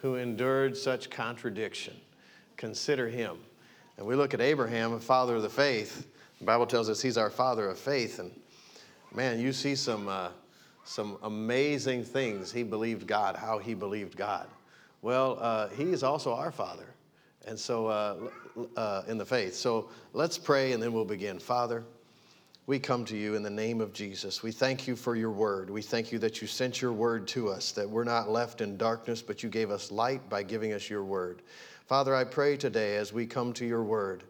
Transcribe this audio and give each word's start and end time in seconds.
who 0.00 0.16
endured 0.16 0.76
such 0.76 1.10
contradiction. 1.10 1.94
Consider 2.56 3.08
him. 3.08 3.38
And 3.96 4.06
we 4.06 4.14
look 4.14 4.32
at 4.32 4.40
Abraham, 4.40 4.94
a 4.94 5.00
father 5.00 5.36
of 5.36 5.42
the 5.42 5.50
faith. 5.50 6.06
The 6.38 6.44
Bible 6.44 6.66
tells 6.66 6.88
us 6.88 7.02
he's 7.02 7.18
our 7.18 7.30
father 7.30 7.68
of 7.68 7.78
faith. 7.78 8.18
And 8.18 8.30
man, 9.14 9.38
you 9.38 9.52
see 9.52 9.74
some, 9.74 10.08
uh, 10.08 10.30
some 10.84 11.18
amazing 11.22 12.04
things. 12.04 12.50
He 12.50 12.62
believed 12.62 13.06
God, 13.06 13.36
how 13.36 13.58
he 13.58 13.74
believed 13.74 14.16
God. 14.16 14.46
Well, 15.02 15.38
uh, 15.40 15.68
he 15.68 15.92
is 15.92 16.02
also 16.02 16.34
our 16.34 16.50
father. 16.50 16.86
And 17.46 17.58
so, 17.58 17.86
uh, 17.86 18.16
uh 18.76 19.02
in 19.06 19.16
the 19.16 19.24
faith. 19.24 19.54
So 19.54 19.90
let's 20.12 20.36
pray 20.38 20.72
and 20.72 20.82
then 20.82 20.92
we'll 20.92 21.04
begin. 21.04 21.38
Father, 21.38 21.84
we 22.66 22.78
come 22.78 23.04
to 23.06 23.16
you 23.16 23.34
in 23.34 23.42
the 23.42 23.50
name 23.50 23.80
of 23.80 23.92
Jesus. 23.92 24.42
We 24.42 24.52
thank 24.52 24.86
you 24.86 24.94
for 24.94 25.16
your 25.16 25.30
word. 25.30 25.70
We 25.70 25.82
thank 25.82 26.12
you 26.12 26.18
that 26.20 26.40
you 26.40 26.46
sent 26.46 26.80
your 26.80 26.92
word 26.92 27.26
to 27.28 27.48
us, 27.48 27.72
that 27.72 27.88
we're 27.88 28.04
not 28.04 28.28
left 28.28 28.60
in 28.60 28.76
darkness, 28.76 29.22
but 29.22 29.42
you 29.42 29.48
gave 29.48 29.70
us 29.70 29.90
light 29.90 30.28
by 30.28 30.42
giving 30.42 30.72
us 30.72 30.88
your 30.88 31.04
word. 31.04 31.42
Father, 31.86 32.14
I 32.14 32.24
pray 32.24 32.56
today 32.56 32.96
as 32.96 33.12
we 33.12 33.26
come 33.26 33.52
to 33.54 33.66
your 33.66 33.82
word. 33.82 34.22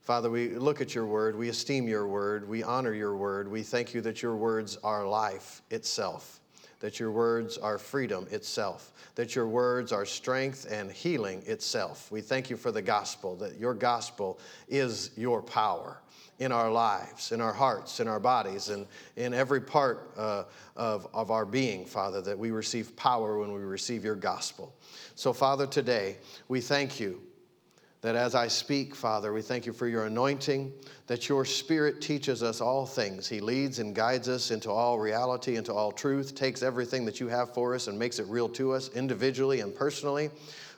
Father, 0.00 0.30
we 0.30 0.50
look 0.50 0.80
at 0.80 0.94
your 0.94 1.06
word, 1.06 1.36
we 1.36 1.48
esteem 1.48 1.86
your 1.86 2.06
word, 2.06 2.48
we 2.48 2.62
honor 2.62 2.94
your 2.94 3.16
word. 3.16 3.48
We 3.48 3.62
thank 3.62 3.94
you 3.94 4.00
that 4.00 4.22
your 4.22 4.36
words 4.36 4.78
are 4.82 5.06
life 5.06 5.62
itself, 5.70 6.40
that 6.80 6.98
your 6.98 7.12
words 7.12 7.58
are 7.58 7.78
freedom 7.78 8.26
itself, 8.30 8.92
that 9.14 9.36
your 9.36 9.46
words 9.46 9.92
are 9.92 10.06
strength 10.06 10.66
and 10.70 10.90
healing 10.90 11.42
itself. 11.46 12.10
We 12.10 12.20
thank 12.20 12.48
you 12.48 12.56
for 12.56 12.72
the 12.72 12.82
gospel, 12.82 13.36
that 13.36 13.58
your 13.58 13.74
gospel 13.74 14.40
is 14.68 15.10
your 15.16 15.42
power 15.42 16.00
in 16.42 16.50
our 16.50 16.70
lives, 16.70 17.30
in 17.30 17.40
our 17.40 17.52
hearts, 17.52 18.00
in 18.00 18.08
our 18.08 18.18
bodies, 18.18 18.68
and 18.68 18.86
in 19.16 19.32
every 19.32 19.60
part 19.60 20.10
uh, 20.16 20.42
of, 20.76 21.06
of 21.14 21.30
our 21.30 21.46
being, 21.46 21.86
Father, 21.86 22.20
that 22.20 22.36
we 22.36 22.50
receive 22.50 22.96
power 22.96 23.38
when 23.38 23.52
we 23.52 23.60
receive 23.60 24.04
your 24.04 24.16
gospel. 24.16 24.74
So, 25.14 25.32
Father, 25.32 25.68
today 25.68 26.16
we 26.48 26.60
thank 26.60 26.98
you 26.98 27.22
that 28.00 28.16
as 28.16 28.34
I 28.34 28.48
speak, 28.48 28.96
Father, 28.96 29.32
we 29.32 29.40
thank 29.42 29.64
you 29.64 29.72
for 29.72 29.86
your 29.86 30.06
anointing, 30.06 30.72
that 31.06 31.28
your 31.28 31.44
Spirit 31.44 32.00
teaches 32.00 32.42
us 32.42 32.60
all 32.60 32.84
things. 32.84 33.28
He 33.28 33.38
leads 33.38 33.78
and 33.78 33.94
guides 33.94 34.28
us 34.28 34.50
into 34.50 34.72
all 34.72 34.98
reality, 34.98 35.54
into 35.54 35.72
all 35.72 35.92
truth, 35.92 36.34
takes 36.34 36.64
everything 36.64 37.04
that 37.04 37.20
you 37.20 37.28
have 37.28 37.54
for 37.54 37.76
us 37.76 37.86
and 37.86 37.96
makes 37.96 38.18
it 38.18 38.26
real 38.26 38.48
to 38.48 38.72
us 38.72 38.88
individually 38.96 39.60
and 39.60 39.72
personally. 39.72 40.30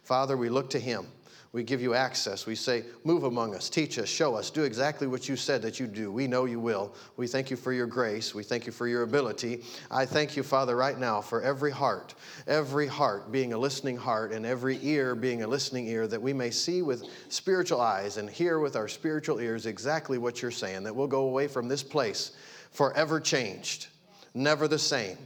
Father, 0.03 0.37
we 0.37 0.51
look 0.51 0.69
to 0.71 0.79
Him. 0.79 1.07
We 1.55 1.63
give 1.63 1.81
you 1.81 1.95
access. 1.95 2.47
We 2.47 2.57
say, 2.57 2.83
Move 3.05 3.23
among 3.23 3.55
us, 3.55 3.71
teach 3.71 3.97
us, 4.01 4.09
show 4.09 4.35
us, 4.35 4.51
do 4.51 4.65
exactly 4.65 5.07
what 5.07 5.29
you 5.29 5.37
said 5.37 5.63
that 5.63 5.79
you 5.79 5.87
do. 5.87 6.11
We 6.11 6.27
know 6.27 6.47
you 6.47 6.59
will. 6.59 6.93
We 7.17 7.29
thank 7.29 7.49
you 7.49 7.57
for 7.57 7.73
your 7.73 7.87
grace. 7.87 8.35
We 8.35 8.43
thank 8.43 8.67
you 8.67 8.73
for 8.73 8.89
your 8.89 9.05
ability. 9.05 9.63
I 9.89 10.05
thank 10.05 10.37
you, 10.37 10.43
Father, 10.43 10.75
right 10.75 10.99
now 10.99 11.21
for 11.21 11.43
every 11.43 11.71
heart, 11.71 12.17
every 12.49 12.89
heart 12.89 13.31
being 13.31 13.53
a 13.53 13.59
listening 13.59 13.97
heart, 13.97 14.33
and 14.33 14.45
every 14.45 14.81
ear 14.83 15.15
being 15.15 15.45
a 15.45 15.47
listening 15.47 15.87
ear, 15.87 16.09
that 16.09 16.21
we 16.21 16.33
may 16.33 16.51
see 16.51 16.83
with 16.83 17.05
spiritual 17.29 17.81
eyes 17.81 18.17
and 18.17 18.29
hear 18.29 18.59
with 18.59 18.75
our 18.75 18.89
spiritual 18.89 19.39
ears 19.39 19.67
exactly 19.67 20.19
what 20.19 20.43
you're 20.43 20.51
saying, 20.51 20.83
that 20.83 20.97
we'll 20.97 21.07
go 21.07 21.29
away 21.29 21.47
from 21.47 21.69
this 21.69 21.85
place 21.85 22.33
forever 22.73 23.21
changed, 23.21 23.87
never 24.35 24.67
the 24.67 24.77
same, 24.77 25.17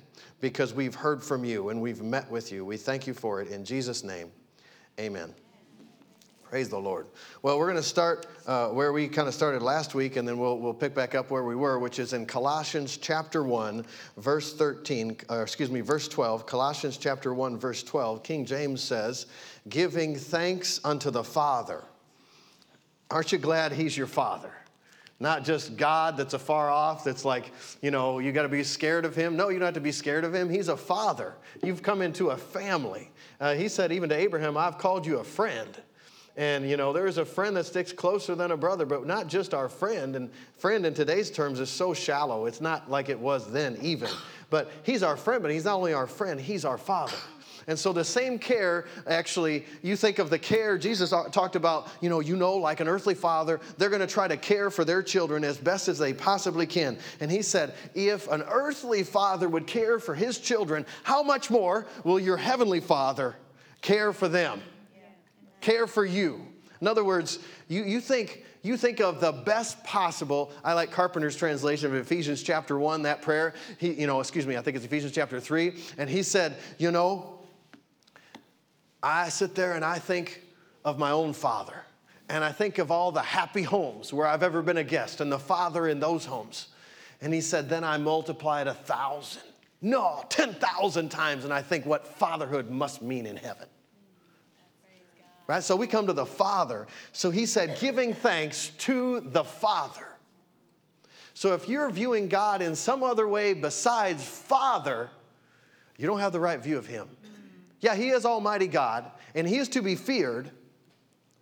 because 0.42 0.74
we've 0.74 0.94
heard 0.94 1.22
from 1.24 1.42
you 1.42 1.70
and 1.70 1.80
we've 1.80 2.02
met 2.02 2.30
with 2.30 2.52
you. 2.52 2.66
We 2.66 2.76
thank 2.76 3.06
you 3.06 3.14
for 3.14 3.40
it. 3.40 3.48
In 3.48 3.64
Jesus' 3.64 4.04
name, 4.04 4.30
amen. 5.00 5.32
Praise 6.48 6.70
the 6.70 6.78
Lord. 6.78 7.06
Well, 7.42 7.58
we're 7.58 7.66
going 7.66 7.76
to 7.76 7.82
start 7.82 8.26
uh, 8.46 8.68
where 8.68 8.94
we 8.94 9.06
kind 9.06 9.28
of 9.28 9.34
started 9.34 9.60
last 9.60 9.94
week, 9.94 10.16
and 10.16 10.26
then 10.26 10.38
we'll, 10.38 10.58
we'll 10.58 10.72
pick 10.72 10.94
back 10.94 11.14
up 11.14 11.30
where 11.30 11.44
we 11.44 11.54
were, 11.54 11.78
which 11.78 11.98
is 11.98 12.14
in 12.14 12.24
Colossians 12.24 12.96
chapter 12.96 13.44
1, 13.44 13.84
verse 14.16 14.54
13, 14.54 15.18
or 15.28 15.42
excuse 15.42 15.70
me, 15.70 15.82
verse 15.82 16.08
12. 16.08 16.46
Colossians 16.46 16.96
chapter 16.96 17.34
1, 17.34 17.58
verse 17.58 17.82
12. 17.82 18.22
King 18.22 18.46
James 18.46 18.82
says, 18.82 19.26
giving 19.68 20.16
thanks 20.16 20.80
unto 20.84 21.10
the 21.10 21.22
Father. 21.22 21.84
Aren't 23.10 23.30
you 23.30 23.36
glad 23.36 23.72
He's 23.72 23.94
your 23.94 24.06
Father? 24.06 24.52
Not 25.20 25.44
just 25.44 25.76
God 25.76 26.16
that's 26.16 26.32
afar 26.32 26.70
off, 26.70 27.04
that's 27.04 27.26
like, 27.26 27.52
you 27.82 27.90
know, 27.90 28.20
you 28.20 28.32
got 28.32 28.42
to 28.42 28.48
be 28.48 28.62
scared 28.62 29.04
of 29.04 29.16
him. 29.16 29.36
No, 29.36 29.48
you 29.48 29.58
don't 29.58 29.66
have 29.66 29.74
to 29.74 29.80
be 29.80 29.92
scared 29.92 30.24
of 30.24 30.32
him. 30.32 30.48
He's 30.48 30.68
a 30.68 30.76
father. 30.76 31.34
You've 31.62 31.82
come 31.82 32.02
into 32.02 32.30
a 32.30 32.36
family. 32.36 33.10
Uh, 33.40 33.54
he 33.54 33.68
said, 33.68 33.90
even 33.90 34.08
to 34.10 34.16
Abraham, 34.16 34.56
I've 34.56 34.78
called 34.78 35.04
you 35.04 35.18
a 35.18 35.24
friend. 35.24 35.76
And 36.38 36.70
you 36.70 36.76
know, 36.76 36.92
there's 36.92 37.18
a 37.18 37.24
friend 37.24 37.56
that 37.56 37.66
sticks 37.66 37.92
closer 37.92 38.36
than 38.36 38.52
a 38.52 38.56
brother, 38.56 38.86
but 38.86 39.04
not 39.04 39.26
just 39.26 39.52
our 39.52 39.68
friend. 39.68 40.14
And 40.14 40.30
friend 40.56 40.86
in 40.86 40.94
today's 40.94 41.32
terms 41.32 41.58
is 41.58 41.68
so 41.68 41.92
shallow. 41.92 42.46
It's 42.46 42.60
not 42.60 42.88
like 42.88 43.08
it 43.08 43.18
was 43.18 43.50
then, 43.50 43.76
even. 43.82 44.08
But 44.48 44.70
he's 44.84 45.02
our 45.02 45.16
friend, 45.16 45.42
but 45.42 45.50
he's 45.50 45.64
not 45.64 45.74
only 45.74 45.92
our 45.92 46.06
friend, 46.06 46.40
he's 46.40 46.64
our 46.64 46.78
father. 46.78 47.16
And 47.66 47.76
so 47.76 47.92
the 47.92 48.04
same 48.04 48.38
care, 48.38 48.86
actually, 49.08 49.66
you 49.82 49.96
think 49.96 50.20
of 50.20 50.30
the 50.30 50.38
care 50.38 50.78
Jesus 50.78 51.10
talked 51.10 51.56
about, 51.56 51.88
you 52.00 52.08
know, 52.08 52.20
you 52.20 52.36
know, 52.36 52.54
like 52.54 52.78
an 52.78 52.86
earthly 52.86 53.16
father, 53.16 53.60
they're 53.76 53.90
going 53.90 54.00
to 54.00 54.06
try 54.06 54.28
to 54.28 54.36
care 54.36 54.70
for 54.70 54.84
their 54.84 55.02
children 55.02 55.42
as 55.42 55.58
best 55.58 55.88
as 55.88 55.98
they 55.98 56.14
possibly 56.14 56.66
can. 56.66 56.98
And 57.18 57.32
he 57.32 57.42
said, 57.42 57.74
if 57.96 58.26
an 58.28 58.42
earthly 58.48 59.02
father 59.02 59.48
would 59.48 59.66
care 59.66 59.98
for 59.98 60.14
his 60.14 60.38
children, 60.38 60.86
how 61.02 61.22
much 61.24 61.50
more 61.50 61.86
will 62.04 62.20
your 62.20 62.36
heavenly 62.36 62.80
father 62.80 63.36
care 63.82 64.12
for 64.12 64.28
them? 64.28 64.62
Care 65.60 65.86
for 65.86 66.04
you. 66.04 66.46
In 66.80 66.86
other 66.86 67.04
words, 67.04 67.38
you, 67.66 67.82
you, 67.82 68.00
think, 68.00 68.44
you 68.62 68.76
think 68.76 69.00
of 69.00 69.20
the 69.20 69.32
best 69.32 69.82
possible. 69.84 70.52
I 70.64 70.74
like 70.74 70.90
Carpenter's 70.90 71.36
translation 71.36 71.88
of 71.88 71.94
Ephesians 71.94 72.42
chapter 72.42 72.78
1, 72.78 73.02
that 73.02 73.22
prayer. 73.22 73.54
He, 73.78 73.92
you 73.92 74.06
know, 74.06 74.20
excuse 74.20 74.46
me, 74.46 74.56
I 74.56 74.62
think 74.62 74.76
it's 74.76 74.84
Ephesians 74.84 75.12
chapter 75.12 75.40
3. 75.40 75.74
And 75.98 76.08
he 76.08 76.22
said, 76.22 76.56
You 76.78 76.90
know, 76.90 77.40
I 79.02 79.28
sit 79.28 79.54
there 79.54 79.74
and 79.74 79.84
I 79.84 79.98
think 79.98 80.42
of 80.84 80.98
my 80.98 81.10
own 81.10 81.32
father. 81.32 81.74
And 82.28 82.44
I 82.44 82.52
think 82.52 82.78
of 82.78 82.90
all 82.90 83.10
the 83.10 83.22
happy 83.22 83.62
homes 83.62 84.12
where 84.12 84.26
I've 84.26 84.42
ever 84.42 84.60
been 84.60 84.76
a 84.76 84.84
guest 84.84 85.20
and 85.20 85.32
the 85.32 85.38
father 85.38 85.88
in 85.88 85.98
those 85.98 86.26
homes. 86.26 86.68
And 87.20 87.32
he 87.32 87.40
said, 87.40 87.68
Then 87.68 87.84
I 87.84 87.96
multiply 87.96 88.60
it 88.60 88.66
a 88.66 88.74
thousand. 88.74 89.42
No, 89.80 90.24
10,000 90.28 91.08
times. 91.08 91.44
And 91.44 91.52
I 91.52 91.62
think 91.62 91.86
what 91.86 92.06
fatherhood 92.06 92.70
must 92.70 93.00
mean 93.00 93.26
in 93.26 93.36
heaven 93.36 93.67
right? 95.48 95.64
So 95.64 95.74
we 95.74 95.88
come 95.88 96.06
to 96.06 96.12
the 96.12 96.26
Father. 96.26 96.86
So 97.12 97.30
he 97.30 97.46
said, 97.46 97.78
giving 97.80 98.14
thanks 98.14 98.68
to 98.78 99.20
the 99.20 99.42
Father. 99.42 100.06
So 101.34 101.54
if 101.54 101.68
you're 101.68 101.90
viewing 101.90 102.28
God 102.28 102.62
in 102.62 102.76
some 102.76 103.02
other 103.02 103.26
way 103.26 103.54
besides 103.54 104.22
Father, 104.24 105.10
you 105.96 106.06
don't 106.06 106.20
have 106.20 106.32
the 106.32 106.40
right 106.40 106.60
view 106.60 106.78
of 106.78 106.86
him. 106.86 107.08
Yeah, 107.80 107.94
he 107.94 108.10
is 108.10 108.24
Almighty 108.24 108.66
God, 108.66 109.10
and 109.34 109.48
he 109.48 109.56
is 109.56 109.68
to 109.70 109.82
be 109.82 109.94
feared, 109.94 110.50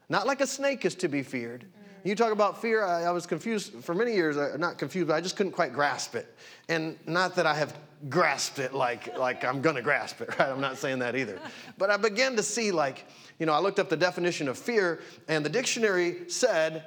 not 0.09 0.27
like 0.27 0.41
a 0.41 0.47
snake 0.47 0.85
is 0.85 0.95
to 0.97 1.09
be 1.09 1.23
feared. 1.23 1.65
You 2.07 2.15
talk 2.15 2.31
about 2.31 2.63
fear, 2.63 2.85
I, 2.85 3.03
I 3.03 3.11
was 3.11 3.27
confused 3.27 3.83
for 3.83 3.93
many 3.93 4.15
years, 4.15 4.37
uh, 4.37 4.57
not 4.61 4.79
confused, 4.79 5.09
but 5.09 5.15
I 5.15 5.21
just 5.21 5.35
couldn't 5.35 5.51
quite 5.51 5.73
grasp 5.73 6.15
it. 6.15 6.33
And 6.69 6.97
not 7.05 7.35
that 7.35 7.47
I 7.47 7.55
have 7.55 7.77
grasped 8.09 8.61
it 8.61 8.73
like, 8.73 9.19
like 9.19 9.45
I'm 9.45 9.61
gonna 9.61 9.83
grasp 9.83 10.21
it, 10.21 10.29
right? 10.39 10.49
I'm 10.49 10.61
not 10.61 10.79
saying 10.79 11.01
that 11.01 11.17
either. 11.17 11.41
But 11.79 11.91
I 11.91 11.97
began 11.97 12.37
to 12.37 12.45
see, 12.45 12.71
like, 12.71 13.07
you 13.41 13.47
know, 13.47 13.53
I 13.53 13.59
looked 13.59 13.81
up 13.81 13.89
the 13.89 13.97
definition 13.97 14.47
of 14.47 14.57
fear, 14.57 15.01
and 15.27 15.45
the 15.45 15.49
dictionary 15.49 16.29
said 16.29 16.85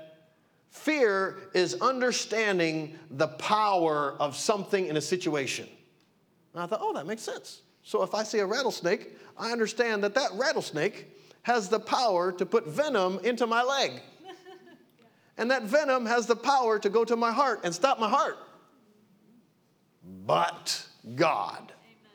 fear 0.70 1.40
is 1.54 1.74
understanding 1.82 2.98
the 3.12 3.28
power 3.28 4.16
of 4.22 4.38
something 4.38 4.86
in 4.86 4.96
a 4.96 5.02
situation. 5.02 5.68
And 6.54 6.64
I 6.64 6.66
thought, 6.66 6.80
oh, 6.82 6.94
that 6.94 7.06
makes 7.06 7.24
sense. 7.24 7.64
So 7.84 8.04
if 8.04 8.16
I 8.16 8.24
see 8.24 8.40
a 8.40 8.46
rattlesnake, 8.46 9.18
I 9.38 9.52
understand 9.52 10.02
that 10.06 10.16
that 10.16 10.30
rattlesnake 10.36 11.08
has 11.44 11.68
the 11.68 11.80
power 11.80 12.32
to 12.32 12.46
put 12.46 12.68
venom 12.68 13.20
into 13.24 13.46
my 13.46 13.64
leg. 13.64 14.02
And 15.40 15.50
that 15.50 15.64
venom 15.64 16.06
has 16.06 16.28
the 16.28 16.36
power 16.36 16.78
to 16.78 16.90
go 16.90 17.06
to 17.06 17.16
my 17.16 17.32
heart 17.32 17.62
and 17.64 17.74
stop 17.74 18.00
my 18.00 18.10
heart. 18.10 18.38
But 20.26 20.86
God 21.16 21.62
Amen. 21.62 22.12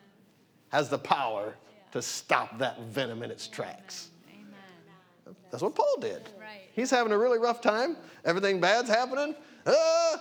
has 0.68 0.90
the 0.90 0.98
power 0.98 1.54
to 1.92 2.02
stop 2.02 2.58
that 2.58 2.80
venom 2.82 3.22
in 3.22 3.30
its 3.30 3.48
tracks. 3.48 4.10
That's 5.50 5.62
what 5.62 5.74
Paul 5.74 5.96
did. 6.00 6.28
Right. 6.38 6.62
He's 6.74 6.90
having 6.90 7.12
a 7.12 7.18
really 7.18 7.38
rough 7.38 7.60
time. 7.60 7.96
Everything 8.24 8.60
bad's 8.60 8.88
happening. 8.88 9.34
Ah! 9.66 10.20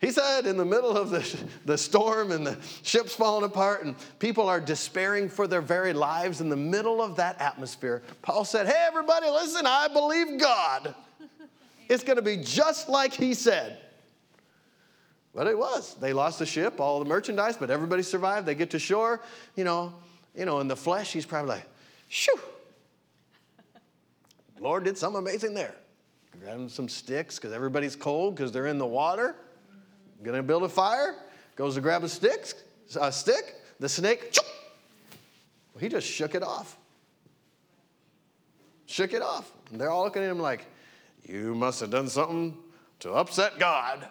He 0.00 0.12
said 0.12 0.46
in 0.46 0.56
the 0.56 0.64
middle 0.64 0.96
of 0.96 1.10
the, 1.10 1.38
the 1.64 1.76
storm 1.76 2.30
and 2.30 2.46
the 2.46 2.58
ship's 2.82 3.14
falling 3.14 3.44
apart 3.44 3.84
and 3.84 3.96
people 4.20 4.48
are 4.48 4.60
despairing 4.60 5.28
for 5.28 5.48
their 5.48 5.62
very 5.62 5.92
lives 5.92 6.40
in 6.40 6.48
the 6.48 6.56
middle 6.56 7.02
of 7.02 7.16
that 7.16 7.40
atmosphere, 7.40 8.02
Paul 8.22 8.44
said, 8.44 8.66
Hey, 8.66 8.84
everybody, 8.86 9.28
listen, 9.28 9.66
I 9.66 9.88
believe 9.88 10.38
God. 10.38 10.94
It's 11.88 12.04
going 12.04 12.16
to 12.16 12.22
be 12.22 12.36
just 12.36 12.88
like 12.88 13.14
he 13.14 13.34
said. 13.34 13.78
But 15.34 15.46
it 15.46 15.56
was. 15.56 15.94
They 15.94 16.12
lost 16.12 16.38
the 16.38 16.46
ship, 16.46 16.80
all 16.80 16.98
the 16.98 17.04
merchandise, 17.04 17.56
but 17.56 17.70
everybody 17.70 18.02
survived. 18.02 18.46
They 18.46 18.54
get 18.54 18.70
to 18.70 18.78
shore. 18.78 19.20
You 19.56 19.64
know, 19.64 19.94
you 20.34 20.44
know, 20.44 20.60
in 20.60 20.68
the 20.68 20.76
flesh, 20.76 21.12
he's 21.12 21.26
probably 21.26 21.50
like, 21.50 21.66
shoo, 22.08 22.32
Lord 24.60 24.84
did 24.84 24.98
something 24.98 25.18
amazing 25.18 25.54
there. 25.54 25.74
Grabbing 26.40 26.68
some 26.68 26.88
sticks 26.88 27.36
because 27.36 27.52
everybody's 27.52 27.96
cold 27.96 28.34
because 28.34 28.52
they're 28.52 28.66
in 28.66 28.78
the 28.78 28.86
water. 28.86 29.34
Gonna 30.22 30.42
build 30.42 30.64
a 30.64 30.68
fire. 30.68 31.14
Goes 31.56 31.74
to 31.74 31.80
grab 31.80 32.04
a 32.04 32.08
stick. 32.08 32.54
A 33.00 33.12
stick. 33.12 33.56
The 33.80 33.88
snake. 33.88 34.36
Well, 35.72 35.80
he 35.80 35.88
just 35.88 36.06
shook 36.06 36.34
it 36.34 36.42
off. 36.42 36.76
shook 38.86 39.12
it 39.12 39.22
off. 39.22 39.52
And 39.70 39.80
they're 39.80 39.90
all 39.90 40.04
looking 40.04 40.22
at 40.22 40.30
him 40.30 40.40
like, 40.40 40.66
You 41.24 41.54
must 41.54 41.80
have 41.80 41.90
done 41.90 42.08
something 42.08 42.56
to 43.00 43.12
upset 43.12 43.58
God. 43.58 44.08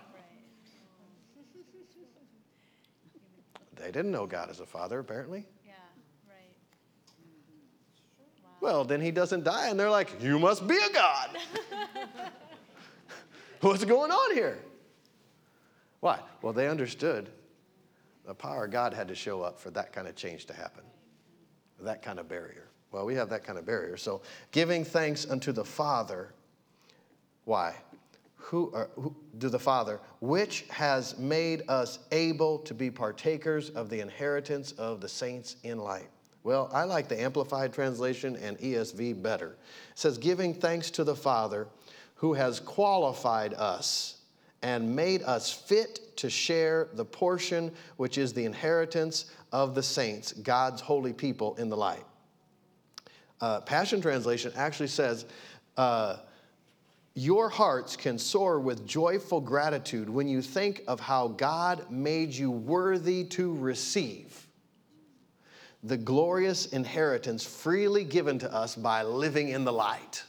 They 3.75 3.91
didn't 3.91 4.11
know 4.11 4.25
God 4.25 4.49
as 4.49 4.59
a 4.59 4.65
father, 4.65 4.99
apparently. 4.99 5.45
Yeah, 5.65 5.73
right. 6.27 6.49
Well, 8.59 8.83
then 8.83 8.99
he 8.99 9.11
doesn't 9.11 9.43
die, 9.43 9.69
and 9.69 9.79
they're 9.79 9.89
like, 9.89 10.21
You 10.21 10.39
must 10.39 10.67
be 10.67 10.75
a 10.75 10.93
God. 10.93 11.37
What's 13.61 13.85
going 13.85 14.11
on 14.11 14.35
here? 14.35 14.59
Why? 15.99 16.19
Well, 16.41 16.53
they 16.53 16.67
understood 16.67 17.29
the 18.25 18.33
power 18.33 18.65
of 18.65 18.71
God 18.71 18.93
had 18.93 19.07
to 19.07 19.15
show 19.15 19.41
up 19.41 19.59
for 19.59 19.71
that 19.71 19.93
kind 19.93 20.07
of 20.07 20.15
change 20.15 20.45
to 20.47 20.53
happen, 20.53 20.83
that 21.79 22.01
kind 22.01 22.19
of 22.19 22.27
barrier. 22.27 22.67
Well, 22.91 23.05
we 23.05 23.15
have 23.15 23.29
that 23.29 23.43
kind 23.43 23.57
of 23.57 23.65
barrier. 23.65 23.97
So, 23.97 24.21
giving 24.51 24.83
thanks 24.83 25.29
unto 25.29 25.51
the 25.51 25.63
Father, 25.63 26.33
why? 27.47 27.75
Who, 28.35 28.71
or, 28.73 28.89
who 28.95 29.15
do 29.37 29.47
the 29.49 29.59
Father, 29.59 29.99
which 30.19 30.65
has 30.69 31.17
made 31.17 31.63
us 31.69 31.99
able 32.11 32.59
to 32.59 32.73
be 32.73 32.91
partakers 32.91 33.69
of 33.69 33.89
the 33.89 34.01
inheritance 34.01 34.73
of 34.73 34.99
the 34.99 35.07
saints 35.07 35.55
in 35.63 35.77
light. 35.79 36.09
Well, 36.43 36.69
I 36.73 36.83
like 36.83 37.07
the 37.07 37.19
Amplified 37.19 37.73
Translation 37.73 38.35
and 38.37 38.57
ESV 38.59 39.21
better. 39.21 39.57
It 39.91 39.97
says, 39.97 40.17
giving 40.17 40.53
thanks 40.53 40.91
to 40.91 41.03
the 41.03 41.15
Father 41.15 41.67
who 42.15 42.33
has 42.33 42.59
qualified 42.59 43.53
us 43.53 44.17
and 44.61 44.93
made 44.95 45.23
us 45.23 45.51
fit 45.51 46.17
to 46.17 46.29
share 46.29 46.89
the 46.93 47.05
portion 47.05 47.71
which 47.95 48.17
is 48.17 48.33
the 48.33 48.43
inheritance 48.43 49.25
of 49.51 49.73
the 49.73 49.83
saints, 49.83 50.33
God's 50.33 50.81
holy 50.81 51.13
people 51.13 51.55
in 51.55 51.69
the 51.69 51.77
light. 51.77 52.03
Uh, 53.39 53.61
Passion 53.61 54.01
Translation 54.01 54.51
actually 54.55 54.87
says, 54.87 55.25
uh, 55.77 56.17
Your 57.17 57.49
hearts 57.49 57.95
can 57.95 58.19
soar 58.19 58.59
with 58.59 58.85
joyful 58.85 59.41
gratitude 59.41 60.07
when 60.07 60.27
you 60.27 60.39
think 60.39 60.83
of 60.87 60.99
how 60.99 61.29
God 61.29 61.89
made 61.89 62.31
you 62.31 62.51
worthy 62.51 63.23
to 63.23 63.55
receive 63.55 64.45
the 65.81 65.97
glorious 65.97 66.67
inheritance 66.67 67.43
freely 67.43 68.03
given 68.03 68.37
to 68.37 68.53
us 68.53 68.75
by 68.75 69.01
living 69.01 69.49
in 69.49 69.63
the 69.63 69.73
light. 69.73 70.21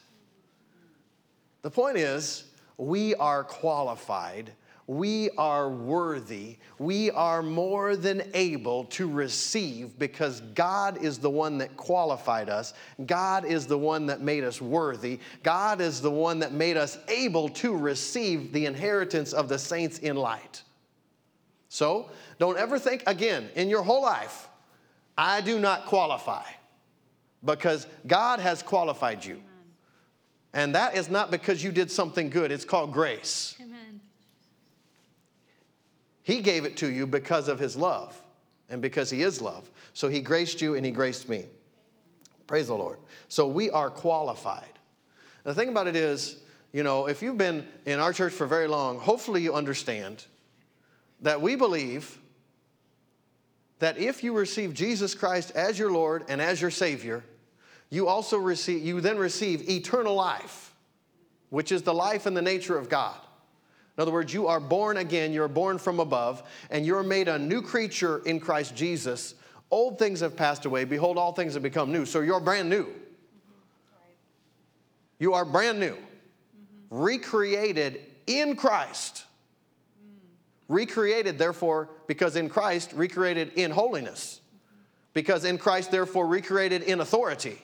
The 1.61 1.71
point 1.71 1.99
is, 1.99 2.45
we 2.79 3.15
are 3.17 3.45
qualified, 3.45 4.53
we 4.89 5.29
are 5.37 5.69
worthy, 5.69 6.57
we 6.79 7.11
are 7.11 7.43
more 7.43 7.95
than 7.95 8.23
able 8.33 8.85
to 8.85 9.07
receive 9.07 9.99
because 9.99 10.41
God 10.55 11.05
is 11.05 11.19
the 11.19 11.29
one 11.29 11.59
that 11.59 11.77
qualified 11.77 12.49
us. 12.49 12.73
God 13.05 13.45
is 13.45 13.67
the 13.67 13.77
one 13.77 14.07
that 14.07 14.23
made 14.23 14.45
us 14.45 14.63
worthy. 14.63 15.21
God 15.43 15.83
is 15.83 16.01
the 16.01 16.11
one 16.11 16.39
that 16.39 16.53
made 16.53 16.79
us 16.79 16.99
able 17.07 17.51
to 17.51 17.77
receive 17.77 18.51
the 18.55 18.65
inheritance 18.65 19.35
of 19.35 19.51
the 19.51 19.59
saints 19.59 19.99
in 19.99 20.17
light. 20.17 20.63
So, 21.69 22.11
don't 22.39 22.57
ever 22.57 22.79
think 22.79 23.03
again 23.07 23.51
in 23.57 23.69
your 23.69 23.83
whole 23.83 24.01
life, 24.01 24.49
I 25.19 25.43
do 25.43 25.61
not 25.61 25.85
qualify 25.85 26.45
because 27.45 27.87
God 28.07 28.41
has 28.41 28.63
qualified 28.63 29.23
you. 29.23 29.43
And 30.55 30.75
that 30.75 30.97
is 30.97 31.11
not 31.11 31.31
because 31.31 31.63
you 31.63 31.73
did 31.73 31.91
something 31.91 32.31
good, 32.31 32.51
it's 32.51 32.65
called 32.65 32.91
grace. 32.91 33.55
Amen. 33.61 33.79
He 36.29 36.43
gave 36.43 36.67
it 36.67 36.77
to 36.77 36.93
you 36.93 37.07
because 37.07 37.49
of 37.49 37.59
His 37.59 37.75
love 37.75 38.15
and 38.69 38.83
because 38.83 39.09
He 39.09 39.23
is 39.23 39.41
love. 39.41 39.71
So 39.95 40.11
He 40.11 40.21
graced 40.21 40.61
you 40.61 40.75
and 40.75 40.85
He 40.85 40.93
graced 40.93 41.27
me. 41.27 41.47
Praise 42.47 42.67
the 42.67 42.75
Lord. 42.75 42.99
So 43.29 43.49
we 43.49 43.71
are 43.71 43.89
qualified. 43.89 44.79
The 45.45 45.55
thing 45.55 45.71
about 45.71 45.87
it 45.87 45.97
is, 45.97 46.37
you 46.71 46.83
know, 46.83 47.07
if 47.07 47.23
you've 47.23 47.39
been 47.39 47.67
in 47.87 47.99
our 47.99 48.13
church 48.13 48.35
for 48.35 48.47
very 48.47 48.69
long, 48.69 48.99
hopefully 48.99 49.41
you 49.41 49.55
understand 49.55 50.27
that 51.23 51.41
we 51.41 51.57
believe 51.57 52.19
that 53.79 53.97
if 53.97 54.23
you 54.23 54.35
receive 54.35 54.75
Jesus 54.75 55.15
Christ 55.15 55.53
as 55.53 55.79
your 55.79 55.91
Lord 55.91 56.27
and 56.29 56.43
as 56.43 56.61
your 56.61 56.71
Savior, 56.71 57.25
you 57.89 58.07
also 58.07 58.37
receive, 58.37 58.85
you 58.85 59.01
then 59.01 59.17
receive 59.17 59.67
eternal 59.71 60.15
life, 60.15 60.75
which 61.49 61.73
is 61.73 61.81
the 61.81 61.95
life 61.95 62.27
and 62.27 62.37
the 62.37 62.43
nature 62.43 62.77
of 62.77 62.91
God. 62.91 63.19
In 63.99 64.03
other 64.03 64.13
words, 64.13 64.33
you 64.33 64.47
are 64.47 64.61
born 64.61 64.97
again, 64.97 65.33
you're 65.33 65.49
born 65.49 65.77
from 65.77 65.99
above, 65.99 66.45
and 66.71 66.87
you're 66.87 67.03
made 67.03 67.27
a 67.27 67.37
new 67.37 67.61
creature 67.61 68.23
in 68.25 68.39
Christ 68.39 68.77
Jesus. 68.77 69.35
Old 69.73 69.99
things 69.99 70.21
have 70.21 70.37
passed 70.37 70.67
away. 70.67 70.85
Behold, 70.85 71.19
all 71.19 71.33
things 71.33 71.55
have 71.55 71.65
become 71.65 71.91
new. 71.91 72.07
So 72.07 72.21
you're 72.21 72.39
brand 72.39 72.71
new. 72.71 72.87
You 75.19 75.35
are 75.35 75.45
brand 75.45 75.81
new, 75.81 75.97
recreated 76.91 78.01
in 78.29 78.55
Christ. 78.55 79.25
Recreated, 80.69 81.37
therefore, 81.37 81.89
because 82.07 82.37
in 82.37 82.49
Christ, 82.49 82.93
recreated 82.93 83.55
in 83.55 83.73
holiness. 83.73 84.41
Because 85.13 85.45
in 85.45 85.59
Christ, 85.59 85.91
therefore, 85.91 86.29
recreated 86.29 86.83
in 86.83 87.01
authority. 87.01 87.61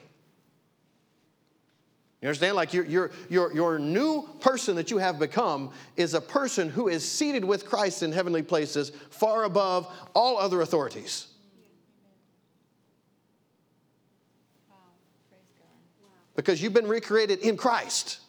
You 2.21 2.29
understand? 2.29 2.55
Like 2.55 2.73
your, 2.73 2.85
your, 2.85 3.11
your, 3.29 3.53
your 3.53 3.79
new 3.79 4.27
person 4.39 4.75
that 4.77 4.89
you 4.89 4.97
have 4.97 5.19
become 5.19 5.71
is 5.95 6.13
a 6.13 6.21
person 6.21 6.69
who 6.69 6.87
is 6.87 7.09
seated 7.09 7.43
with 7.43 7.65
Christ 7.65 8.03
in 8.03 8.11
heavenly 8.11 8.41
places, 8.41 8.91
far 9.09 9.43
above 9.43 9.91
all 10.13 10.37
other 10.37 10.61
authorities. 10.61 11.27
Because 16.35 16.61
you've 16.61 16.73
been 16.73 16.87
recreated 16.87 17.39
in 17.39 17.57
Christ. 17.57 18.19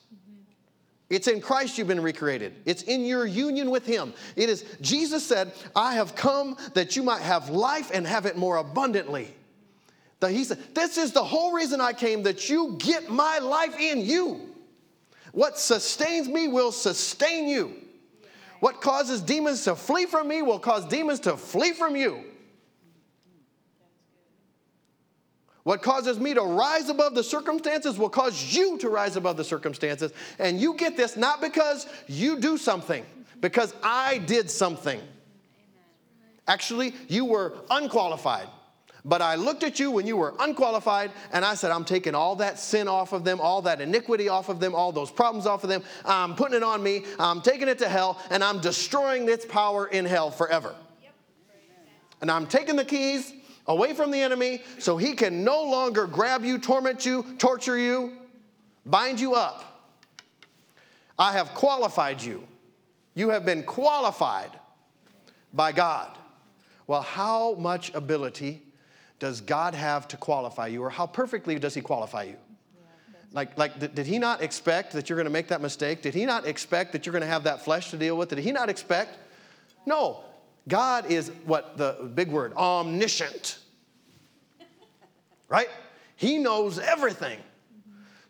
It's 1.09 1.29
in 1.29 1.41
Christ 1.41 1.79
you've 1.79 1.89
been 1.89 2.03
recreated. 2.03 2.55
It's 2.65 2.83
in 2.83 3.05
your 3.05 3.27
union 3.27 3.71
with 3.71 3.87
Him. 3.87 4.13
It 4.35 4.49
is, 4.49 4.65
Jesus 4.81 5.25
said, 5.25 5.53
I 5.75 5.95
have 5.95 6.17
come 6.17 6.57
that 6.75 6.97
you 6.97 7.03
might 7.03 7.23
have 7.23 7.49
life 7.49 7.91
and 7.95 8.07
have 8.07 8.27
it 8.27 8.37
more 8.37 8.57
abundantly. 8.57 9.36
That 10.21 10.31
he 10.31 10.45
said, 10.45 10.59
This 10.75 10.97
is 10.99 11.13
the 11.13 11.25
whole 11.25 11.53
reason 11.53 11.81
I 11.81 11.93
came, 11.93 12.23
that 12.23 12.49
you 12.49 12.77
get 12.79 13.11
my 13.11 13.39
life 13.39 13.79
in 13.79 14.01
you. 14.01 14.41
What 15.33 15.59
sustains 15.59 16.29
me 16.29 16.49
will 16.49 16.73
sustain 16.73 17.49
you. 17.49 17.75
What 18.61 18.81
causes 18.81 19.21
demons 19.21 19.65
to 19.65 19.77
flee 19.77 20.07
from 20.07 20.29
me 20.29 20.41
will 20.41 20.59
cause 20.59 20.87
demons 20.87 21.21
to 21.21 21.37
flee 21.37 21.73
from 21.73 21.95
you. 21.95 22.25
What 25.63 25.83
causes 25.83 26.21
me 26.21 26.33
to 26.33 26.43
rise 26.43 26.89
above 26.89 27.15
the 27.15 27.25
circumstances 27.25 27.99
will 27.99 28.09
cause 28.09 28.55
you 28.55 28.79
to 28.79 28.89
rise 28.89 29.17
above 29.17 29.37
the 29.37 29.45
circumstances. 29.45 30.13
And 30.39 30.61
you 30.61 30.75
get 30.75 30.97
this 30.97 31.17
not 31.17 31.41
because 31.41 31.89
you 32.07 32.39
do 32.39 32.57
something, 32.57 33.05
because 33.41 33.75
I 33.83 34.19
did 34.19 34.49
something. 34.49 35.01
Actually, 36.47 36.95
you 37.09 37.25
were 37.25 37.55
unqualified. 37.69 38.47
But 39.07 39.23
I 39.23 39.37
looked 39.37 39.63
at 39.63 39.79
you 39.79 39.93
when 39.93 40.05
you 40.05 40.17
were 40.17 40.35
unqualified 40.41 41.13
and 41.33 41.45
I 41.45 41.55
said, 41.55 41.71
I'm 41.71 41.85
taking 41.85 42.17
all 42.17 42.35
that 42.37 42.59
sin 42.59 42.89
off 42.89 43.13
of 43.13 43.23
them, 43.23 43.41
all 43.41 43.63
that 43.63 43.81
iniquity 43.81 44.29
off 44.29 44.49
of 44.49 44.59
them, 44.59 44.75
all 44.75 44.91
those 44.91 45.13
problems 45.13 45.47
off 45.47 45.63
of 45.63 45.71
them. 45.71 45.85
I'm 46.05 46.35
putting 46.35 46.57
it 46.57 46.65
on 46.65 46.83
me. 46.83 47.05
I'm 47.21 47.41
taking 47.41 47.69
it 47.69 47.79
to 47.79 47.89
hell 47.89 48.21
and 48.31 48.43
I'm 48.43 48.61
destroying 48.61 49.29
its 49.29 49.47
power 49.47 49.87
in 49.87 50.05
hell 50.05 50.33
forever. 50.33 50.75
And 52.21 52.29
I'm 52.29 52.47
taking 52.47 52.75
the 52.75 52.85
keys 52.85 53.33
away 53.69 53.95
from 53.95 54.11
the 54.11 54.21
enemy 54.21 54.65
so 54.81 54.97
he 54.97 55.13
can 55.13 55.45
no 55.45 55.63
longer 55.63 56.09
grab 56.09 56.45
you, 56.45 56.59
torment 56.59 57.07
you, 57.07 57.37
torture 57.39 57.79
you, 57.79 58.13
bind 58.85 59.21
you 59.21 59.35
up. 59.35 59.93
I 61.17 61.31
have 61.33 61.55
qualified 61.55 62.21
you. 62.21 62.43
You 63.15 63.29
have 63.29 63.47
been 63.47 63.63
qualified 63.63 64.51
by 65.53 65.71
God. 65.71 66.19
Well, 66.89 67.03
how 67.03 67.55
much 67.55 67.95
ability 67.95 68.66
does 69.19 69.41
God 69.41 69.75
have 69.75 70.09
to 70.09 70.17
qualify 70.17 70.67
you, 70.67 70.83
or 70.83 70.91
how 70.91 71.07
perfectly 71.07 71.59
does 71.59 71.75
He 71.75 71.81
qualify 71.81 72.25
you? 72.25 72.37
Like, 73.33 73.59
like 73.59 73.95
did 73.95 74.07
he 74.07 74.19
not 74.19 74.43
expect 74.43 74.93
that 74.95 75.09
you're 75.09 75.17
going 75.17 75.27
to 75.27 75.33
make 75.33 75.49
that 75.49 75.61
mistake? 75.61 76.01
Did 76.01 76.15
he 76.15 76.25
not 76.25 76.47
expect 76.47 76.93
that 76.93 77.05
you're 77.05 77.13
going 77.13 77.23
to 77.23 77.29
have 77.29 77.45
that 77.45 77.63
flesh 77.63 77.91
to 77.91 77.99
deal 77.99 78.17
with? 78.17 78.31
Did 78.31 78.39
he 78.39 78.51
not 78.51 78.71
expect? 78.71 79.19
No. 79.85 80.25
God 80.69 81.11
is 81.11 81.31
what 81.45 81.77
the 81.77 82.11
big 82.15 82.29
word, 82.29 82.55
omniscient. 82.55 83.59
Right? 85.49 85.69
He 86.17 86.39
knows 86.39 86.79
everything. 86.79 87.39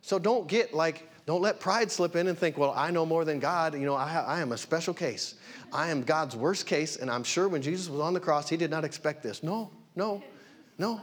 So 0.03 0.19
don't 0.19 0.49
get 0.49 0.75
like, 0.75 1.09
don't 1.25 1.41
let 1.41 1.61
pride 1.61 1.91
slip 1.91 2.17
in 2.17 2.27
and 2.27 2.37
think, 2.37 2.59
well, 2.59 2.73
I 2.77 2.91
know 2.91 3.07
more 3.07 3.25
than 3.25 3.39
God. 3.39 3.75
You 3.75 3.87
know, 3.87 3.95
I, 3.95 4.13
I 4.27 4.41
am 4.41 4.53
a 4.53 4.59
special 4.59 4.93
case. 4.93 5.35
I 5.73 5.89
am 5.89 6.03
God's 6.03 6.37
worst 6.37 6.67
case, 6.67 6.97
and 6.97 7.11
I'm 7.11 7.25
sure 7.25 7.49
when 7.49 7.63
Jesus 7.63 7.89
was 7.89 8.01
on 8.01 8.13
the 8.13 8.21
cross, 8.21 8.49
he 8.49 8.57
did 8.57 8.71
not 8.71 8.85
expect 8.85 9.23
this. 9.23 9.43
No, 9.43 9.71
no. 9.95 10.23
No. 10.79 11.01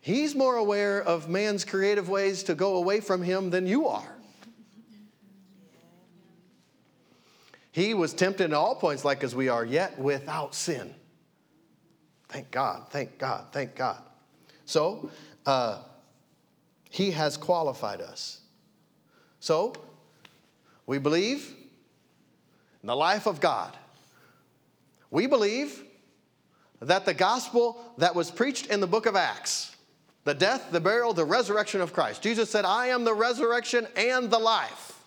He's 0.00 0.36
more 0.36 0.54
aware 0.54 1.02
of 1.02 1.28
man's 1.28 1.64
creative 1.64 2.08
ways 2.08 2.44
to 2.44 2.54
go 2.54 2.76
away 2.76 3.00
from 3.00 3.22
him 3.22 3.50
than 3.50 3.66
you 3.66 3.88
are. 3.88 4.16
He 7.72 7.92
was 7.92 8.14
tempted 8.14 8.44
in 8.44 8.54
all 8.54 8.76
points 8.76 9.04
like 9.04 9.22
as 9.22 9.34
we 9.34 9.48
are, 9.48 9.64
yet 9.64 9.98
without 9.98 10.54
sin. 10.54 10.94
Thank 12.28 12.50
God, 12.50 12.88
thank 12.88 13.18
God, 13.18 13.46
thank 13.52 13.74
God. 13.74 14.00
So, 14.64 15.10
uh, 15.44 15.82
He 16.88 17.10
has 17.10 17.36
qualified 17.36 18.00
us. 18.00 18.40
So, 19.40 19.74
we 20.86 20.98
believe 20.98 21.54
in 22.82 22.86
the 22.86 22.96
life 22.96 23.26
of 23.26 23.40
God. 23.40 23.76
We 25.10 25.26
believe 25.26 25.84
that 26.80 27.04
the 27.04 27.14
gospel 27.14 27.80
that 27.98 28.14
was 28.14 28.30
preached 28.30 28.66
in 28.66 28.80
the 28.80 28.86
book 28.86 29.06
of 29.06 29.16
Acts, 29.16 29.74
the 30.24 30.34
death, 30.34 30.70
the 30.72 30.80
burial, 30.80 31.12
the 31.14 31.24
resurrection 31.24 31.80
of 31.80 31.92
Christ. 31.92 32.22
Jesus 32.22 32.50
said, 32.50 32.64
I 32.64 32.88
am 32.88 33.04
the 33.04 33.14
resurrection 33.14 33.86
and 33.96 34.30
the 34.30 34.38
life. 34.38 35.04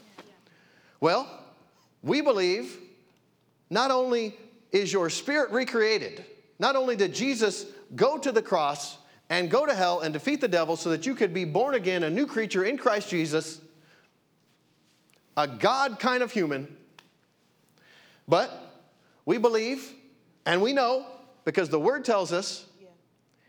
Well, 1.00 1.30
we 2.02 2.22
believe 2.22 2.78
not 3.70 3.92
only 3.92 4.36
is 4.72 4.92
your 4.92 5.10
spirit 5.10 5.52
recreated, 5.52 6.26
not 6.58 6.76
only 6.76 6.96
did 6.96 7.14
Jesus 7.14 7.66
go 7.96 8.18
to 8.18 8.32
the 8.32 8.42
cross 8.42 8.98
and 9.30 9.50
go 9.50 9.66
to 9.66 9.74
hell 9.74 10.00
and 10.02 10.14
defeat 10.14 10.42
the 10.42 10.48
devil 10.48 10.76
so 10.76 10.90
that 10.90 11.06
you 11.06 11.14
could 11.16 11.34
be 11.34 11.46
born 11.46 11.76
again, 11.76 12.04
a 12.04 12.10
new 12.10 12.26
creature 12.26 12.64
in 12.64 12.78
Christ 12.78 13.10
Jesus, 13.10 13.62
a 15.38 15.48
God 15.48 16.00
kind 16.00 16.24
of 16.24 16.32
human, 16.32 16.76
but 18.28 18.52
we 19.26 19.38
believe 19.38 19.94
and 20.46 20.62
we 20.62 20.74
know 20.74 21.06
because 21.46 21.70
the 21.70 21.80
word 21.80 22.06
tells 22.06 22.32
us 22.34 22.66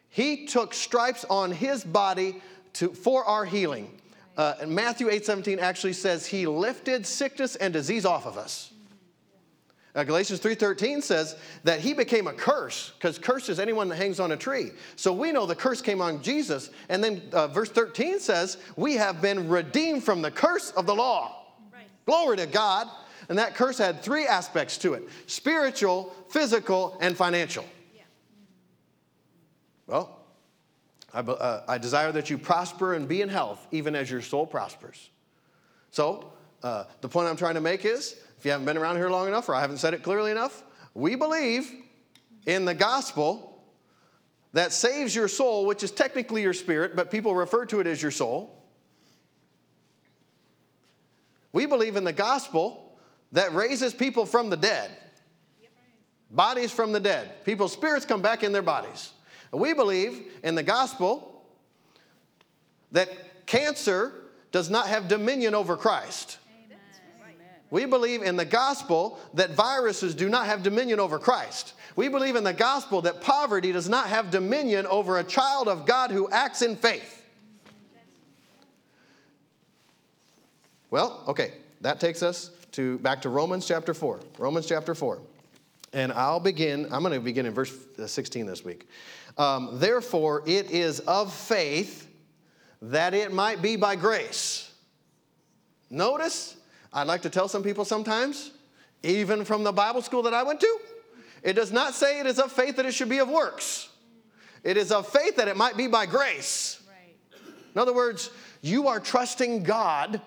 he 0.09 0.47
took 0.47 0.75
stripes 0.75 1.25
on 1.31 1.53
his 1.53 1.85
body 1.85 2.43
to, 2.75 2.93
for 2.93 3.25
our 3.25 3.45
healing. 3.45 4.01
Uh, 4.37 4.55
and 4.61 4.71
Matthew 4.71 5.09
8 5.09 5.25
17 5.25 5.59
actually 5.59 5.93
says 5.93 6.27
he 6.27 6.47
lifted 6.47 7.07
sickness 7.07 7.57
and 7.57 7.73
disease 7.73 8.05
off 8.05 8.27
of 8.27 8.37
us. 8.37 8.73
Uh, 9.95 10.05
Galatians 10.05 10.39
3:13 10.41 11.03
says 11.03 11.37
that 11.65 11.81
he 11.81 11.93
became 11.93 12.29
a 12.29 12.33
curse 12.33 12.93
because 12.97 13.19
curse 13.19 13.49
is 13.49 13.59
anyone 13.59 13.89
that 13.89 13.97
hangs 13.97 14.21
on 14.21 14.33
a 14.33 14.37
tree. 14.37 14.71
So 14.95 15.13
we 15.13 15.33
know 15.33 15.47
the 15.47 15.57
curse 15.57 15.83
came 15.83 16.01
on 16.01 16.23
Jesus. 16.23 16.71
And 16.89 17.03
then 17.03 17.23
uh, 17.33 17.49
verse 17.49 17.71
13 17.71 18.21
says 18.21 18.59
we 18.77 18.95
have 18.95 19.21
been 19.21 19.49
redeemed 19.49 20.05
from 20.05 20.23
the 20.23 20.31
curse 20.31 20.71
of 20.73 20.87
the 20.87 20.95
law. 20.95 21.45
Right. 21.73 21.89
Glory 22.07 22.37
to 22.37 22.47
God. 22.47 22.89
And 23.29 23.39
that 23.39 23.55
curse 23.55 23.79
had 23.79 24.03
three 24.03 24.27
aspects 24.27 24.79
to 24.79 24.95
it: 24.95 25.09
spiritual, 25.27 26.15
physical, 26.29 26.97
and 27.01 27.17
financial. 27.17 27.65
Well, 29.91 30.17
I, 31.13 31.19
uh, 31.19 31.65
I, 31.67 31.79
desire 31.79 32.13
that 32.13 32.31
you 32.31 32.39
prosper 32.39 32.95
and 32.95 33.09
be 33.09 33.23
in 33.23 33.29
health, 33.29 33.67
even 33.73 33.97
as 33.97 34.09
your 34.09 34.23
soul 34.23 34.47
prospers. 34.47 35.11
So, 35.91 36.33
uh, 36.63 36.85
the 37.01 37.09
point 37.09 37.27
I'm 37.27 37.37
trying 37.37 37.55
to 37.55 37.61
make 37.61 37.85
is 37.85 38.17
if 38.39 38.45
you 38.45 38.53
haven't 38.53 38.67
been 38.67 38.77
around 38.77 38.97
here 38.97 39.11
long 39.11 39.27
enough 39.27 39.49
or 39.49 39.55
I 39.57 39.61
haven't 39.61 39.79
said 39.79 39.93
it 39.93 40.05
clearly 40.05 40.31
enough, 40.31 40.63
we 40.95 41.17
believe 41.17 41.73
in 42.47 42.65
the 42.65 42.75
gospel 42.75 43.61
that 44.53 44.73
saves 44.73 45.13
your 45.13 45.27
soul, 45.27 45.67
which 45.67 45.83
is 45.83 45.91
technically 45.91 46.43
your 46.43 46.53
spirit, 46.53 46.95
but 46.95 47.11
people 47.11 47.35
refer 47.35 47.67
to 47.67 47.81
it 47.81 47.89
as 47.89 48.01
your 48.01 48.13
soul. 48.13 48.63
We 51.53 51.67
believe 51.67 51.97
in 51.97 52.05
the 52.05 52.13
gospel 52.13 52.97
that 53.33 53.53
raises 53.55 53.93
people 53.93 54.25
from 54.25 54.51
the 54.51 54.57
dead, 54.57 54.93
bodies 56.31 56.71
from 56.71 56.93
the 56.93 57.01
dead. 57.01 57.45
People's 57.45 57.73
spirits 57.73 58.07
come 58.07 58.23
back 58.23 58.45
in 58.45 58.53
their 58.53 58.63
bodies. 58.63 59.11
We 59.53 59.73
believe 59.75 60.23
in 60.45 60.55
the 60.55 60.63
gospel 60.63 61.43
that 62.93 63.47
cancer 63.47 64.13
does 64.53 64.71
not 64.71 64.87
have 64.89 65.09
dominion 65.09 65.55
over 65.55 65.77
Christ. 65.77 66.39
We 67.71 67.85
believe 67.85 68.23
in 68.23 68.37
the 68.37 68.45
gospel 68.45 69.19
that 69.35 69.51
viruses 69.51 70.15
do 70.15 70.29
not 70.29 70.47
have 70.47 70.63
dominion 70.63 70.99
over 70.99 71.19
Christ. 71.19 71.75
We 71.95 72.09
believe 72.09 72.35
in 72.35 72.43
the 72.43 72.53
gospel 72.53 73.03
that 73.03 73.21
poverty 73.21 73.71
does 73.73 73.89
not 73.89 74.09
have 74.09 74.31
dominion 74.31 74.87
over 74.87 75.19
a 75.19 75.25
child 75.25 75.69
of 75.69 75.87
God 75.87 76.11
who 76.11 76.29
acts 76.31 76.63
in 76.63 76.75
faith. 76.75 77.17
Well, 80.91 81.23
okay, 81.29 81.53
that 81.83 82.01
takes 82.01 82.23
us 82.23 82.51
to 82.73 82.99
back 82.99 83.23
to 83.23 83.29
Romans 83.29 83.67
chapter 83.67 83.95
4. 83.95 84.21
Romans 84.39 84.67
chapter 84.67 84.95
4. 84.95 85.21
And 85.93 86.13
I'll 86.13 86.41
begin, 86.41 86.87
I'm 86.93 87.03
going 87.03 87.15
to 87.15 87.21
begin 87.21 87.47
in 87.47 87.55
verse 87.55 87.73
uh, 87.99 88.07
16 88.07 88.47
this 88.47 88.65
week. 88.65 88.89
Um, 89.39 89.79
Therefore, 89.79 90.43
it 90.47 90.71
is 90.71 91.01
of 91.01 91.33
faith 91.33 92.09
that 92.83 93.15
it 93.15 93.33
might 93.33 93.63
be 93.63 93.77
by 93.77 93.97
grace. 93.97 94.73
Notice 95.91 96.57
I'd 96.93 97.07
like 97.07 97.23
to 97.23 97.31
tell 97.31 97.49
some 97.49 97.63
people 97.63 97.85
sometimes, 97.85 98.51
even 99.03 99.45
from 99.45 99.65
the 99.65 99.73
Bible 99.73 100.03
school 100.03 100.23
that 100.23 100.35
I 100.35 100.43
went 100.43 100.61
to, 100.61 100.79
it 101.43 101.55
does 101.55 101.73
not 101.73 101.95
say 101.95 102.21
it 102.21 102.27
is 102.27 102.39
of 102.39 102.53
faith 102.53 102.77
that 102.77 102.87
it 102.87 102.93
should 102.93 103.09
be 103.09 103.19
of 103.19 103.29
works. 103.29 103.89
It 104.63 104.77
is 104.77 104.93
of 104.93 105.07
faith 105.09 105.37
that 105.37 105.49
it 105.49 105.57
might 105.57 105.77
be 105.77 105.87
by 105.87 106.07
grace. 106.07 106.83
Right. 106.89 107.43
In 107.75 107.81
other 107.81 107.95
words, 107.95 108.31
you 108.61 108.89
are 108.89 109.01
trusting 109.01 109.63
God 109.63 110.21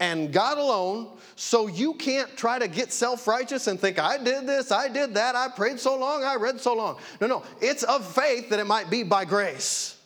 and 0.00 0.32
God 0.32 0.58
alone, 0.58 1.16
so 1.36 1.68
you 1.68 1.94
can't 1.94 2.36
try 2.36 2.58
to 2.58 2.66
get 2.66 2.92
self 2.92 3.28
righteous 3.28 3.66
and 3.66 3.78
think, 3.78 3.98
I 3.98 4.18
did 4.18 4.46
this, 4.46 4.72
I 4.72 4.88
did 4.88 5.14
that, 5.14 5.36
I 5.36 5.48
prayed 5.48 5.78
so 5.78 5.96
long, 5.96 6.24
I 6.24 6.36
read 6.36 6.60
so 6.60 6.74
long. 6.74 6.98
No, 7.20 7.26
no, 7.26 7.44
it's 7.60 7.82
of 7.84 8.04
faith 8.12 8.50
that 8.50 8.58
it 8.58 8.66
might 8.66 8.90
be 8.90 9.02
by 9.02 9.24
grace. 9.24 9.96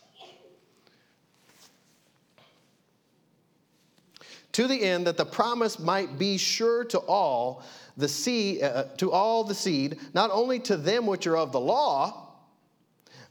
to 4.55 4.69
the 4.69 4.83
end 4.83 5.05
that 5.05 5.17
the 5.17 5.25
promise 5.25 5.79
might 5.79 6.17
be 6.17 6.37
sure 6.37 6.85
to 6.85 6.97
all 6.99 7.61
the 7.97 8.07
seed, 8.07 8.63
uh, 8.63 8.85
to 8.95 9.11
all 9.11 9.43
the 9.43 9.53
seed, 9.53 9.99
not 10.13 10.31
only 10.31 10.59
to 10.59 10.77
them 10.77 11.05
which 11.05 11.27
are 11.27 11.35
of 11.35 11.51
the 11.51 11.59
law, 11.59 12.29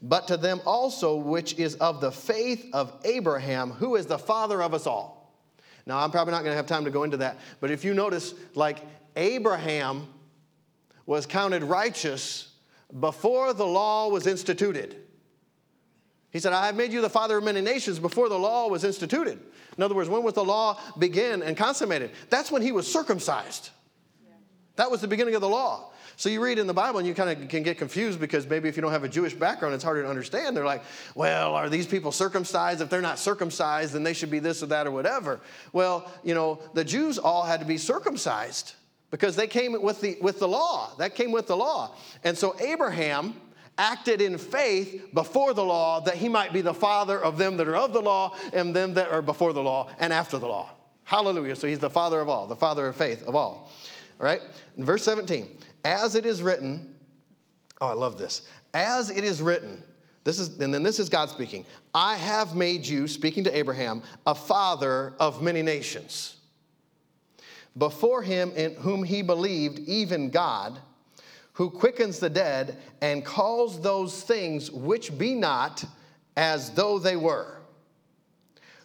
but 0.02 0.28
to 0.28 0.37
them 0.37 0.61
also 0.66 1.16
which 1.16 1.59
is 1.59 1.76
of 1.76 2.02
the 2.02 2.12
faith 2.12 2.68
of 2.75 2.92
Abraham, 3.06 3.71
who 3.71 3.97
is 3.97 4.04
the 4.04 4.18
father 4.18 4.62
of 4.62 4.75
us 4.75 4.87
all. 4.87 5.23
Now, 5.86 5.98
I'm 5.98 6.10
probably 6.10 6.32
not 6.32 6.42
going 6.42 6.52
to 6.52 6.56
have 6.56 6.66
time 6.66 6.84
to 6.84 6.90
go 6.90 7.02
into 7.02 7.18
that, 7.18 7.38
but 7.60 7.70
if 7.70 7.84
you 7.84 7.94
notice, 7.94 8.34
like 8.54 8.78
Abraham 9.16 10.08
was 11.06 11.26
counted 11.26 11.62
righteous 11.62 12.52
before 12.98 13.52
the 13.52 13.66
law 13.66 14.08
was 14.08 14.26
instituted. 14.26 14.96
He 16.30 16.40
said, 16.40 16.52
I 16.52 16.66
have 16.66 16.74
made 16.74 16.92
you 16.92 17.00
the 17.00 17.10
father 17.10 17.38
of 17.38 17.44
many 17.44 17.60
nations 17.60 17.98
before 17.98 18.28
the 18.28 18.38
law 18.38 18.68
was 18.68 18.82
instituted. 18.82 19.38
In 19.76 19.82
other 19.82 19.94
words, 19.94 20.08
when 20.08 20.22
was 20.22 20.34
the 20.34 20.44
law 20.44 20.80
begin 20.98 21.42
and 21.42 21.56
consummated? 21.56 22.10
That's 22.30 22.50
when 22.50 22.62
he 22.62 22.72
was 22.72 22.90
circumcised. 22.90 23.70
That 24.76 24.90
was 24.90 25.00
the 25.00 25.08
beginning 25.08 25.34
of 25.36 25.40
the 25.40 25.48
law. 25.48 25.92
So 26.16 26.28
you 26.28 26.42
read 26.42 26.59
in 26.59 26.66
the 26.66 26.75
Bible 26.75 26.99
and 26.99 27.09
you 27.09 27.14
kind 27.14 27.30
of 27.30 27.49
can 27.49 27.62
get 27.62 27.78
confused 27.78 28.21
because 28.21 28.47
maybe 28.47 28.68
if 28.68 28.76
you 28.76 28.83
don't 28.83 28.92
have 28.92 29.04
a 29.04 29.09
Jewish 29.09 29.35
background, 29.35 29.75
it's 29.75 29.85
harder 29.85 30.02
to 30.02 30.09
understand. 30.09 30.56
They're 30.56 30.64
like, 30.64 30.83
well, 31.14 31.54
are 31.54 31.68
these 31.68 31.87
people 31.87 32.12
circumcised? 32.12 32.80
If 32.80 32.90
they're 32.90 33.00
not 33.00 33.18
circumcised, 33.18 33.92
then 33.94 34.02
they 34.02 34.12
should 34.12 34.30
be 34.30 34.38
this 34.38 34.62
or 34.62 34.66
that 34.66 34.87
or 34.87 34.90
whatever. 34.90 35.40
Well, 35.73 36.11
you 36.23 36.35
know, 36.35 36.61
the 36.75 36.85
Jews 36.85 37.18
all 37.18 37.42
had 37.42 37.61
to 37.61 37.66
be 37.66 37.78
circumcised 37.78 38.75
because 39.11 39.37
they 39.37 39.47
came 39.47 39.80
with 39.80 40.00
the, 40.00 40.16
with 40.21 40.38
the 40.38 40.49
law. 40.49 40.94
That 40.99 41.14
came 41.14 41.33
with 41.33 41.47
the 41.47 41.56
law. 41.56 41.94
And 42.23 42.37
so 42.37 42.56
Abraham 42.61 43.35
acted 43.76 44.21
in 44.21 44.38
faith 44.38 45.09
before 45.14 45.52
the 45.52 45.64
law 45.64 46.00
that 46.00 46.14
he 46.14 46.28
might 46.28 46.52
be 46.52 46.61
the 46.61 46.75
father 46.75 47.18
of 47.18 47.38
them 47.38 47.56
that 47.56 47.68
are 47.68 47.76
of 47.76 47.92
the 47.92 48.00
law 48.00 48.37
and 48.52 48.75
them 48.75 48.94
that 48.94 49.11
are 49.11 49.23
before 49.23 49.52
the 49.52 49.62
law 49.62 49.90
and 49.99 50.12
after 50.12 50.38
the 50.38 50.47
law. 50.47 50.71
Hallelujah. 51.04 51.56
So 51.56 51.66
he's 51.66 51.78
the 51.78 51.90
father 51.90 52.21
of 52.21 52.28
all, 52.28 52.47
the 52.47 52.56
father 52.56 52.87
of 52.87 52.97
faith 52.97 53.23
of 53.25 53.35
all. 53.35 53.71
All 54.21 54.26
right? 54.26 54.40
In 54.76 54.85
verse 54.85 55.02
17, 55.02 55.49
as 55.84 56.14
it 56.14 56.26
is 56.26 56.42
written, 56.42 56.94
oh, 57.80 57.88
I 57.88 57.92
love 57.92 58.18
this. 58.18 58.42
As 58.72 59.10
it 59.10 59.22
is 59.22 59.40
written, 59.42 59.82
this 60.24 60.38
is, 60.38 60.58
and 60.58 60.72
then 60.72 60.82
this 60.82 60.98
is 60.98 61.08
God 61.08 61.28
speaking. 61.28 61.66
I 61.94 62.16
have 62.16 62.56
made 62.56 62.86
you, 62.86 63.06
speaking 63.06 63.44
to 63.44 63.56
Abraham, 63.56 64.02
a 64.26 64.34
father 64.34 65.12
of 65.20 65.42
many 65.42 65.62
nations. 65.62 66.36
Before 67.76 68.22
him 68.22 68.52
in 68.56 68.74
whom 68.76 69.02
he 69.04 69.20
believed, 69.22 69.80
even 69.80 70.30
God, 70.30 70.78
who 71.52 71.70
quickens 71.70 72.18
the 72.18 72.30
dead 72.30 72.78
and 73.00 73.24
calls 73.24 73.80
those 73.80 74.22
things 74.22 74.70
which 74.70 75.16
be 75.16 75.34
not 75.34 75.84
as 76.36 76.70
though 76.70 76.98
they 76.98 77.16
were, 77.16 77.58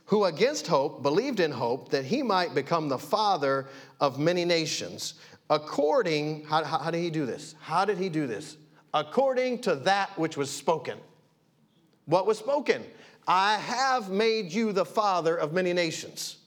who 0.06 0.25
against 0.25 0.68
hope 0.68 1.01
believed 1.03 1.39
in 1.39 1.51
hope 1.51 1.89
that 1.89 2.06
he 2.06 2.22
might 2.22 2.53
become 2.53 2.89
the 2.89 2.98
father 2.98 3.68
of 4.00 4.20
many 4.20 4.44
nations, 4.44 5.15
according, 5.50 6.46
how, 6.46 6.63
how, 6.63 6.91
did 6.91 7.00
he 7.00 7.10
do 7.10 7.25
this? 7.25 7.56
How 7.60 7.86
did 7.86 7.98
he 7.98 8.10
do 8.10 8.27
this? 8.27 8.58
According 8.94 9.60
to 9.60 9.75
that 9.75 10.18
which 10.18 10.38
was 10.38 10.50
spoken. 10.50 10.98
What 12.06 12.25
was 12.25 12.38
spoken? 12.38 12.84
I 13.27 13.56
have 13.56 14.10
made 14.10 14.51
you 14.51 14.72
the 14.72 14.86
father 14.86 15.36
of 15.36 15.53
many 15.53 15.74
nations. 15.74 16.38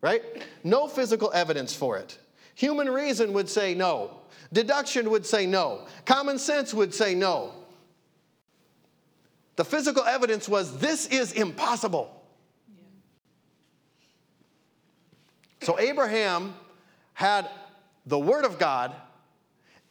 Right? 0.00 0.22
No 0.62 0.86
physical 0.86 1.32
evidence 1.32 1.74
for 1.74 1.96
it. 1.96 2.18
Human 2.54 2.88
reason 2.88 3.32
would 3.32 3.48
say 3.48 3.74
no. 3.74 4.20
Deduction 4.52 5.10
would 5.10 5.26
say 5.26 5.46
no. 5.46 5.86
Common 6.04 6.38
sense 6.38 6.72
would 6.72 6.94
say 6.94 7.14
no. 7.14 7.52
The 9.56 9.64
physical 9.64 10.04
evidence 10.04 10.48
was 10.48 10.78
this 10.78 11.06
is 11.06 11.32
impossible. 11.32 12.12
So 15.62 15.80
Abraham 15.80 16.54
had 17.14 17.50
the 18.06 18.18
Word 18.18 18.44
of 18.44 18.58
God, 18.58 18.94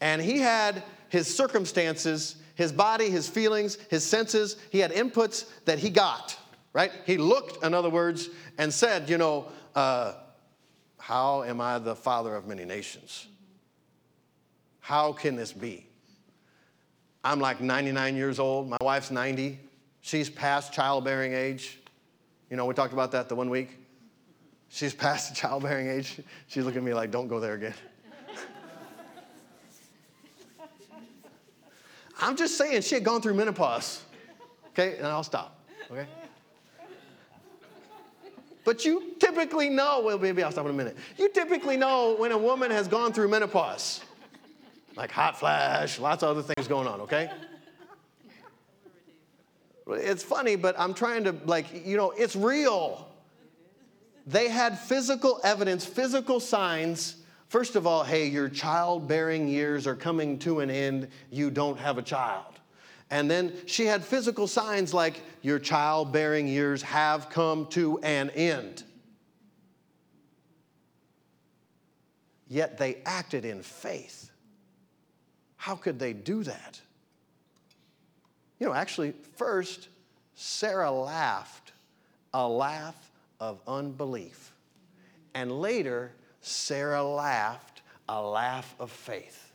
and 0.02 0.22
he 0.22 0.40
had 0.40 0.84
his 1.10 1.34
circumstances, 1.34 2.36
his 2.56 2.72
body, 2.72 3.10
his 3.10 3.28
feelings, 3.28 3.78
his 3.90 4.04
senses. 4.04 4.58
He 4.72 4.80
had 4.80 4.92
inputs 4.92 5.46
that 5.66 5.80
he 5.80 5.90
got 5.90 6.38
right? 6.76 6.92
He 7.06 7.16
looked, 7.18 7.64
in 7.64 7.74
other 7.74 7.90
words, 7.90 8.30
and 8.58 8.72
said, 8.72 9.10
you 9.10 9.18
know, 9.18 9.48
uh, 9.76 10.16
how 11.00 11.44
am 11.44 11.62
I 11.62 11.80
the 11.80 11.96
father 11.96 12.36
of 12.36 12.48
many 12.48 12.66
nations? 12.66 13.28
How 14.82 15.14
can 15.14 15.38
this 15.38 15.54
be? 15.54 15.88
I'm 17.24 17.40
like 17.40 17.62
99 17.62 18.18
years 18.18 18.40
old. 18.40 18.70
My 18.70 18.78
wife's 18.82 19.10
90. 19.10 19.58
She's 20.02 20.30
past 20.30 20.74
childbearing 20.74 21.34
age. 21.34 21.80
You 22.50 22.58
know, 22.58 22.66
we 22.66 22.74
talked 22.74 22.94
about 22.94 23.14
that 23.14 23.30
the 23.30 23.36
one 23.36 23.50
week. 23.50 23.70
She's 24.68 24.94
past 24.94 25.30
the 25.30 25.36
childbearing 25.42 25.88
age. 25.88 26.20
She's 26.48 26.66
looking 26.66 26.80
at 26.80 26.84
me 26.84 26.94
like, 26.94 27.10
don't 27.10 27.30
go 27.30 27.40
there 27.40 27.54
again. 27.54 27.74
I'm 32.22 32.36
just 32.36 32.58
saying 32.58 32.82
she 32.82 32.96
had 32.96 33.04
gone 33.04 33.22
through 33.22 33.34
menopause. 33.34 34.02
Okay, 34.70 34.98
and 34.98 35.08
I'll 35.08 35.24
stop. 35.24 35.60
Okay? 35.92 36.08
But 38.64 38.84
you 38.84 39.14
typically 39.20 39.70
know, 39.70 40.02
well, 40.04 40.18
maybe 40.18 40.42
I'll 40.42 40.52
stop 40.52 40.66
in 40.66 40.72
a 40.72 40.74
minute. 40.74 40.98
You 41.18 41.30
typically 41.30 41.78
know 41.78 42.16
when 42.18 42.32
a 42.32 42.38
woman 42.38 42.72
has 42.72 42.88
gone 42.88 43.14
through 43.14 43.28
menopause, 43.28 44.02
like 44.96 45.12
hot 45.12 45.40
flash, 45.40 46.00
lots 46.00 46.24
of 46.24 46.30
other 46.30 46.42
things 46.42 46.68
going 46.68 46.88
on, 46.88 47.02
okay? 47.02 47.30
It's 49.88 50.24
funny, 50.24 50.56
but 50.56 50.78
I'm 50.80 50.96
trying 50.96 51.26
to, 51.26 51.36
like, 51.46 51.86
you 51.86 51.96
know, 51.96 52.10
it's 52.12 52.36
real. 52.36 53.08
They 54.26 54.50
had 54.50 54.80
physical 54.80 55.40
evidence, 55.44 55.86
physical 55.86 56.40
signs. 56.40 57.18
First 57.56 57.78
of 57.78 57.88
all, 57.88 58.04
hey, 58.04 58.28
your 58.28 58.50
childbearing 58.50 59.48
years 59.48 59.88
are 59.88 59.96
coming 59.96 60.38
to 60.40 60.60
an 60.60 60.70
end. 60.70 61.08
You 61.32 61.50
don't 61.50 61.80
have 61.80 61.98
a 61.98 62.02
child. 62.02 62.60
And 63.10 63.32
then 63.32 63.54
she 63.66 63.86
had 63.86 64.04
physical 64.04 64.46
signs 64.46 64.94
like 64.94 65.22
your 65.42 65.58
childbearing 65.58 66.50
years 66.50 66.82
have 66.82 67.30
come 67.30 67.68
to 67.68 67.98
an 68.00 68.30
end. 68.32 68.84
Yet 72.50 72.78
they 72.78 72.98
acted 73.06 73.46
in 73.46 73.62
faith. 73.62 74.32
How 75.56 75.76
could 75.76 75.98
they 75.98 76.12
do 76.12 76.44
that? 76.44 76.82
You 78.60 78.68
know, 78.68 78.74
actually, 78.74 79.14
first, 79.38 79.88
Sarah 80.34 80.92
laughed 80.92 81.72
a 82.34 82.46
laugh 82.46 83.12
of 83.40 83.62
unbelief. 83.66 84.52
And 85.34 85.62
later, 85.62 86.12
Sarah 86.46 87.04
laughed 87.04 87.82
a 88.08 88.22
laugh 88.22 88.76
of 88.80 88.92
faith. 88.92 89.52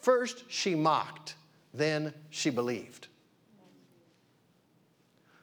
First, 0.00 0.44
she 0.48 0.74
mocked 0.74 1.34
then 1.76 2.12
she 2.30 2.50
believed. 2.50 3.08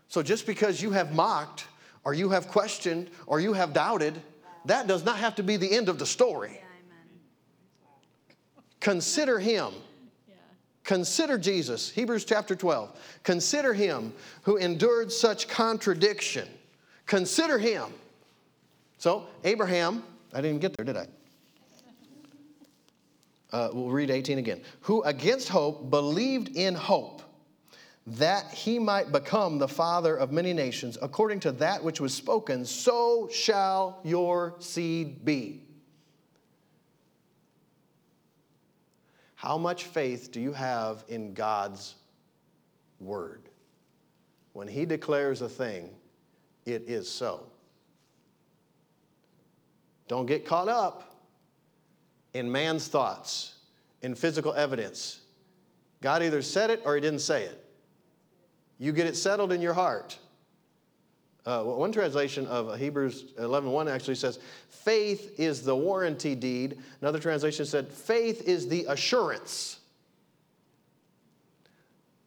So 0.07 0.22
just 0.22 0.45
because 0.45 0.81
you 0.81 0.91
have 0.91 1.13
mocked, 1.13 1.67
or 2.03 2.13
you 2.13 2.29
have 2.29 2.48
questioned, 2.48 3.10
or 3.25 3.39
you 3.39 3.53
have 3.53 3.74
doubted, 3.74 4.19
that 4.65 4.88
does 4.88 5.03
not 5.03 5.17
have 5.17 5.36
to 5.36 5.43
be 5.43 5.57
the 5.57 5.72
end 5.72 5.89
of 5.89 6.00
the 6.00 6.05
story. 6.05 6.62
Consider 8.79 9.39
him. 9.39 9.72
Consider 10.83 11.38
Jesus, 11.38 11.89
Hebrews 11.89 12.25
chapter 12.25 12.55
12. 12.55 13.00
Consider 13.24 13.74
him 13.74 14.13
who 14.41 14.57
endured 14.57 15.12
such 15.12 15.48
contradiction. 15.48 16.48
Consider 17.05 17.57
him. 17.57 17.86
So, 19.03 19.27
Abraham, 19.43 20.01
I 20.33 20.39
didn't 20.39 20.62
get 20.62 20.77
there, 20.77 20.86
did 20.86 20.95
I? 20.95 21.07
Uh, 23.51 23.69
we'll 23.74 23.89
read 23.89 24.10
18 24.10 24.38
again. 24.38 24.62
Who 24.79 25.03
against 25.03 25.50
hope 25.50 25.89
believed 25.89 26.55
in 26.55 26.74
hope 26.74 27.22
that 28.07 28.50
he 28.53 28.79
might 28.79 29.12
become 29.12 29.57
the 29.57 29.67
father 29.67 30.15
of 30.15 30.31
many 30.31 30.53
nations, 30.53 30.98
according 31.01 31.41
to 31.41 31.51
that 31.51 31.83
which 31.83 32.00
was 32.00 32.13
spoken, 32.13 32.63
so 32.63 33.27
shall 33.29 33.99
your 34.06 34.56
seed 34.60 35.25
be. 35.25 35.63
How 39.36 39.58
much 39.58 39.84
faith 39.84 40.32
do 40.32 40.39
you 40.39 40.54
have 40.54 41.04
in 41.10 41.34
God's 41.34 41.95
word? 43.01 43.49
When 44.54 44.69
he 44.69 44.86
declares 44.86 45.41
a 45.41 45.49
thing, 45.49 45.89
it 46.65 46.84
is 46.88 47.10
so. 47.10 47.47
Don't 50.13 50.28
get 50.28 50.45
caught 50.45 50.67
up 50.67 51.12
in 52.36 52.52
man's 52.52 52.88
thoughts, 52.88 53.56
in 54.04 54.13
physical 54.13 54.54
evidence. 54.54 55.21
God 56.02 56.21
either 56.21 56.43
said 56.43 56.69
it 56.69 56.84
or 56.86 56.93
he 56.93 57.02
didn't 57.02 57.21
say 57.21 57.45
it. 57.45 57.65
You 58.78 58.91
get 58.91 59.08
it 59.08 59.15
settled 59.15 59.52
in 59.52 59.60
your 59.60 59.73
heart. 59.73 60.19
Uh, 61.47 61.63
one 61.63 61.91
translation 61.91 62.45
of 62.45 62.78
Hebrews 62.78 63.34
11:1 63.39 63.88
actually 63.88 64.13
says, 64.13 64.38
"Faith 64.69 65.39
is 65.39 65.63
the 65.63 65.76
warranty 65.76 66.36
deed." 66.36 66.80
Another 67.02 67.17
translation 67.17 67.65
said, 67.65 67.91
"Faith 67.91 68.47
is 68.47 68.67
the 68.67 68.86
assurance." 68.89 69.80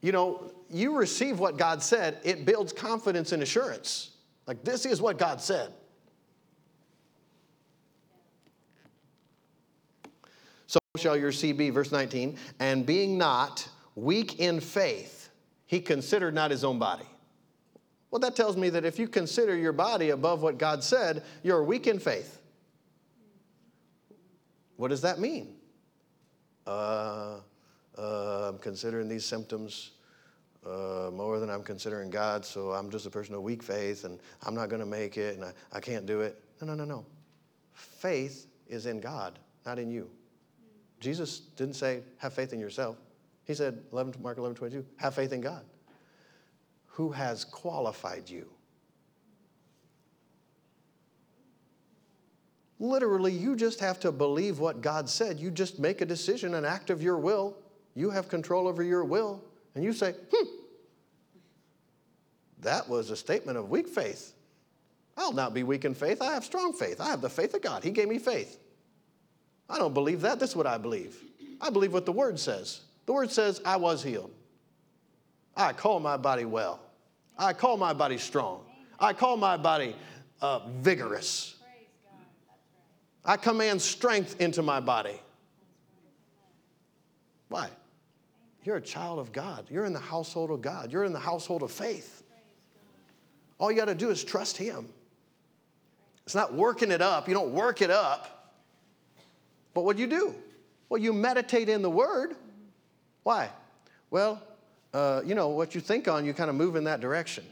You 0.00 0.10
know, 0.10 0.50
you 0.68 0.96
receive 0.96 1.38
what 1.38 1.56
God 1.56 1.84
said, 1.84 2.18
it 2.24 2.44
builds 2.44 2.72
confidence 2.72 3.30
and 3.30 3.44
assurance. 3.44 4.10
Like 4.48 4.64
this 4.64 4.86
is 4.86 5.00
what 5.00 5.18
God 5.18 5.40
said. 5.40 5.72
Shall 10.96 11.16
your 11.16 11.32
seed 11.32 11.56
be, 11.56 11.70
verse 11.70 11.92
19, 11.92 12.36
and 12.58 12.84
being 12.84 13.16
not 13.18 13.68
weak 13.94 14.40
in 14.40 14.60
faith, 14.60 15.30
he 15.66 15.80
considered 15.80 16.34
not 16.34 16.50
his 16.50 16.64
own 16.64 16.78
body. 16.78 17.06
Well, 18.10 18.20
that 18.20 18.36
tells 18.36 18.56
me 18.56 18.70
that 18.70 18.84
if 18.84 18.98
you 18.98 19.08
consider 19.08 19.56
your 19.56 19.72
body 19.72 20.10
above 20.10 20.42
what 20.42 20.58
God 20.58 20.82
said, 20.82 21.22
you're 21.42 21.62
weak 21.62 21.86
in 21.86 21.98
faith. 21.98 22.40
What 24.76 24.88
does 24.88 25.00
that 25.02 25.18
mean? 25.18 25.56
Uh, 26.66 27.40
uh, 27.98 28.50
I'm 28.50 28.58
considering 28.58 29.08
these 29.08 29.24
symptoms 29.24 29.92
uh, 30.64 31.10
more 31.12 31.38
than 31.38 31.48
I'm 31.48 31.62
considering 31.62 32.10
God, 32.10 32.44
so 32.44 32.72
I'm 32.72 32.90
just 32.90 33.06
a 33.06 33.10
person 33.10 33.34
of 33.34 33.42
weak 33.42 33.62
faith 33.62 34.04
and 34.04 34.18
I'm 34.44 34.54
not 34.54 34.68
going 34.68 34.80
to 34.80 34.86
make 34.86 35.16
it 35.16 35.36
and 35.36 35.44
I, 35.44 35.52
I 35.72 35.80
can't 35.80 36.06
do 36.06 36.20
it. 36.20 36.42
No, 36.60 36.66
no, 36.68 36.74
no, 36.74 36.84
no. 36.84 37.06
Faith 37.72 38.46
is 38.66 38.86
in 38.86 39.00
God, 39.00 39.38
not 39.64 39.78
in 39.78 39.90
you. 39.90 40.10
Jesus 41.06 41.38
didn't 41.38 41.74
say, 41.74 42.02
have 42.18 42.32
faith 42.32 42.52
in 42.52 42.58
yourself. 42.58 42.96
He 43.44 43.54
said, 43.54 43.78
11, 43.92 44.16
Mark 44.20 44.38
11, 44.38 44.56
22, 44.56 44.84
have 44.96 45.14
faith 45.14 45.32
in 45.32 45.40
God. 45.40 45.64
Who 46.86 47.10
has 47.10 47.44
qualified 47.44 48.28
you? 48.28 48.48
Literally, 52.80 53.30
you 53.30 53.54
just 53.54 53.78
have 53.78 54.00
to 54.00 54.10
believe 54.10 54.58
what 54.58 54.80
God 54.80 55.08
said. 55.08 55.38
You 55.38 55.52
just 55.52 55.78
make 55.78 56.00
a 56.00 56.04
decision, 56.04 56.54
an 56.54 56.64
act 56.64 56.90
of 56.90 57.00
your 57.00 57.18
will. 57.18 57.56
You 57.94 58.10
have 58.10 58.28
control 58.28 58.66
over 58.66 58.82
your 58.82 59.04
will. 59.04 59.44
And 59.76 59.84
you 59.84 59.92
say, 59.92 60.12
hmm, 60.34 60.48
that 62.62 62.88
was 62.88 63.10
a 63.10 63.16
statement 63.16 63.58
of 63.58 63.70
weak 63.70 63.86
faith. 63.86 64.34
I'll 65.16 65.32
not 65.32 65.54
be 65.54 65.62
weak 65.62 65.84
in 65.84 65.94
faith. 65.94 66.20
I 66.20 66.32
have 66.32 66.44
strong 66.44 66.72
faith. 66.72 67.00
I 67.00 67.10
have 67.10 67.20
the 67.20 67.30
faith 67.30 67.54
of 67.54 67.62
God. 67.62 67.84
He 67.84 67.92
gave 67.92 68.08
me 68.08 68.18
faith. 68.18 68.58
I 69.68 69.78
don't 69.78 69.94
believe 69.94 70.20
that. 70.22 70.38
This 70.38 70.50
is 70.50 70.56
what 70.56 70.66
I 70.66 70.78
believe. 70.78 71.16
I 71.60 71.70
believe 71.70 71.92
what 71.92 72.06
the 72.06 72.12
Word 72.12 72.38
says. 72.38 72.80
The 73.06 73.12
Word 73.12 73.30
says, 73.30 73.60
I 73.64 73.76
was 73.76 74.02
healed. 74.02 74.30
I 75.56 75.72
call 75.72 76.00
my 76.00 76.16
body 76.16 76.44
well. 76.44 76.80
I 77.38 77.52
call 77.52 77.76
my 77.76 77.92
body 77.92 78.18
strong. 78.18 78.64
I 78.98 79.12
call 79.12 79.36
my 79.36 79.56
body 79.56 79.96
uh, 80.40 80.60
vigorous. 80.80 81.56
I 83.24 83.36
command 83.36 83.82
strength 83.82 84.40
into 84.40 84.62
my 84.62 84.80
body. 84.80 85.20
Why? 87.48 87.68
You're 88.64 88.76
a 88.76 88.82
child 88.82 89.18
of 89.18 89.32
God. 89.32 89.66
You're 89.70 89.84
in 89.84 89.92
the 89.92 90.00
household 90.00 90.50
of 90.50 90.60
God. 90.60 90.92
You're 90.92 91.04
in 91.04 91.12
the 91.12 91.18
household 91.18 91.62
of 91.62 91.70
faith. 91.70 92.22
All 93.58 93.70
you 93.70 93.76
got 93.76 93.86
to 93.86 93.94
do 93.94 94.10
is 94.10 94.22
trust 94.22 94.56
Him. 94.56 94.88
It's 96.24 96.34
not 96.34 96.54
working 96.54 96.90
it 96.90 97.00
up. 97.00 97.28
You 97.28 97.34
don't 97.34 97.52
work 97.52 97.80
it 97.82 97.90
up. 97.90 98.35
But 99.76 99.84
what 99.84 99.96
do 99.96 100.02
you 100.02 100.08
do? 100.08 100.34
Well, 100.88 101.02
you 101.02 101.12
meditate 101.12 101.68
in 101.68 101.82
the 101.82 101.90
Word. 101.90 102.34
Why? 103.24 103.50
Well, 104.10 104.42
uh, 104.94 105.20
you 105.22 105.34
know, 105.34 105.48
what 105.48 105.74
you 105.74 105.82
think 105.82 106.08
on, 106.08 106.24
you 106.24 106.32
kind 106.32 106.48
of 106.48 106.56
move 106.56 106.76
in 106.76 106.84
that 106.84 107.02
direction. 107.02 107.44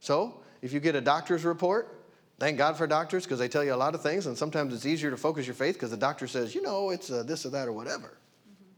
So, 0.00 0.40
if 0.60 0.72
you 0.72 0.80
get 0.80 0.96
a 0.96 1.00
doctor's 1.00 1.44
report, 1.44 2.02
thank 2.40 2.58
God 2.58 2.76
for 2.76 2.88
doctors 2.88 3.22
because 3.22 3.38
they 3.38 3.46
tell 3.46 3.62
you 3.62 3.72
a 3.72 3.76
lot 3.76 3.94
of 3.94 4.02
things, 4.02 4.26
and 4.26 4.36
sometimes 4.36 4.74
it's 4.74 4.86
easier 4.86 5.12
to 5.12 5.16
focus 5.16 5.46
your 5.46 5.54
faith 5.54 5.76
because 5.76 5.92
the 5.92 5.96
doctor 5.96 6.26
says, 6.26 6.52
you 6.52 6.62
know, 6.62 6.90
it's 6.90 7.12
uh, 7.12 7.22
this 7.22 7.46
or 7.46 7.50
that 7.50 7.68
or 7.68 7.72
whatever. 7.72 8.08
Mm-hmm. 8.08 8.72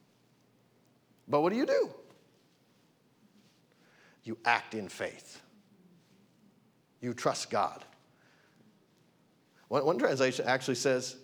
But 1.27 1.41
what 1.41 1.55
do 1.55 1.59
you 1.59 1.65
do? 1.65 1.89
You 4.25 4.37
act 4.45 4.75
in 4.75 4.91
faith, 4.91 5.41
you 7.01 7.15
trust 7.15 7.49
God. 7.49 7.83
One, 9.69 9.87
one 9.87 9.99
translation 9.99 10.45
actually 10.47 10.75
says, 10.75 11.17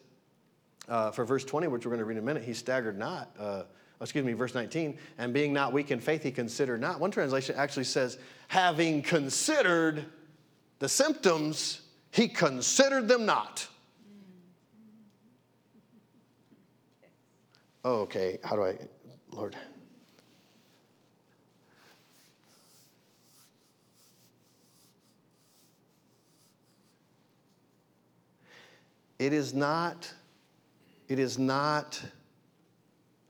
uh, 0.88 1.10
for 1.10 1.24
verse 1.24 1.44
20, 1.44 1.68
which 1.68 1.84
we're 1.84 1.90
going 1.90 1.98
to 1.98 2.04
read 2.04 2.16
in 2.16 2.22
a 2.22 2.26
minute, 2.26 2.42
he 2.42 2.54
staggered 2.54 2.98
not, 2.98 3.30
uh, 3.38 3.62
excuse 4.00 4.24
me, 4.24 4.32
verse 4.32 4.54
19, 4.54 4.98
and 5.18 5.32
being 5.32 5.52
not 5.52 5.72
weak 5.72 5.90
in 5.90 6.00
faith, 6.00 6.22
he 6.22 6.30
considered 6.30 6.80
not. 6.80 7.00
One 7.00 7.10
translation 7.10 7.54
actually 7.56 7.84
says, 7.84 8.18
having 8.48 9.02
considered 9.02 10.04
the 10.78 10.88
symptoms, 10.88 11.82
he 12.10 12.28
considered 12.28 13.08
them 13.08 13.26
not. 13.26 13.66
Oh, 17.84 18.00
okay, 18.00 18.38
how 18.42 18.56
do 18.56 18.64
I, 18.64 18.76
Lord? 19.30 19.56
It 29.18 29.32
is 29.32 29.52
not, 29.52 30.12
it 31.08 31.18
is 31.18 31.38
not 31.38 32.00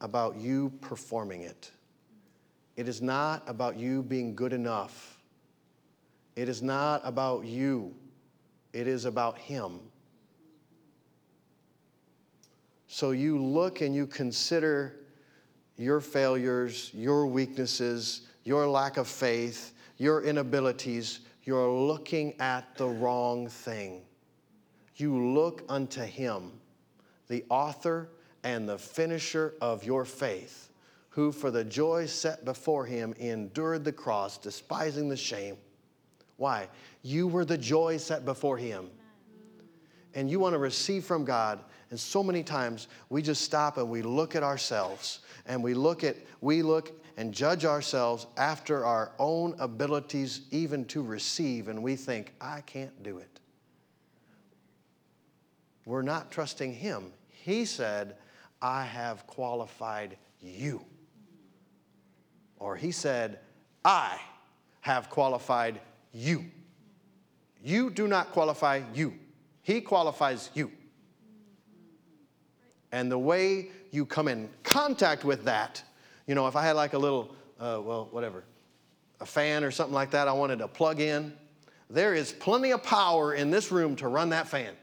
about 0.01 0.37
you 0.37 0.73
performing 0.81 1.43
it. 1.43 1.71
It 2.77 2.89
is 2.89 3.03
not 3.03 3.43
about 3.47 3.77
you 3.77 4.03
being 4.03 4.35
good 4.35 4.53
enough. 4.53 5.19
It 6.37 6.49
is 6.49 6.63
not 6.63 7.01
about 7.05 7.45
you. 7.45 7.95
It 8.73 8.87
is 8.87 9.05
about 9.05 9.39
Him. 9.39 9.81
So 12.87 13.11
you 13.11 13.43
look 13.43 13.81
and 13.81 13.95
you 13.95 14.07
consider 14.07 14.97
your 15.77 16.01
failures, 16.01 16.91
your 16.95 17.27
weaknesses, 17.27 18.23
your 18.45 18.69
lack 18.69 18.97
of 18.97 19.09
faith, 19.09 19.73
your 19.97 20.23
inabilities. 20.23 21.21
You're 21.45 21.71
looking 21.71 22.35
at 22.41 22.77
the 22.77 22.87
wrong 22.87 23.49
thing. 23.49 24.03
You 24.97 25.33
look 25.35 25.65
unto 25.69 26.03
Him, 26.03 26.53
the 27.29 27.45
author 27.49 28.11
and 28.43 28.69
the 28.69 28.79
finisher 28.79 29.55
of 29.61 29.85
your 29.85 30.05
faith, 30.05 30.71
who 31.11 31.33
for 31.33 31.51
the 31.51 31.65
joy 31.65 32.07
set 32.07 32.45
before 32.45 32.87
him 32.87 33.15
endured 33.19 33.85
the 33.85 33.93
cross, 33.93 34.39
despising 34.39 35.09
the 35.09 35.17
shame. 35.17 35.57
Why? 36.37 36.69
You 37.03 37.27
were 37.27 37.45
the 37.45 37.59
joy 37.59 37.97
set 37.97 38.25
before 38.25 38.57
him. 38.57 38.91
And 40.15 40.31
you 40.31 40.41
want 40.41 40.55
to 40.55 40.59
receive 40.59 41.05
from 41.05 41.25
God. 41.25 41.61
And 41.91 41.99
so 41.99 42.23
many 42.23 42.43
times 42.43 42.89
we 43.09 43.23
just 43.23 43.43
stop 43.43 43.77
and 43.77 43.89
we 43.91 44.03
look 44.03 44.37
at 44.37 44.43
ourselves 44.43 45.21
and 45.47 45.63
we 45.63 45.75
look 45.75 46.05
at, 46.05 46.17
we 46.41 46.63
look 46.63 46.93
and 47.19 47.35
judge 47.35 47.65
ourselves 47.65 48.29
after 48.37 48.85
our 48.85 49.11
own 49.19 49.57
abilities 49.59 50.43
even 50.53 50.85
to 50.85 51.03
receive, 51.03 51.67
and 51.67 51.83
we 51.83 51.97
think, 51.97 52.33
I 52.41 52.61
can't 52.61 53.03
do 53.03 53.19
it. 53.19 53.41
We're 55.85 56.03
not 56.03 56.31
trusting 56.31 56.75
Him. 56.75 57.13
He 57.49 57.65
said, 57.65 58.17
I 58.61 58.85
have 58.85 59.27
qualified 59.27 60.19
you. 60.39 60.85
Or 62.59 62.77
he 62.77 62.91
said, 62.91 63.39
I 63.83 64.19
have 64.83 65.09
qualified 65.09 65.81
you. 66.13 66.45
You 67.65 67.89
do 67.89 68.07
not 68.07 68.33
qualify 68.33 68.83
you, 68.93 69.15
he 69.63 69.81
qualifies 69.81 70.51
you. 70.53 70.71
And 72.93 73.11
the 73.11 73.19
way 73.19 73.69
you 73.93 74.05
come 74.05 74.29
in 74.29 74.51
contact 74.63 75.25
with 75.25 75.45
that, 75.45 75.83
you 76.27 76.35
know, 76.35 76.49
if 76.49 76.55
I 76.55 76.63
had 76.63 76.77
like 76.77 76.93
a 76.93 76.99
little, 76.99 77.35
uh, 77.59 77.81
well, 77.83 78.09
whatever, 78.11 78.45
a 79.21 79.27
fan 79.27 79.65
or 79.65 79.71
something 79.71 79.95
like 79.95 80.11
that 80.11 80.29
I 80.29 80.35
wanted 80.35 80.59
to 80.59 80.69
plug 80.69 81.01
in, 81.01 81.33
there 81.89 82.13
is 82.13 82.31
plenty 82.31 82.73
of 82.73 82.83
power 82.83 83.33
in 83.33 83.51
this 83.51 83.73
room 83.73 83.97
to 83.97 84.09
run 84.09 84.29
that 84.29 84.49
fan. 84.49 84.75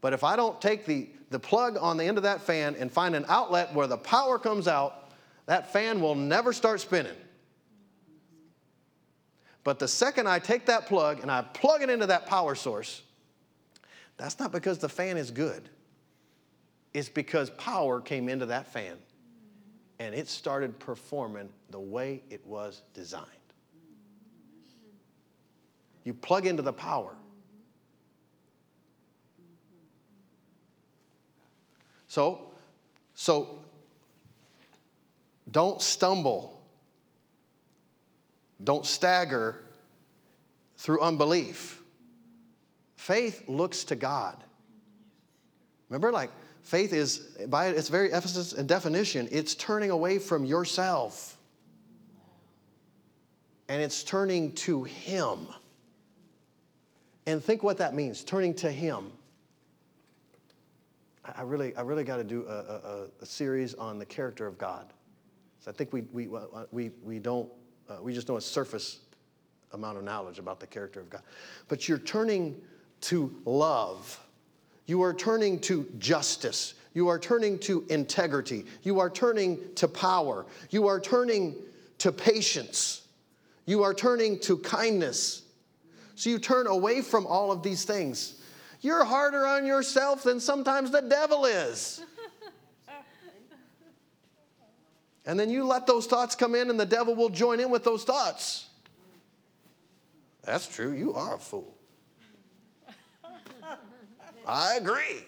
But 0.00 0.12
if 0.12 0.22
I 0.22 0.36
don't 0.36 0.60
take 0.60 0.86
the 0.86 1.08
the 1.30 1.38
plug 1.38 1.76
on 1.80 1.96
the 1.96 2.04
end 2.04 2.16
of 2.16 2.22
that 2.22 2.40
fan 2.40 2.76
and 2.78 2.90
find 2.90 3.14
an 3.14 3.24
outlet 3.28 3.74
where 3.74 3.86
the 3.86 3.96
power 3.96 4.38
comes 4.38 4.68
out, 4.68 5.10
that 5.46 5.72
fan 5.72 6.00
will 6.00 6.14
never 6.14 6.52
start 6.52 6.80
spinning. 6.80 7.16
But 9.64 9.80
the 9.80 9.88
second 9.88 10.28
I 10.28 10.38
take 10.38 10.66
that 10.66 10.86
plug 10.86 11.20
and 11.20 11.30
I 11.30 11.42
plug 11.42 11.82
it 11.82 11.90
into 11.90 12.06
that 12.06 12.26
power 12.26 12.54
source, 12.54 13.02
that's 14.16 14.38
not 14.38 14.52
because 14.52 14.78
the 14.78 14.88
fan 14.88 15.16
is 15.16 15.30
good. 15.30 15.68
It's 16.94 17.08
because 17.08 17.50
power 17.50 18.00
came 18.00 18.28
into 18.28 18.46
that 18.46 18.72
fan 18.72 18.96
and 19.98 20.14
it 20.14 20.28
started 20.28 20.78
performing 20.78 21.48
the 21.70 21.80
way 21.80 22.22
it 22.30 22.46
was 22.46 22.82
designed. 22.94 23.26
You 26.04 26.14
plug 26.14 26.46
into 26.46 26.62
the 26.62 26.72
power. 26.72 27.16
So, 32.16 32.40
so 33.14 33.58
don't 35.50 35.82
stumble. 35.82 36.58
Don't 38.64 38.86
stagger 38.86 39.62
through 40.78 41.02
unbelief. 41.02 41.82
Faith 42.96 43.46
looks 43.48 43.84
to 43.84 43.96
God. 43.96 44.42
Remember, 45.90 46.10
like, 46.10 46.30
faith 46.62 46.94
is, 46.94 47.18
by 47.48 47.66
its 47.66 47.90
very 47.90 48.10
emphasis 48.14 48.54
and 48.54 48.66
definition, 48.66 49.28
it's 49.30 49.54
turning 49.54 49.90
away 49.90 50.18
from 50.18 50.46
yourself 50.46 51.36
and 53.68 53.82
it's 53.82 54.02
turning 54.02 54.52
to 54.52 54.84
Him. 54.84 55.48
And 57.26 57.44
think 57.44 57.62
what 57.62 57.76
that 57.76 57.94
means 57.94 58.24
turning 58.24 58.54
to 58.54 58.72
Him. 58.72 59.12
I 61.36 61.42
really, 61.42 61.76
I 61.76 61.82
really 61.82 62.04
got 62.04 62.16
to 62.16 62.24
do 62.24 62.46
a, 62.48 62.52
a, 62.52 63.06
a, 63.20 63.26
series 63.26 63.74
on 63.74 63.98
the 63.98 64.06
character 64.06 64.46
of 64.46 64.56
God. 64.56 64.92
So 65.60 65.70
I 65.70 65.74
think 65.74 65.92
we, 65.92 66.02
we, 66.12 66.28
we, 66.70 66.90
we 67.04 67.18
don't, 67.18 67.50
uh, 67.88 67.98
we 68.00 68.14
just 68.14 68.28
know 68.28 68.38
a 68.38 68.40
surface 68.40 69.00
amount 69.72 69.98
of 69.98 70.04
knowledge 70.04 70.38
about 70.38 70.60
the 70.60 70.66
character 70.66 71.00
of 71.00 71.10
God. 71.10 71.22
But 71.68 71.88
you're 71.88 71.98
turning 71.98 72.60
to 73.02 73.34
love. 73.44 74.18
You 74.86 75.02
are 75.02 75.12
turning 75.12 75.58
to 75.60 75.86
justice. 75.98 76.74
You 76.94 77.08
are 77.08 77.18
turning 77.18 77.58
to 77.60 77.84
integrity. 77.90 78.64
You 78.82 79.00
are 79.00 79.10
turning 79.10 79.58
to 79.74 79.88
power. 79.88 80.46
You 80.70 80.86
are 80.86 81.00
turning 81.00 81.56
to 81.98 82.12
patience. 82.12 83.02
You 83.66 83.82
are 83.82 83.92
turning 83.92 84.38
to 84.40 84.56
kindness. 84.58 85.42
So 86.14 86.30
you 86.30 86.38
turn 86.38 86.66
away 86.66 87.02
from 87.02 87.26
all 87.26 87.52
of 87.52 87.62
these 87.62 87.84
things 87.84 88.35
you're 88.86 89.04
harder 89.04 89.46
on 89.46 89.66
yourself 89.66 90.22
than 90.22 90.40
sometimes 90.40 90.90
the 90.90 91.02
devil 91.02 91.44
is. 91.44 92.02
And 95.28 95.40
then 95.40 95.50
you 95.50 95.64
let 95.64 95.88
those 95.88 96.06
thoughts 96.06 96.36
come 96.36 96.54
in, 96.54 96.70
and 96.70 96.78
the 96.78 96.86
devil 96.86 97.16
will 97.16 97.30
join 97.30 97.58
in 97.58 97.68
with 97.68 97.82
those 97.82 98.04
thoughts. 98.04 98.68
That's 100.44 100.68
true. 100.68 100.92
You 100.92 101.14
are 101.14 101.34
a 101.34 101.38
fool. 101.38 101.74
I 104.46 104.76
agree. 104.76 105.24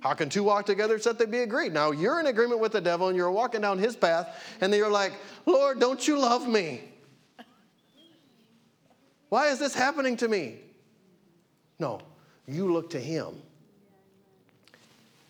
How 0.00 0.14
can 0.14 0.28
two 0.28 0.42
walk 0.42 0.66
together 0.66 0.96
except 0.96 1.20
they 1.20 1.26
be 1.26 1.38
agreed? 1.38 1.72
Now 1.72 1.92
you're 1.92 2.18
in 2.18 2.26
agreement 2.26 2.58
with 2.60 2.72
the 2.72 2.80
devil 2.80 3.06
and 3.06 3.16
you're 3.16 3.30
walking 3.30 3.60
down 3.60 3.78
his 3.78 3.94
path, 3.94 4.44
and 4.60 4.72
then 4.72 4.80
you're 4.80 4.90
like, 4.90 5.12
Lord, 5.46 5.78
don't 5.78 6.04
you 6.08 6.18
love 6.18 6.48
me? 6.48 6.80
Why 9.28 9.50
is 9.50 9.60
this 9.60 9.72
happening 9.72 10.16
to 10.16 10.26
me? 10.26 10.58
No, 11.78 12.00
you 12.52 12.72
look 12.72 12.90
to 12.90 13.00
Him. 13.00 13.34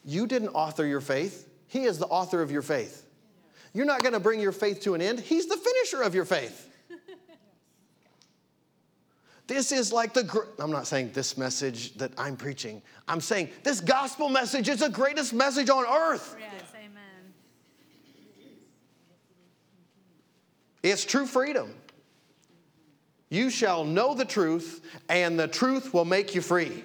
You 0.05 0.27
didn't 0.27 0.49
author 0.49 0.85
your 0.85 1.01
faith, 1.01 1.49
He 1.69 1.85
is 1.85 1.99
the 1.99 2.07
author 2.07 2.43
of 2.43 2.51
your 2.51 2.63
faith. 2.63 3.07
You're 3.75 3.87
not 3.87 4.03
going 4.03 4.13
to 4.13 4.21
bring 4.21 4.41
your 4.41 4.53
faith 4.53 4.81
to 4.83 4.95
an 4.95 5.01
end, 5.01 5.21
He's 5.21 5.47
the 5.47 5.57
finisher 5.57 6.03
of 6.03 6.15
your 6.15 6.25
faith. 6.25 6.69
This 9.49 9.73
is 9.73 9.93
like 9.93 10.15
the, 10.15 10.23
gr- 10.23 10.47
I'm 10.59 10.71
not 10.71 10.87
saying 10.87 11.11
this 11.13 11.37
message 11.37 11.95
that 11.99 12.13
I'm 12.17 12.37
preaching. 12.37 12.81
I'm 13.09 13.21
saying 13.21 13.51
this 13.65 13.81
gospel 13.81 14.29
message 14.31 14.69
is 14.69 14.79
the 14.79 14.89
greatest 14.89 15.35
message 15.35 15.69
on 15.69 15.85
earth. 15.85 16.37
Yes, 16.39 16.73
amen. 16.75 17.35
It's 20.83 21.05
true 21.05 21.27
freedom. 21.27 21.75
You 23.29 23.51
shall 23.51 23.85
know 23.85 24.15
the 24.15 24.25
truth, 24.25 24.81
and 25.09 25.39
the 25.39 25.49
truth 25.49 25.93
will 25.93 26.05
make 26.05 26.35
you 26.35 26.41
free. 26.41 26.85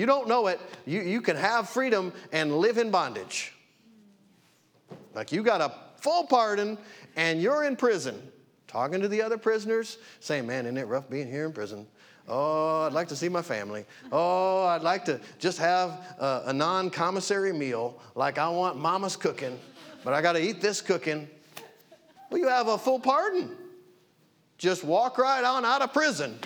You 0.00 0.06
don't 0.06 0.28
know 0.28 0.46
it, 0.46 0.58
you, 0.86 1.02
you 1.02 1.20
can 1.20 1.36
have 1.36 1.68
freedom 1.68 2.14
and 2.32 2.56
live 2.56 2.78
in 2.78 2.90
bondage. 2.90 3.52
Like 5.14 5.30
you 5.30 5.42
got 5.42 5.60
a 5.60 5.74
full 5.96 6.24
pardon 6.24 6.78
and 7.16 7.42
you're 7.42 7.64
in 7.64 7.76
prison, 7.76 8.18
talking 8.66 9.02
to 9.02 9.08
the 9.08 9.20
other 9.20 9.36
prisoners, 9.36 9.98
saying, 10.20 10.46
Man, 10.46 10.64
isn't 10.64 10.78
it 10.78 10.86
rough 10.86 11.10
being 11.10 11.30
here 11.30 11.44
in 11.44 11.52
prison? 11.52 11.86
Oh, 12.26 12.86
I'd 12.86 12.94
like 12.94 13.08
to 13.08 13.16
see 13.16 13.28
my 13.28 13.42
family. 13.42 13.84
Oh, 14.10 14.64
I'd 14.64 14.80
like 14.80 15.04
to 15.04 15.20
just 15.38 15.58
have 15.58 15.90
a, 16.18 16.44
a 16.46 16.52
non 16.54 16.88
commissary 16.88 17.52
meal 17.52 18.00
like 18.14 18.38
I 18.38 18.48
want 18.48 18.78
mama's 18.78 19.16
cooking, 19.16 19.58
but 20.02 20.14
I 20.14 20.22
got 20.22 20.32
to 20.32 20.42
eat 20.42 20.62
this 20.62 20.80
cooking. 20.80 21.28
Well, 22.30 22.40
you 22.40 22.48
have 22.48 22.68
a 22.68 22.78
full 22.78 23.00
pardon. 23.00 23.54
Just 24.56 24.82
walk 24.82 25.18
right 25.18 25.44
on 25.44 25.66
out 25.66 25.82
of 25.82 25.92
prison 25.92 26.38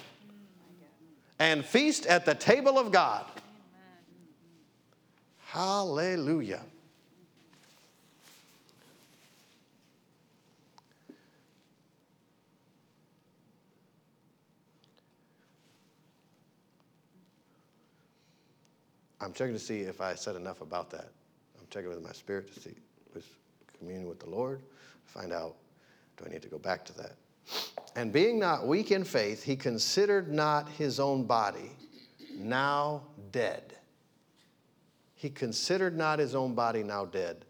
and 1.39 1.65
feast 1.65 2.07
at 2.07 2.25
the 2.25 2.35
table 2.35 2.81
of 2.81 2.91
God. 2.91 3.27
Hallelujah. 5.55 6.63
I'm 19.21 19.33
checking 19.33 19.53
to 19.53 19.61
see 19.61 19.83
if 19.83 20.01
I 20.01 20.17
said 20.17 20.35
enough 20.35 20.61
about 20.61 20.91
that. 20.91 21.13
I'm 21.61 21.69
checking 21.71 21.89
with 21.89 22.03
my 22.03 22.11
spirit 22.11 22.53
to 22.53 22.59
see, 22.59 22.75
with 23.15 23.25
communion 23.79 24.09
with 24.09 24.19
the 24.19 24.29
Lord, 24.29 24.61
find 25.07 25.33
out 25.33 25.55
do 26.17 26.25
I 26.27 26.31
need 26.31 26.43
to 26.43 26.49
go 26.49 26.59
back 26.59 26.85
to 26.87 26.93
that? 26.95 27.13
And 27.95 28.13
being 28.13 28.41
not 28.41 28.67
weak 28.67 28.91
in 28.91 29.05
faith, 29.05 29.45
he 29.45 29.55
considered 29.55 30.33
not 30.33 30.69
his 30.69 30.99
own 30.99 31.23
body 31.23 31.71
now 32.37 33.03
dead 33.31 33.75
he 35.15 35.31
considered 35.31 35.97
not 35.97 36.19
his 36.19 36.35
own 36.35 36.55
body, 36.55 36.83
now 36.83 37.05
dead. 37.05 37.45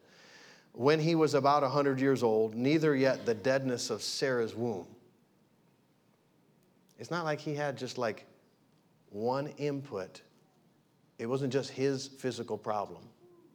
When 0.72 1.00
he 1.00 1.14
was 1.14 1.34
about 1.34 1.62
a 1.62 1.66
100 1.66 2.00
years 2.00 2.22
old, 2.22 2.54
neither 2.54 2.94
yet 2.94 3.26
the 3.26 3.34
deadness 3.34 3.90
of 3.90 4.02
Sarah's 4.02 4.54
womb. 4.54 4.86
It's 6.98 7.10
not 7.10 7.24
like 7.24 7.40
he 7.40 7.54
had 7.54 7.76
just 7.76 7.98
like 7.98 8.26
one 9.10 9.48
input. 9.58 10.20
It 11.18 11.26
wasn't 11.26 11.52
just 11.52 11.70
his 11.70 12.08
physical 12.08 12.58
problem. 12.58 13.02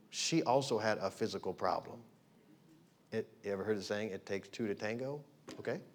She 0.09 0.43
also 0.43 0.77
had 0.77 0.97
a 0.99 1.11
physical 1.11 1.53
problem. 1.53 1.99
It, 3.11 3.27
you 3.43 3.51
ever 3.51 3.63
heard 3.63 3.77
the 3.77 3.83
saying, 3.83 4.09
it 4.11 4.25
takes 4.25 4.47
two 4.47 4.67
to 4.67 4.75
tango? 4.75 5.21
Okay? 5.59 5.79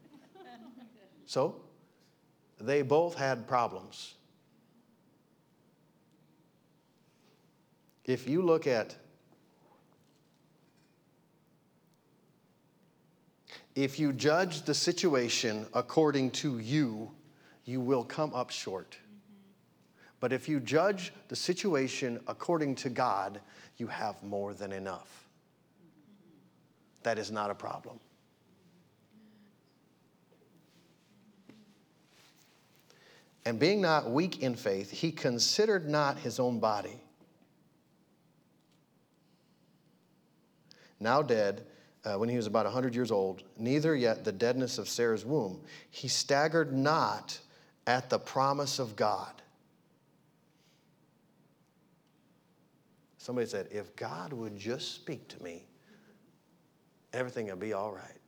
So, 1.27 1.57
they 2.61 2.83
both 2.83 3.15
had 3.15 3.49
problems. 3.49 4.17
If 8.05 8.29
you 8.29 8.43
look 8.43 8.67
at 8.67 8.97
if 13.75 13.99
you 13.99 14.13
judge 14.13 14.63
the 14.63 14.75
situation 14.75 15.67
according 15.75 16.31
to 16.31 16.59
you, 16.59 17.11
you 17.65 17.81
will 17.81 18.05
come 18.05 18.33
up 18.33 18.51
short. 18.51 18.93
Mm-hmm. 18.93 20.11
But 20.21 20.33
if 20.33 20.49
you 20.49 20.61
judge 20.61 21.13
the 21.29 21.35
situation 21.35 22.21
according 22.29 22.77
to 22.77 22.91
God, 22.91 23.41
you 23.77 23.89
have 23.89 24.23
more 24.23 24.55
than 24.55 24.71
enough. 24.71 25.27
Mm-hmm. 25.81 27.03
That 27.03 27.19
is 27.19 27.33
not 27.33 27.51
a 27.51 27.55
problem. 27.55 27.99
And 33.47 33.59
being 33.59 33.81
not 33.81 34.11
weak 34.11 34.41
in 34.41 34.55
faith, 34.55 34.91
he 34.91 35.13
considered 35.13 35.89
not 35.89 36.19
his 36.19 36.39
own 36.39 36.61
body. 36.61 37.01
Now 41.05 41.21
dead, 41.21 41.67
uh, 42.07 42.15
when 42.15 42.31
he 42.31 42.37
was 42.37 42.47
about 42.47 42.65
100 42.65 42.95
years 42.95 43.11
old, 43.11 43.43
neither 43.59 43.95
yet 43.95 44.25
the 44.25 44.33
deadness 44.33 44.79
of 44.79 44.89
Sarah's 44.89 45.25
womb. 45.25 45.61
He 45.91 46.09
staggered 46.09 46.73
not 46.73 47.39
at 47.87 48.09
the 48.09 48.19
promise 48.19 48.79
of 48.79 48.97
God. 48.97 49.43
Somebody 53.19 53.47
said, 53.47 53.69
if 53.71 53.95
God 53.97 54.33
would 54.33 54.57
just 54.57 54.95
speak 54.95 55.29
to 55.29 55.43
me, 55.43 55.67
everything 57.13 57.49
would 57.49 57.61
be 57.61 57.75
all 57.75 57.93
right. 57.93 58.21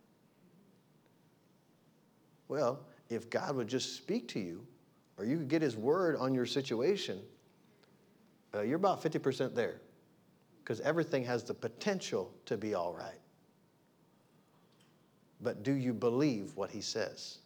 Well, 2.48 2.80
if 3.08 3.30
God 3.30 3.56
would 3.56 3.68
just 3.68 3.96
speak 3.96 4.28
to 4.28 4.38
you, 4.38 4.66
or 5.16 5.24
you 5.24 5.38
could 5.38 5.48
get 5.48 5.62
his 5.62 5.78
word 5.78 6.16
on 6.16 6.34
your 6.34 6.46
situation, 6.46 7.22
uh, 8.54 8.60
you're 8.60 8.76
about 8.76 9.02
50% 9.02 9.54
there 9.54 9.80
because 10.66 10.80
everything 10.80 11.24
has 11.24 11.44
the 11.44 11.54
potential 11.54 12.34
to 12.44 12.56
be 12.56 12.74
all 12.74 12.92
right. 12.92 13.20
But 15.40 15.62
do 15.62 15.70
you 15.70 15.92
believe 15.92 16.56
what 16.56 16.72
he 16.72 16.80
says? 16.80 17.38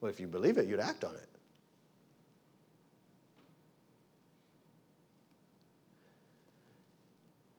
Well, 0.00 0.10
if 0.10 0.18
you 0.18 0.26
believe 0.26 0.56
it, 0.56 0.66
you'd 0.66 0.80
act 0.80 1.04
on 1.04 1.14
it. 1.14 1.28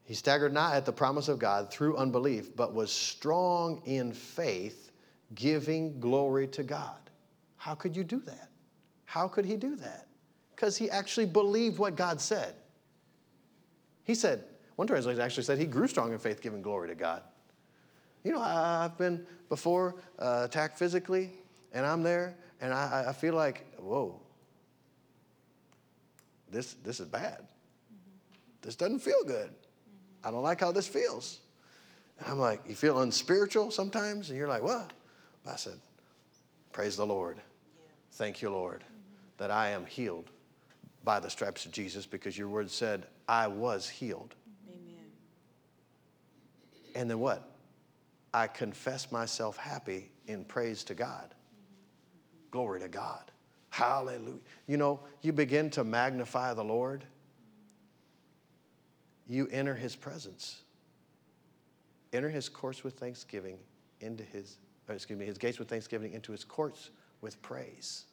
He 0.04 0.16
staggered 0.16 0.52
not 0.52 0.74
at 0.74 0.88
the 0.88 0.92
promise 0.92 1.28
of 1.28 1.38
God 1.38 1.72
through 1.72 1.98
unbelief, 1.98 2.56
but 2.56 2.74
was 2.74 2.92
strong 2.92 3.84
in 3.86 4.14
faith, 4.14 4.92
giving 5.36 6.00
glory 6.00 6.48
to 6.48 6.64
God. 6.64 7.12
How 7.58 7.76
could 7.76 7.96
you 7.96 8.04
do 8.04 8.20
that? 8.22 8.50
How 9.06 9.28
could 9.28 9.46
he 9.46 9.58
do 9.58 9.76
that? 9.76 10.08
Because 10.63 10.78
he 10.78 10.89
actually 10.89 11.26
believed 11.26 11.78
what 11.78 11.97
God 11.97 12.21
said. 12.21 12.56
He 14.06 14.15
said, 14.15 14.45
one 14.78 14.88
translation 14.88 15.19
actually 15.19 15.43
said 15.43 15.58
he 15.58 15.65
grew 15.65 15.88
strong 15.88 16.13
in 16.13 16.19
faith, 16.19 16.41
giving 16.41 16.62
glory 16.62 16.88
to 16.88 16.95
God. 16.95 17.21
You 18.23 18.32
know, 18.32 18.39
I've 18.39 18.97
been 18.97 19.26
before 19.49 19.95
uh, 20.19 20.43
attacked 20.45 20.80
physically, 20.80 21.32
and 21.73 21.86
I'm 21.86 22.02
there, 22.02 22.38
and 22.62 22.73
I, 22.73 23.08
I 23.10 23.12
feel 23.12 23.34
like, 23.34 23.65
whoa, 23.78 24.21
this, 26.49 26.76
this 26.76 27.02
is 27.02 27.08
bad. 27.08 27.45
This 28.62 28.78
doesn't 28.78 28.99
feel 28.99 29.26
good. 29.26 29.49
I 30.23 30.32
don't 30.32 30.43
like 30.43 30.62
how 30.62 30.71
this 30.71 30.88
feels. 30.88 31.41
And 32.19 32.30
I'm 32.30 32.39
like, 32.39 32.62
you 32.69 32.76
feel 32.76 33.02
unspiritual 33.02 33.69
sometimes? 33.71 34.30
And 34.30 34.39
you're 34.39 34.47
like, 34.47 34.63
what? 34.63 34.93
I 35.45 35.58
said, 35.58 35.78
praise 36.71 36.95
the 36.95 37.06
Lord. 37.06 37.41
Thank 38.13 38.41
you, 38.41 38.49
Lord, 38.49 38.86
that 39.36 39.52
I 39.52 39.67
am 39.71 39.86
healed 39.86 40.30
by 41.04 41.20
the 41.20 41.30
stripes 41.30 41.66
of 41.66 41.72
Jesus 41.72 42.06
because 42.06 42.38
your 42.38 42.48
word 42.48 42.70
said, 42.72 43.06
I 43.28 43.48
was 43.48 43.89
healed. 43.89 44.36
Amen. 44.68 45.06
And 46.96 47.10
then 47.10 47.20
what? 47.20 47.50
I 48.34 48.48
confess 48.48 49.12
myself 49.12 49.58
happy 49.58 50.12
in 50.28 50.46
praise 50.46 50.84
to 50.86 50.94
God. 50.94 51.34
Glory 52.52 52.80
to 52.80 52.88
God. 52.88 53.32
Hallelujah. 53.70 54.39
You 54.68 54.78
know, 54.78 55.00
you 55.22 55.34
begin 55.34 55.70
to 55.72 55.84
magnify 55.84 56.54
the 56.54 56.63
Lord, 56.63 57.04
you 59.28 59.48
enter 59.52 59.74
his 59.74 59.96
presence. 59.96 60.62
Enter 62.12 62.30
his 62.30 62.50
courts 62.50 62.84
with 62.84 62.94
thanksgiving 62.94 63.58
into 64.00 64.24
his, 64.24 64.58
excuse 64.88 65.18
me, 65.18 65.26
his 65.26 65.39
gates 65.39 65.58
with 65.58 65.68
thanksgiving, 65.68 66.13
into 66.13 66.32
his 66.32 66.44
courts 66.44 66.92
with 67.22 67.42
praise. 67.42 68.06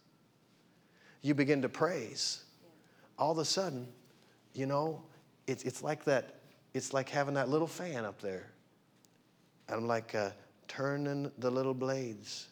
You 1.20 1.34
begin 1.34 1.60
to 1.62 1.68
praise. 1.68 2.44
All 3.20 3.30
of 3.30 3.38
a 3.38 3.44
sudden, 3.44 3.86
you 4.52 4.66
know, 4.66 5.00
it's, 5.46 5.62
it's 5.62 5.84
like 5.84 6.02
that, 6.04 6.40
it's 6.74 6.92
like 6.92 7.08
having 7.08 7.34
that 7.34 7.48
little 7.48 7.68
fan 7.68 8.04
up 8.04 8.20
there. 8.20 8.50
I'm 9.68 9.86
like 9.86 10.16
uh, 10.16 10.30
turning 10.66 11.30
the 11.38 11.50
little 11.50 11.74
blades 11.74 12.48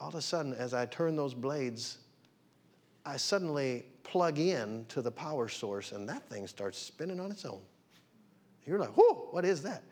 all 0.00 0.08
of 0.08 0.14
a 0.14 0.22
sudden, 0.22 0.54
as 0.54 0.74
I 0.74 0.86
turn 0.86 1.16
those 1.16 1.34
blades, 1.34 1.98
I 3.04 3.16
suddenly 3.16 3.84
plug 4.04 4.38
in 4.38 4.86
to 4.90 5.02
the 5.02 5.10
power 5.10 5.48
source 5.48 5.92
and 5.92 6.08
that 6.08 6.28
thing 6.28 6.46
starts 6.46 6.78
spinning 6.78 7.20
on 7.20 7.30
its 7.30 7.44
own. 7.44 7.60
You're 8.64 8.78
like, 8.78 8.96
whoa, 8.96 9.28
what 9.30 9.44
is 9.44 9.62
that? 9.62 9.82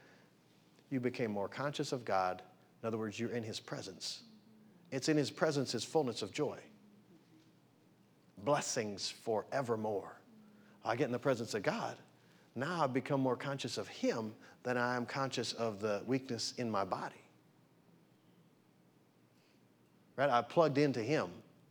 You 0.90 1.00
became 1.00 1.30
more 1.30 1.48
conscious 1.48 1.92
of 1.92 2.04
God. 2.04 2.42
In 2.82 2.86
other 2.86 2.98
words, 2.98 3.18
you're 3.18 3.30
in 3.30 3.42
His 3.42 3.58
presence. 3.58 4.22
It's 4.92 5.08
in 5.08 5.16
His 5.16 5.30
presence, 5.30 5.72
His 5.72 5.82
fullness 5.82 6.22
of 6.22 6.30
joy. 6.30 6.58
Blessings 8.44 9.10
forevermore. 9.10 10.20
I 10.84 10.96
get 10.96 11.06
in 11.06 11.12
the 11.12 11.18
presence 11.18 11.54
of 11.54 11.62
God. 11.62 11.96
Now 12.54 12.84
I've 12.84 12.92
become 12.92 13.20
more 13.20 13.36
conscious 13.36 13.76
of 13.76 13.88
Him 13.88 14.32
than 14.62 14.76
I 14.76 14.96
am 14.96 15.06
conscious 15.06 15.52
of 15.52 15.80
the 15.80 16.02
weakness 16.06 16.54
in 16.58 16.70
my 16.70 16.84
body. 16.84 17.14
Right? 20.16 20.30
I 20.30 20.42
plugged 20.42 20.78
into 20.78 21.02
Him 21.02 21.28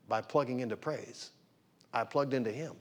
by 0.08 0.22
plugging 0.22 0.60
into 0.60 0.78
praise. 0.78 1.32
I 1.94 2.04
plugged 2.04 2.34
into 2.34 2.52
Him. 2.52 2.74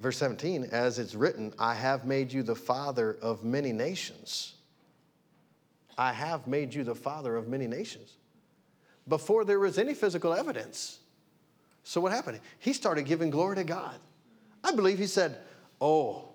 Verse 0.00 0.16
17, 0.18 0.68
as 0.70 0.98
it's 1.00 1.14
written, 1.14 1.52
I 1.58 1.74
have 1.74 2.04
made 2.04 2.32
you 2.32 2.44
the 2.44 2.54
father 2.54 3.16
of 3.20 3.42
many 3.42 3.72
nations. 3.72 4.54
I 5.98 6.12
have 6.12 6.46
made 6.46 6.72
you 6.72 6.84
the 6.84 6.94
father 6.94 7.36
of 7.36 7.48
many 7.48 7.66
nations. 7.66 8.14
Before 9.08 9.44
there 9.44 9.58
was 9.58 9.78
any 9.78 9.94
physical 9.94 10.32
evidence. 10.32 11.00
So 11.82 12.00
what 12.00 12.12
happened? 12.12 12.40
He 12.60 12.72
started 12.72 13.02
giving 13.04 13.30
glory 13.30 13.56
to 13.56 13.64
God. 13.64 13.96
I 14.62 14.72
believe 14.72 14.98
he 14.98 15.06
said, 15.06 15.38
Oh, 15.80 16.28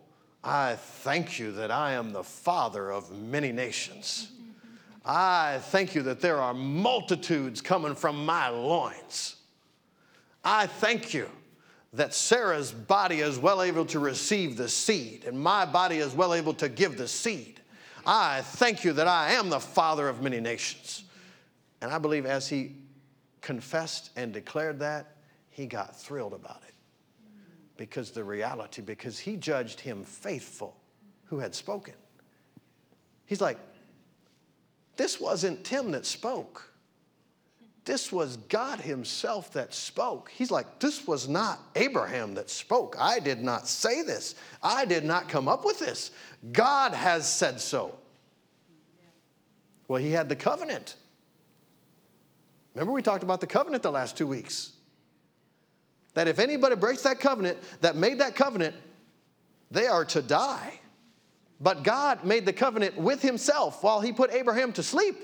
I 0.43 0.75
thank 0.75 1.39
you 1.39 1.53
that 1.53 1.71
I 1.71 1.93
am 1.93 2.11
the 2.11 2.23
father 2.23 2.91
of 2.91 3.11
many 3.11 3.51
nations. 3.51 4.31
I 5.05 5.59
thank 5.63 5.95
you 5.95 6.01
that 6.03 6.21
there 6.21 6.39
are 6.39 6.53
multitudes 6.53 7.61
coming 7.61 7.95
from 7.95 8.25
my 8.25 8.49
loins. 8.49 9.35
I 10.43 10.67
thank 10.67 11.13
you 11.13 11.29
that 11.93 12.13
Sarah's 12.13 12.71
body 12.71 13.19
is 13.19 13.37
well 13.37 13.61
able 13.61 13.85
to 13.87 13.99
receive 13.99 14.57
the 14.57 14.67
seed, 14.67 15.25
and 15.25 15.39
my 15.39 15.65
body 15.65 15.97
is 15.97 16.13
well 16.13 16.33
able 16.33 16.53
to 16.55 16.67
give 16.67 16.97
the 16.97 17.07
seed. 17.07 17.59
I 18.05 18.41
thank 18.41 18.83
you 18.83 18.93
that 18.93 19.07
I 19.07 19.33
am 19.33 19.49
the 19.49 19.59
father 19.59 20.09
of 20.09 20.21
many 20.21 20.39
nations. 20.39 21.03
And 21.81 21.91
I 21.91 21.97
believe 21.97 22.25
as 22.25 22.47
he 22.47 22.75
confessed 23.41 24.11
and 24.15 24.33
declared 24.33 24.79
that, 24.79 25.15
he 25.49 25.65
got 25.65 25.99
thrilled 25.99 26.33
about 26.33 26.61
it 26.67 26.73
because 27.77 28.11
the 28.11 28.23
reality, 28.23 28.81
because 28.81 29.19
he 29.19 29.35
judged 29.35 29.79
him 29.79 30.03
faithful 30.03 30.77
who 31.25 31.39
had 31.39 31.53
spoken. 31.53 31.93
He's 33.25 33.41
like, 33.41 33.57
This 34.97 35.19
wasn't 35.19 35.63
Tim 35.63 35.91
that 35.91 36.05
spoke. 36.05 36.72
This 37.85 38.11
was 38.11 38.37
God 38.37 38.79
Himself 38.79 39.51
that 39.53 39.73
spoke. 39.73 40.31
He's 40.33 40.51
like, 40.51 40.79
This 40.79 41.05
was 41.05 41.27
not 41.27 41.59
Abraham 41.75 42.35
that 42.35 42.49
spoke. 42.49 42.95
I 42.97 43.19
did 43.19 43.43
not 43.43 43.67
say 43.67 44.03
this. 44.03 44.35
I 44.61 44.85
did 44.85 45.03
not 45.03 45.27
come 45.27 45.47
up 45.47 45.65
with 45.65 45.79
this. 45.79 46.11
God 46.51 46.93
has 46.93 47.31
said 47.31 47.59
so. 47.59 47.97
Well, 49.87 50.01
He 50.01 50.11
had 50.11 50.29
the 50.29 50.35
covenant. 50.35 50.95
Remember, 52.73 52.93
we 52.93 53.01
talked 53.01 53.23
about 53.23 53.41
the 53.41 53.47
covenant 53.47 53.83
the 53.83 53.91
last 53.91 54.17
two 54.17 54.27
weeks. 54.27 54.71
That 56.13 56.27
if 56.27 56.39
anybody 56.39 56.75
breaks 56.75 57.01
that 57.03 57.19
covenant, 57.19 57.57
that 57.81 57.95
made 57.95 58.19
that 58.19 58.35
covenant, 58.35 58.75
they 59.71 59.87
are 59.87 60.05
to 60.05 60.21
die. 60.21 60.79
But 61.59 61.83
God 61.83 62.23
made 62.23 62.45
the 62.45 62.53
covenant 62.53 62.97
with 62.97 63.21
Himself 63.21 63.83
while 63.83 63.99
He 63.99 64.13
put 64.13 64.31
Abraham 64.31 64.71
to 64.73 64.83
sleep. 64.83 65.17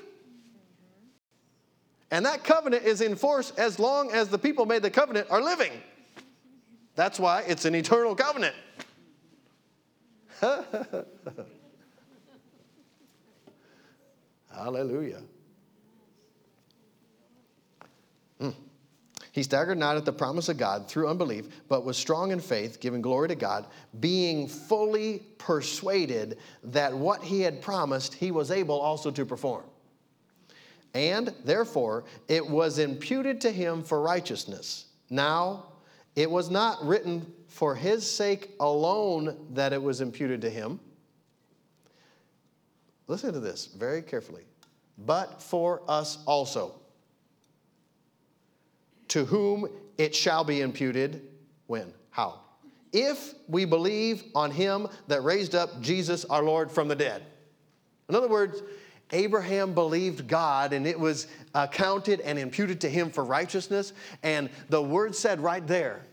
And 2.12 2.26
that 2.26 2.44
covenant 2.44 2.84
is 2.84 3.02
in 3.02 3.16
force 3.16 3.52
as 3.52 3.80
long 3.80 4.12
as 4.12 4.30
the 4.30 4.40
people 4.40 4.66
made 4.66 4.82
the 4.82 4.90
covenant 4.90 5.28
are 5.30 5.42
living. 5.42 5.72
That's 6.96 7.20
why 7.20 7.44
it's 7.48 7.66
an 7.66 7.76
eternal 7.76 8.16
covenant. 8.16 8.56
Hallelujah. 14.52 15.22
Mm. 18.42 18.54
He 19.32 19.44
staggered 19.44 19.78
not 19.78 19.96
at 19.96 20.06
the 20.06 20.12
promise 20.12 20.50
of 20.50 20.58
God 20.58 20.90
through 20.90 21.08
unbelief, 21.08 21.48
but 21.68 21.86
was 21.86 21.96
strong 21.98 22.32
in 22.32 22.40
faith, 22.40 22.80
giving 22.80 23.02
glory 23.02 23.28
to 23.28 23.36
God, 23.36 23.68
being 24.00 24.48
fully 24.48 25.20
persuaded 25.38 26.40
that 26.64 26.94
what 26.94 27.24
he 27.24 27.42
had 27.42 27.62
promised 27.62 28.16
he 28.16 28.32
was 28.32 28.50
able 28.50 28.80
also 28.80 29.12
to 29.12 29.26
perform. 29.26 29.64
And 30.94 31.34
therefore, 31.44 32.06
it 32.28 32.48
was 32.48 32.80
imputed 32.80 33.42
to 33.42 33.52
him 33.52 33.84
for 33.84 34.02
righteousness. 34.02 34.86
Now, 35.10 35.66
it 36.16 36.30
was 36.30 36.50
not 36.50 36.84
written 36.86 37.32
for 37.48 37.76
his 37.76 38.10
sake 38.10 38.52
alone 38.60 39.48
that 39.52 39.74
it 39.74 39.82
was 39.82 40.02
imputed 40.02 40.42
to 40.42 40.50
him. 40.50 40.80
Listen 43.08 43.34
to 43.34 43.40
this 43.40 43.68
very 43.68 44.02
carefully. 44.02 44.44
But 44.98 45.42
for 45.42 45.82
us 45.88 46.18
also 46.26 46.80
to 49.10 49.26
whom 49.26 49.68
it 49.98 50.16
shall 50.16 50.44
be 50.44 50.62
imputed. 50.62 51.28
When? 51.68 51.94
How? 52.12 52.42
If 52.92 53.34
we 53.48 53.66
believe 53.66 54.24
on 54.36 54.52
him 54.52 54.88
that 55.08 55.24
raised 55.24 55.56
up 55.56 55.82
Jesus 55.82 56.26
our 56.26 56.44
Lord 56.44 56.72
from 56.72 56.88
the 56.88 56.96
dead. 56.96 57.24
In 58.08 58.16
other 58.16 58.28
words, 58.28 58.62
Abraham 59.12 59.74
believed 59.74 60.28
God 60.28 60.74
and 60.74 60.86
it 60.86 61.00
was 61.00 61.28
accounted 61.56 62.22
and 62.22 62.38
imputed 62.38 62.82
to 62.82 62.90
him 62.90 63.10
for 63.10 63.24
righteousness. 63.24 63.94
And 64.24 64.50
the 64.70 64.82
word 64.82 65.16
said 65.16 65.40
right 65.40 65.66
there, 65.66 66.06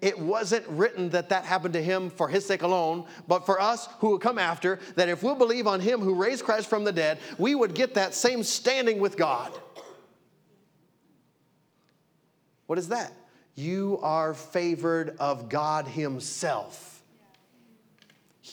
it 0.00 0.18
wasn't 0.18 0.66
written 0.68 1.10
that 1.10 1.30
that 1.30 1.44
happened 1.44 1.74
to 1.74 1.82
him 1.82 2.10
for 2.10 2.28
his 2.28 2.44
sake 2.44 2.62
alone, 2.62 3.06
but 3.26 3.46
for 3.46 3.60
us 3.60 3.88
who 4.00 4.10
will 4.10 4.18
come 4.18 4.38
after, 4.38 4.78
that 4.96 5.08
if 5.08 5.22
we'll 5.22 5.34
believe 5.34 5.66
on 5.66 5.80
him 5.80 6.00
who 6.00 6.14
raised 6.14 6.44
Christ 6.44 6.68
from 6.68 6.84
the 6.84 6.92
dead, 6.92 7.18
we 7.38 7.54
would 7.54 7.74
get 7.74 7.94
that 7.94 8.14
same 8.14 8.42
standing 8.42 8.98
with 9.00 9.16
God. 9.16 9.52
What 12.66 12.78
is 12.78 12.88
that? 12.88 13.12
You 13.54 13.98
are 14.02 14.34
favored 14.34 15.16
of 15.18 15.48
God 15.48 15.86
Himself. 15.86 16.93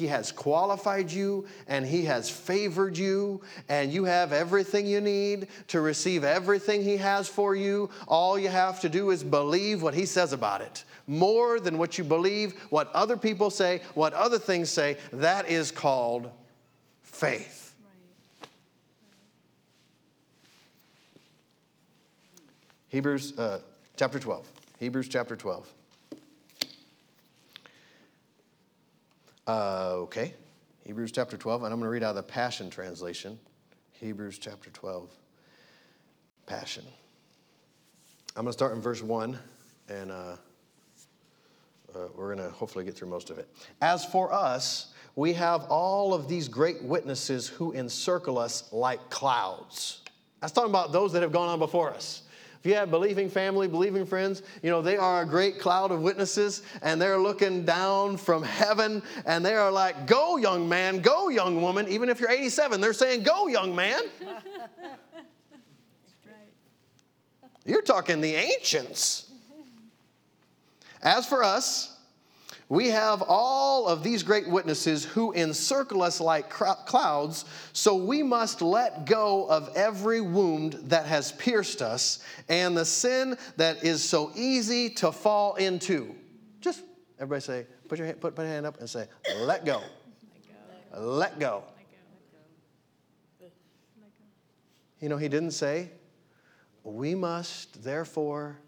He 0.01 0.07
has 0.07 0.31
qualified 0.31 1.11
you 1.11 1.45
and 1.67 1.85
He 1.85 2.05
has 2.05 2.27
favored 2.27 2.97
you, 2.97 3.39
and 3.69 3.93
you 3.93 4.05
have 4.05 4.33
everything 4.33 4.87
you 4.87 4.99
need 4.99 5.47
to 5.67 5.79
receive 5.79 6.23
everything 6.23 6.81
He 6.81 6.97
has 6.97 7.27
for 7.27 7.55
you. 7.55 7.87
All 8.07 8.39
you 8.39 8.49
have 8.49 8.79
to 8.81 8.89
do 8.89 9.11
is 9.11 9.23
believe 9.23 9.83
what 9.83 9.93
He 9.93 10.07
says 10.07 10.33
about 10.33 10.61
it. 10.61 10.85
More 11.05 11.59
than 11.59 11.77
what 11.77 11.99
you 11.99 12.03
believe, 12.03 12.59
what 12.71 12.91
other 12.95 13.15
people 13.15 13.51
say, 13.51 13.81
what 13.93 14.13
other 14.13 14.39
things 14.39 14.71
say, 14.71 14.97
that 15.13 15.47
is 15.47 15.69
called 15.69 16.31
faith. 17.03 17.75
Hebrews 22.87 23.37
uh, 23.37 23.59
chapter 23.97 24.17
12. 24.17 24.51
Hebrews 24.79 25.09
chapter 25.09 25.35
12. 25.35 25.71
Uh, 29.47 29.93
okay. 29.93 30.33
Hebrews 30.85 31.11
chapter 31.11 31.35
12, 31.35 31.63
and 31.63 31.73
I'm 31.73 31.79
going 31.79 31.87
to 31.87 31.91
read 31.91 32.03
out 32.03 32.11
of 32.11 32.15
the 32.15 32.23
Passion 32.23 32.69
Translation. 32.69 33.39
Hebrews 33.93 34.37
chapter 34.37 34.69
12, 34.69 35.09
Passion. 36.45 36.83
I'm 38.35 38.43
going 38.43 38.49
to 38.49 38.53
start 38.53 38.73
in 38.73 38.81
verse 38.81 39.01
1, 39.01 39.37
and 39.89 40.11
uh, 40.11 40.15
uh, 40.15 40.35
we're 42.15 42.33
going 42.35 42.47
to 42.47 42.53
hopefully 42.53 42.85
get 42.85 42.95
through 42.95 43.09
most 43.09 43.29
of 43.31 43.39
it. 43.39 43.47
As 43.81 44.05
for 44.05 44.31
us, 44.31 44.93
we 45.15 45.33
have 45.33 45.63
all 45.69 46.13
of 46.13 46.27
these 46.27 46.47
great 46.47 46.83
witnesses 46.83 47.47
who 47.47 47.73
encircle 47.73 48.37
us 48.37 48.71
like 48.71 49.09
clouds. 49.09 50.01
That's 50.39 50.53
talking 50.53 50.69
about 50.69 50.91
those 50.91 51.13
that 51.13 51.23
have 51.23 51.31
gone 51.31 51.49
on 51.49 51.59
before 51.59 51.91
us. 51.91 52.20
If 52.61 52.67
you 52.67 52.75
have 52.75 52.91
believing 52.91 53.27
family, 53.27 53.67
believing 53.67 54.05
friends, 54.05 54.43
you 54.61 54.69
know, 54.69 54.83
they 54.83 54.95
are 54.95 55.23
a 55.23 55.25
great 55.25 55.59
cloud 55.59 55.89
of 55.91 56.03
witnesses 56.03 56.61
and 56.83 57.01
they're 57.01 57.17
looking 57.17 57.65
down 57.65 58.17
from 58.17 58.43
heaven 58.43 59.01
and 59.25 59.43
they 59.43 59.55
are 59.55 59.71
like, 59.71 60.05
Go, 60.05 60.37
young 60.37 60.69
man, 60.69 61.01
go, 61.01 61.29
young 61.29 61.63
woman. 61.63 61.87
Even 61.87 62.07
if 62.07 62.19
you're 62.19 62.29
87, 62.29 62.79
they're 62.79 62.93
saying, 62.93 63.23
Go, 63.23 63.47
young 63.47 63.75
man. 63.75 64.03
You're 67.65 67.81
talking 67.81 68.21
the 68.21 68.35
ancients. 68.35 69.31
As 71.01 71.25
for 71.25 71.43
us, 71.43 71.97
we 72.71 72.87
have 72.87 73.21
all 73.27 73.85
of 73.85 74.01
these 74.01 74.23
great 74.23 74.47
witnesses 74.47 75.03
who 75.03 75.33
encircle 75.33 76.01
us 76.01 76.21
like 76.21 76.49
clouds, 76.49 77.43
so 77.73 77.97
we 77.97 78.23
must 78.23 78.61
let 78.61 79.05
go 79.05 79.45
of 79.49 79.69
every 79.75 80.21
wound 80.21 80.79
that 80.83 81.05
has 81.05 81.33
pierced 81.33 81.81
us 81.81 82.19
and 82.47 82.77
the 82.77 82.85
sin 82.85 83.37
that 83.57 83.83
is 83.83 84.01
so 84.01 84.31
easy 84.35 84.89
to 84.89 85.11
fall 85.11 85.55
into. 85.55 86.15
Just 86.61 86.81
everybody 87.19 87.41
say, 87.41 87.67
put 87.89 87.97
your 87.97 88.07
hand, 88.07 88.21
put, 88.21 88.35
put 88.35 88.43
your 88.43 88.51
hand 88.53 88.65
up 88.65 88.79
and 88.79 88.89
say, 88.89 89.05
let 89.39 89.65
go. 89.65 89.81
Let 90.97 90.97
go. 90.97 91.01
Let 91.01 91.39
go. 91.41 91.63
You 95.01 95.09
know, 95.09 95.17
he 95.17 95.27
didn't 95.27 95.51
say, 95.51 95.89
we 96.85 97.15
must 97.15 97.83
therefore 97.83 98.59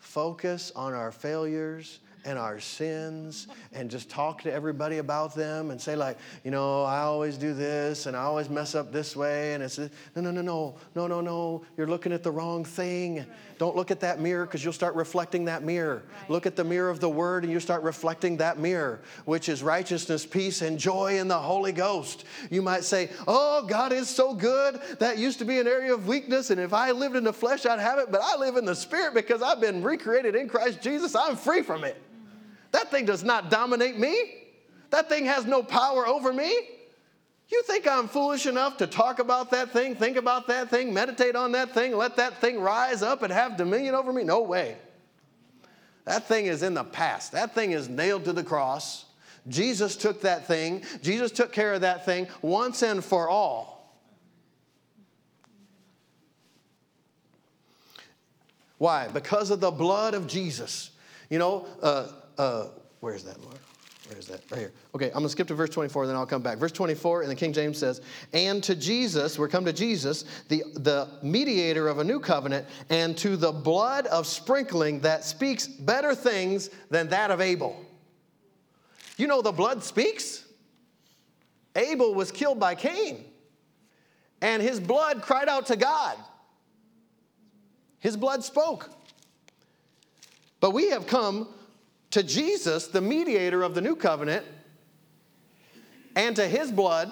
focus 0.00 0.72
on 0.74 0.92
our 0.92 1.12
failures 1.12 2.00
and 2.24 2.38
our 2.38 2.58
sins 2.60 3.48
and 3.72 3.90
just 3.90 4.08
talk 4.08 4.42
to 4.42 4.52
everybody 4.52 4.98
about 4.98 5.34
them 5.34 5.70
and 5.70 5.80
say 5.80 5.94
like 5.96 6.18
you 6.42 6.50
know 6.50 6.82
i 6.84 7.00
always 7.00 7.36
do 7.36 7.52
this 7.52 8.06
and 8.06 8.16
i 8.16 8.22
always 8.22 8.48
mess 8.48 8.74
up 8.74 8.92
this 8.92 9.14
way 9.14 9.54
and 9.54 9.62
it's 9.62 9.78
no 9.78 9.90
no 10.16 10.30
no 10.30 10.40
no 10.40 10.74
no 10.94 11.06
no 11.06 11.20
no. 11.20 11.62
You're 11.76 11.86
looking 11.86 12.12
at 12.12 12.22
the 12.22 12.30
wrong 12.30 12.64
thing. 12.64 13.18
Right. 13.18 13.26
don't 13.58 13.76
look 13.76 13.90
at 13.90 14.00
that 14.00 14.20
mirror 14.20 14.46
because 14.46 14.64
you'll 14.64 14.72
start 14.72 14.94
reflecting 14.94 15.44
that 15.46 15.62
mirror. 15.62 16.02
Right. 16.20 16.30
look 16.30 16.46
at 16.46 16.56
the 16.56 16.64
mirror 16.64 16.90
of 16.90 17.00
the 17.00 17.08
word 17.08 17.44
and 17.44 17.52
you 17.52 17.60
start 17.60 17.82
reflecting 17.82 18.36
that 18.38 18.58
mirror 18.58 19.00
which 19.24 19.48
is 19.48 19.62
righteousness 19.62 20.24
peace 20.26 20.62
and 20.62 20.78
joy 20.78 21.18
in 21.18 21.28
the 21.28 21.38
holy 21.38 21.72
ghost. 21.72 22.24
You 22.50 22.62
might 22.62 22.84
say 22.84 23.10
oh 23.26 23.66
god 23.66 23.92
is 23.92 24.08
so 24.08 24.34
good. 24.34 24.80
That 24.98 25.18
used 25.18 25.38
to 25.40 25.44
be 25.44 25.58
an 25.58 25.66
area 25.66 25.92
of 25.92 26.06
weakness 26.06 26.50
and 26.50 26.60
if 26.60 26.72
i 26.72 26.90
lived 26.90 27.16
in 27.16 27.24
the 27.24 27.32
flesh 27.32 27.66
i'd 27.66 27.80
have 27.80 27.98
it 27.98 28.10
but 28.10 28.20
i 28.22 28.36
live 28.36 28.56
in 28.56 28.64
the 28.64 28.74
spirit 28.74 29.14
because 29.14 29.42
i've 29.42 29.60
been 29.60 29.82
recreated 29.82 30.34
in 30.34 30.48
christ 30.48 30.80
jesus. 30.80 31.14
I'm 31.14 31.36
free 31.36 31.62
from 31.62 31.84
it 31.84 32.00
that 32.74 32.90
thing 32.90 33.04
does 33.04 33.22
not 33.22 33.50
dominate 33.50 33.96
me. 33.96 34.34
That 34.90 35.08
thing 35.08 35.26
has 35.26 35.46
no 35.46 35.62
power 35.62 36.08
over 36.08 36.32
me. 36.32 36.52
You 37.48 37.62
think 37.62 37.86
I'm 37.86 38.08
foolish 38.08 38.46
enough 38.46 38.78
to 38.78 38.88
talk 38.88 39.20
about 39.20 39.52
that 39.52 39.70
thing, 39.70 39.94
think 39.94 40.16
about 40.16 40.48
that 40.48 40.70
thing, 40.70 40.92
meditate 40.92 41.36
on 41.36 41.52
that 41.52 41.70
thing, 41.70 41.96
let 41.96 42.16
that 42.16 42.40
thing 42.40 42.58
rise 42.58 43.00
up 43.00 43.22
and 43.22 43.32
have 43.32 43.56
dominion 43.56 43.94
over 43.94 44.12
me? 44.12 44.24
No 44.24 44.42
way. 44.42 44.76
That 46.04 46.26
thing 46.26 46.46
is 46.46 46.64
in 46.64 46.74
the 46.74 46.82
past. 46.82 47.30
That 47.30 47.54
thing 47.54 47.70
is 47.70 47.88
nailed 47.88 48.24
to 48.24 48.32
the 48.32 48.42
cross. 48.42 49.04
Jesus 49.46 49.94
took 49.94 50.22
that 50.22 50.48
thing, 50.48 50.82
Jesus 51.00 51.30
took 51.30 51.52
care 51.52 51.74
of 51.74 51.82
that 51.82 52.04
thing 52.04 52.26
once 52.42 52.82
and 52.82 53.04
for 53.04 53.28
all. 53.28 54.02
Why? 58.78 59.06
Because 59.06 59.52
of 59.52 59.60
the 59.60 59.70
blood 59.70 60.14
of 60.14 60.26
Jesus. 60.26 60.90
You 61.30 61.38
know, 61.38 61.66
uh, 61.80 62.08
uh, 62.38 62.66
where 63.00 63.14
is 63.14 63.24
that, 63.24 63.40
Lord? 63.42 63.58
Where 64.08 64.18
is 64.18 64.26
that? 64.26 64.42
Right 64.50 64.60
here. 64.60 64.72
Okay, 64.94 65.06
I'm 65.06 65.12
going 65.12 65.24
to 65.24 65.30
skip 65.30 65.48
to 65.48 65.54
verse 65.54 65.70
24, 65.70 66.06
then 66.06 66.16
I'll 66.16 66.26
come 66.26 66.42
back. 66.42 66.58
Verse 66.58 66.72
24 66.72 67.22
in 67.22 67.28
the 67.28 67.34
King 67.34 67.52
James 67.52 67.78
says, 67.78 68.02
And 68.32 68.62
to 68.64 68.74
Jesus, 68.74 69.38
we're 69.38 69.48
come 69.48 69.64
to 69.64 69.72
Jesus, 69.72 70.24
the, 70.48 70.62
the 70.74 71.08
mediator 71.22 71.88
of 71.88 71.98
a 71.98 72.04
new 72.04 72.20
covenant, 72.20 72.66
and 72.90 73.16
to 73.18 73.36
the 73.36 73.52
blood 73.52 74.06
of 74.08 74.26
sprinkling 74.26 75.00
that 75.00 75.24
speaks 75.24 75.66
better 75.66 76.14
things 76.14 76.68
than 76.90 77.08
that 77.08 77.30
of 77.30 77.40
Abel. 77.40 77.82
You 79.16 79.26
know, 79.26 79.40
the 79.40 79.52
blood 79.52 79.82
speaks. 79.82 80.44
Abel 81.74 82.14
was 82.14 82.30
killed 82.30 82.60
by 82.60 82.74
Cain. 82.74 83.24
And 84.42 84.62
his 84.62 84.80
blood 84.80 85.22
cried 85.22 85.48
out 85.48 85.66
to 85.66 85.76
God. 85.76 86.18
His 88.00 88.16
blood 88.16 88.44
spoke. 88.44 88.90
But 90.60 90.72
we 90.72 90.90
have 90.90 91.06
come 91.06 91.48
to 92.14 92.22
Jesus, 92.22 92.86
the 92.86 93.00
mediator 93.00 93.64
of 93.64 93.74
the 93.74 93.80
new 93.80 93.96
covenant, 93.96 94.46
and 96.14 96.36
to 96.36 96.46
his 96.46 96.70
blood 96.70 97.10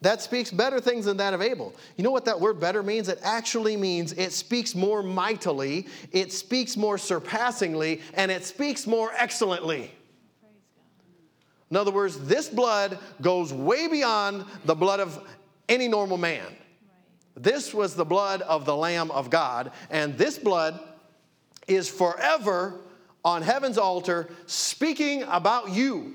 that 0.00 0.20
speaks 0.20 0.50
better 0.50 0.80
things 0.80 1.04
than 1.04 1.18
that 1.18 1.34
of 1.34 1.40
Abel. 1.40 1.72
You 1.96 2.02
know 2.02 2.10
what 2.10 2.24
that 2.24 2.40
word 2.40 2.58
better 2.58 2.82
means? 2.82 3.08
It 3.08 3.20
actually 3.22 3.76
means 3.76 4.12
it 4.12 4.32
speaks 4.32 4.74
more 4.74 5.04
mightily, 5.04 5.86
it 6.10 6.32
speaks 6.32 6.76
more 6.76 6.98
surpassingly, 6.98 8.00
and 8.14 8.28
it 8.32 8.44
speaks 8.44 8.88
more 8.88 9.12
excellently. 9.16 9.92
In 11.70 11.76
other 11.76 11.92
words, 11.92 12.18
this 12.18 12.48
blood 12.48 12.98
goes 13.20 13.52
way 13.52 13.86
beyond 13.86 14.44
the 14.64 14.74
blood 14.74 14.98
of 14.98 15.16
any 15.68 15.86
normal 15.86 16.18
man. 16.18 16.56
This 17.36 17.72
was 17.72 17.94
the 17.94 18.04
blood 18.04 18.42
of 18.42 18.64
the 18.64 18.74
Lamb 18.74 19.12
of 19.12 19.30
God, 19.30 19.70
and 19.90 20.18
this 20.18 20.40
blood 20.40 20.80
is 21.68 21.88
forever 21.88 22.80
on 23.24 23.42
heaven's 23.42 23.78
altar 23.78 24.28
speaking 24.46 25.24
about 25.24 25.70
you. 25.70 26.14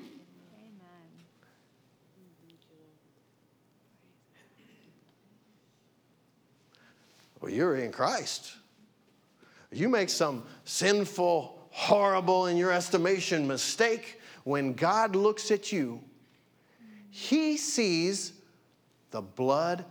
Well, 7.41 7.51
you're 7.51 7.75
in 7.75 7.91
Christ. 7.91 8.53
You 9.71 9.87
make 9.87 10.09
some 10.09 10.43
sinful, 10.63 11.59
horrible, 11.69 12.47
in 12.47 12.57
your 12.57 12.71
estimation, 12.71 13.45
mistake. 13.45 14.19
When 14.45 14.73
God 14.73 15.15
looks 15.15 15.51
at 15.51 15.71
you, 15.71 16.01
He 17.11 17.57
sees 17.57 18.33
the 19.11 19.21
blood, 19.21 19.85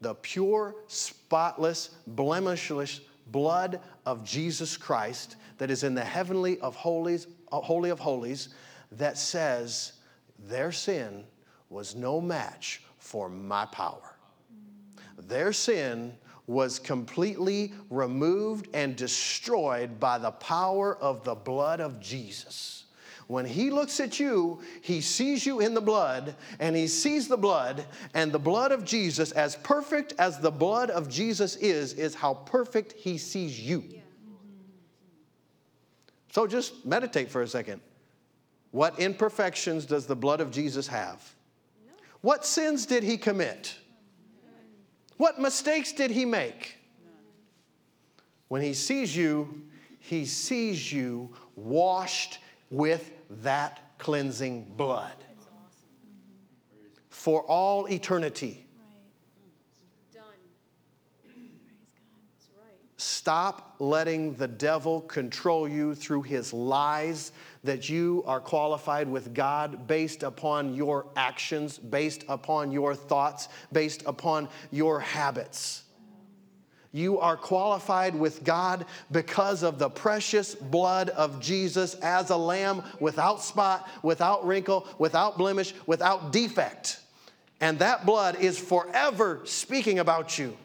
the 0.00 0.14
pure, 0.14 0.76
spotless, 0.86 1.90
blemishless 2.06 3.00
blood 3.26 3.80
of 4.06 4.24
Jesus 4.24 4.76
Christ 4.76 5.36
that 5.64 5.70
is 5.70 5.82
in 5.82 5.94
the 5.94 6.04
heavenly 6.04 6.60
of 6.60 6.76
holies, 6.76 7.26
uh, 7.50 7.58
holy 7.58 7.88
of 7.88 7.98
holies, 7.98 8.50
that 8.92 9.16
says 9.16 9.92
their 10.46 10.70
sin 10.70 11.24
was 11.70 11.94
no 11.94 12.20
match 12.20 12.82
for 12.98 13.30
my 13.30 13.64
power. 13.64 14.14
Their 15.16 15.54
sin 15.54 16.12
was 16.46 16.78
completely 16.78 17.72
removed 17.88 18.68
and 18.74 18.94
destroyed 18.94 19.98
by 19.98 20.18
the 20.18 20.32
power 20.32 20.98
of 20.98 21.24
the 21.24 21.34
blood 21.34 21.80
of 21.80 21.98
Jesus. 21.98 22.84
When 23.26 23.46
he 23.46 23.70
looks 23.70 24.00
at 24.00 24.20
you, 24.20 24.60
he 24.82 25.00
sees 25.00 25.46
you 25.46 25.60
in 25.60 25.72
the 25.72 25.80
blood, 25.80 26.36
and 26.60 26.76
he 26.76 26.88
sees 26.88 27.26
the 27.26 27.38
blood, 27.38 27.86
and 28.12 28.30
the 28.30 28.38
blood 28.38 28.70
of 28.70 28.84
Jesus, 28.84 29.32
as 29.32 29.56
perfect 29.56 30.12
as 30.18 30.38
the 30.40 30.50
blood 30.50 30.90
of 30.90 31.08
Jesus 31.08 31.56
is, 31.56 31.94
is 31.94 32.14
how 32.14 32.34
perfect 32.34 32.92
he 32.98 33.16
sees 33.16 33.58
you. 33.58 34.02
So 36.34 36.48
just 36.48 36.84
meditate 36.84 37.30
for 37.30 37.42
a 37.42 37.46
second. 37.46 37.80
What 38.72 38.98
imperfections 38.98 39.86
does 39.86 40.04
the 40.04 40.16
blood 40.16 40.40
of 40.40 40.50
Jesus 40.50 40.88
have? 40.88 41.22
What 42.22 42.44
sins 42.44 42.86
did 42.86 43.04
he 43.04 43.16
commit? 43.16 43.76
What 45.16 45.40
mistakes 45.40 45.92
did 45.92 46.10
he 46.10 46.24
make? 46.24 46.76
When 48.48 48.62
he 48.62 48.74
sees 48.74 49.16
you, 49.16 49.62
he 50.00 50.24
sees 50.24 50.92
you 50.92 51.32
washed 51.54 52.40
with 52.68 53.12
that 53.42 53.96
cleansing 53.98 54.72
blood 54.76 55.14
for 57.10 57.42
all 57.42 57.86
eternity. 57.86 58.63
Stop 63.04 63.74
letting 63.80 64.32
the 64.36 64.48
devil 64.48 65.02
control 65.02 65.68
you 65.68 65.94
through 65.94 66.22
his 66.22 66.54
lies 66.54 67.32
that 67.62 67.90
you 67.90 68.24
are 68.26 68.40
qualified 68.40 69.10
with 69.10 69.34
God 69.34 69.86
based 69.86 70.22
upon 70.22 70.72
your 70.72 71.04
actions, 71.14 71.76
based 71.76 72.24
upon 72.30 72.72
your 72.72 72.94
thoughts, 72.94 73.50
based 73.70 74.04
upon 74.06 74.48
your 74.70 75.00
habits. 75.00 75.82
You 76.92 77.20
are 77.20 77.36
qualified 77.36 78.14
with 78.14 78.42
God 78.42 78.86
because 79.12 79.62
of 79.62 79.78
the 79.78 79.90
precious 79.90 80.54
blood 80.54 81.10
of 81.10 81.40
Jesus 81.40 81.96
as 81.96 82.30
a 82.30 82.36
lamb 82.38 82.82
without 83.00 83.42
spot, 83.42 83.86
without 84.02 84.46
wrinkle, 84.46 84.88
without 84.98 85.36
blemish, 85.36 85.74
without 85.84 86.32
defect. 86.32 87.00
And 87.60 87.78
that 87.80 88.06
blood 88.06 88.40
is 88.40 88.58
forever 88.58 89.42
speaking 89.44 89.98
about 89.98 90.38
you. 90.38 90.56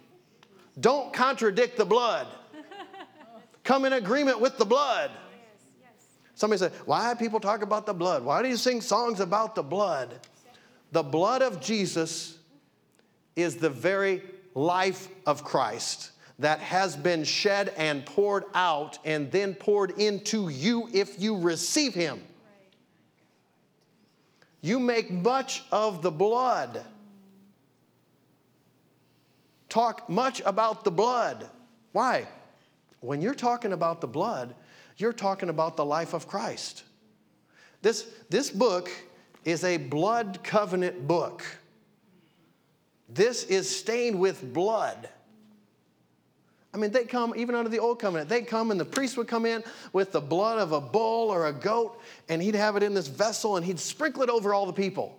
Don't 0.80 1.14
contradict 1.14 1.78
the 1.78 1.86
blood. 1.86 2.28
Come 3.64 3.86
in 3.86 3.94
agreement 3.94 4.40
with 4.40 4.58
the 4.58 4.66
blood. 4.66 5.12
Oh, 5.14 5.20
Somebody 6.36 6.60
said, 6.60 6.72
Why 6.86 7.14
people 7.16 7.40
talk 7.40 7.62
about 7.62 7.86
the 7.86 7.94
blood? 7.94 8.24
Why 8.24 8.42
do 8.42 8.50
you 8.50 8.58
sing 8.58 8.82
songs 8.82 9.20
about 9.20 9.56
the 9.56 9.64
blood? 9.64 10.20
The 10.92 11.04
blood 11.04 11.42
of 11.42 11.62
Jesus 11.62 12.38
is 13.36 13.58
the 13.58 13.70
very 13.70 14.24
life 14.56 15.08
of 15.26 15.44
Christ 15.44 16.12
that 16.40 16.60
has 16.60 16.96
been 16.96 17.24
shed 17.24 17.74
and 17.78 18.06
poured 18.06 18.46
out 18.54 18.98
and 19.06 19.32
then 19.32 19.54
poured 19.54 19.92
into 20.00 20.50
you 20.50 20.90
if 20.94 21.22
you 21.22 21.38
receive 21.38 21.94
Him. 21.94 22.22
You 24.62 24.80
make 24.80 25.12
much 25.12 25.64
of 25.72 26.02
the 26.02 26.12
blood. 26.12 26.84
Talk 29.70 30.10
much 30.10 30.42
about 30.46 30.84
the 30.84 30.92
blood. 30.92 31.48
Why? 31.92 32.28
When 33.02 33.22
you're 33.22 33.36
talking 33.36 33.72
about 33.72 34.02
the 34.02 34.08
blood, 34.08 34.56
you're 34.98 35.14
talking 35.14 35.50
about 35.50 35.78
the 35.78 35.86
life 35.86 36.14
of 36.14 36.28
Christ. 36.28 36.84
This, 37.82 38.06
this 38.30 38.50
book 38.50 38.90
is 39.46 39.64
a 39.64 39.78
blood 39.78 40.40
covenant 40.44 41.08
book. 41.08 41.46
This 43.08 43.46
is 43.46 43.74
stained 43.74 44.20
with 44.20 44.54
blood. 44.54 45.08
I 46.74 46.78
mean, 46.78 46.92
they 46.92 47.06
come, 47.06 47.34
even 47.36 47.56
under 47.56 47.70
the 47.70 47.80
old 47.80 48.00
covenant, 48.00 48.30
they'd 48.30 48.48
come 48.48 48.70
and 48.70 48.80
the 48.80 48.86
priest 48.86 49.18
would 49.18 49.28
come 49.28 49.46
in 49.46 49.64
with 49.92 50.12
the 50.12 50.22
blood 50.22 50.60
of 50.60 50.72
a 50.72 50.82
bull 50.82 51.30
or 51.30 51.48
a 51.48 51.54
goat, 51.54 52.00
and 52.28 52.42
he'd 52.42 52.54
have 52.54 52.76
it 52.76 52.84
in 52.84 52.94
this 52.94 53.08
vessel 53.08 53.58
and 53.58 53.66
he'd 53.66 53.80
sprinkle 53.80 54.22
it 54.22 54.30
over 54.30 54.54
all 54.54 54.66
the 54.66 54.74
people. 54.74 55.19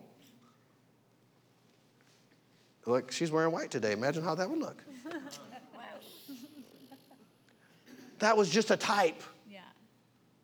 Look, 2.91 3.13
she's 3.13 3.31
wearing 3.31 3.53
white 3.53 3.71
today. 3.71 3.93
Imagine 3.93 4.25
how 4.25 4.35
that 4.35 4.51
would 4.51 4.59
look. 4.59 4.83
that 8.19 8.37
was 8.37 8.51
just 8.51 8.73
a 8.73 8.77
type. 8.77 9.23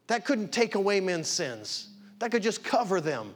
That 0.06 0.24
couldn't 0.24 0.52
take 0.52 0.76
away 0.76 1.00
men's 1.00 1.26
sins, 1.26 1.88
that 2.20 2.30
could 2.30 2.44
just 2.44 2.62
cover 2.62 3.00
them. 3.00 3.34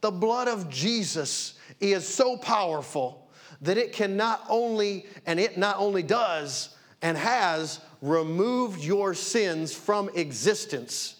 The 0.00 0.12
blood 0.12 0.46
of 0.46 0.70
Jesus 0.70 1.54
is 1.80 2.06
so 2.06 2.36
powerful 2.36 3.28
that 3.62 3.76
it 3.76 3.92
can 3.92 4.16
not 4.16 4.44
only, 4.48 5.06
and 5.26 5.40
it 5.40 5.58
not 5.58 5.76
only 5.78 6.04
does 6.04 6.76
and 7.02 7.18
has 7.18 7.80
removed 8.00 8.82
your 8.84 9.12
sins 9.12 9.74
from 9.74 10.08
existence, 10.14 11.16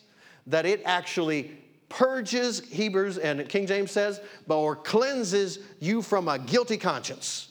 that 0.46 0.64
it 0.64 0.82
actually 0.84 1.58
purges, 1.90 2.60
Hebrews 2.60 3.18
and 3.18 3.46
King 3.48 3.66
James 3.66 3.90
says, 3.90 4.22
but 4.46 4.56
or 4.56 4.74
cleanses 4.74 5.58
you 5.78 6.00
from 6.00 6.28
a 6.28 6.38
guilty 6.38 6.78
conscience. 6.78 7.48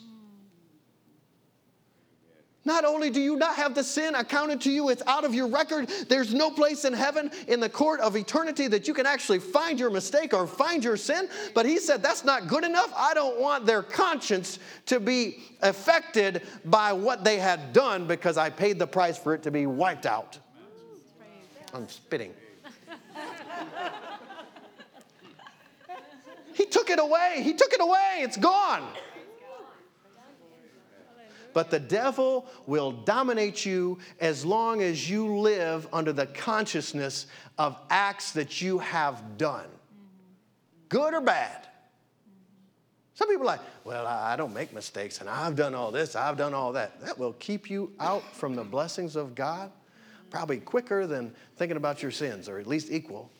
Not 2.65 2.83
only 2.85 3.09
do 3.09 3.21
you 3.21 3.35
not 3.35 3.55
have 3.55 3.73
the 3.73 3.83
sin 3.83 4.15
accounted 4.15 4.61
to 4.61 4.71
you, 4.71 4.89
it's 4.89 5.01
out 5.07 5.23
of 5.23 5.33
your 5.33 5.47
record. 5.47 5.89
There's 6.07 6.33
no 6.33 6.51
place 6.51 6.83
in 6.85 6.93
heaven, 6.93 7.31
in 7.47 7.59
the 7.59 7.69
court 7.69 7.99
of 7.99 8.15
eternity, 8.15 8.67
that 8.67 8.87
you 8.87 8.93
can 8.93 9.05
actually 9.05 9.39
find 9.39 9.79
your 9.79 9.89
mistake 9.89 10.33
or 10.33 10.45
find 10.45 10.83
your 10.83 10.97
sin. 10.97 11.29
But 11.55 11.65
he 11.65 11.79
said, 11.79 12.03
That's 12.03 12.25
not 12.25 12.47
good 12.47 12.63
enough. 12.63 12.93
I 12.95 13.13
don't 13.13 13.39
want 13.39 13.65
their 13.65 13.81
conscience 13.81 14.59
to 14.87 14.99
be 14.99 15.39
affected 15.61 16.43
by 16.65 16.93
what 16.93 17.23
they 17.23 17.37
had 17.39 17.71
done 17.73 18.05
because 18.05 18.37
I 18.37 18.49
paid 18.49 18.77
the 18.77 18.87
price 18.87 19.17
for 19.17 19.33
it 19.33 19.41
to 19.43 19.51
be 19.51 19.65
wiped 19.65 20.05
out. 20.05 20.37
I'm 21.73 21.87
spitting. 21.87 22.33
he 26.59 26.65
took 26.65 26.89
it 26.89 26.99
away. 26.99 27.39
He 27.41 27.53
took 27.53 27.71
it 27.71 27.79
away. 27.79 28.17
It's 28.19 28.35
gone. 28.35 28.83
But 31.53 31.71
the 31.71 31.79
devil 31.79 32.47
will 32.67 32.91
dominate 32.91 33.65
you 33.65 33.97
as 34.19 34.45
long 34.45 34.81
as 34.81 35.09
you 35.09 35.37
live 35.37 35.87
under 35.93 36.11
the 36.11 36.25
consciousness 36.25 37.27
of 37.57 37.79
acts 37.89 38.33
that 38.33 38.61
you 38.61 38.79
have 38.79 39.37
done, 39.37 39.67
good 40.89 41.13
or 41.13 41.21
bad. 41.21 41.65
Some 43.13 43.29
people 43.29 43.43
are 43.43 43.55
like, 43.57 43.61
well, 43.85 44.05
I 44.05 44.35
don't 44.35 44.53
make 44.53 44.73
mistakes 44.73 45.21
and 45.21 45.29
I've 45.29 45.55
done 45.55 45.73
all 45.73 45.91
this, 45.91 46.13
I've 46.13 46.37
done 46.37 46.53
all 46.53 46.73
that. 46.73 46.99
That 46.99 47.17
will 47.17 47.33
keep 47.39 47.69
you 47.69 47.93
out 48.01 48.23
from 48.35 48.53
the 48.53 48.65
blessings 48.65 49.15
of 49.15 49.33
God 49.33 49.71
probably 50.29 50.57
quicker 50.57 51.07
than 51.07 51.33
thinking 51.55 51.77
about 51.77 52.01
your 52.01 52.11
sins, 52.11 52.49
or 52.49 52.59
at 52.59 52.67
least 52.67 52.91
equal. 52.91 53.31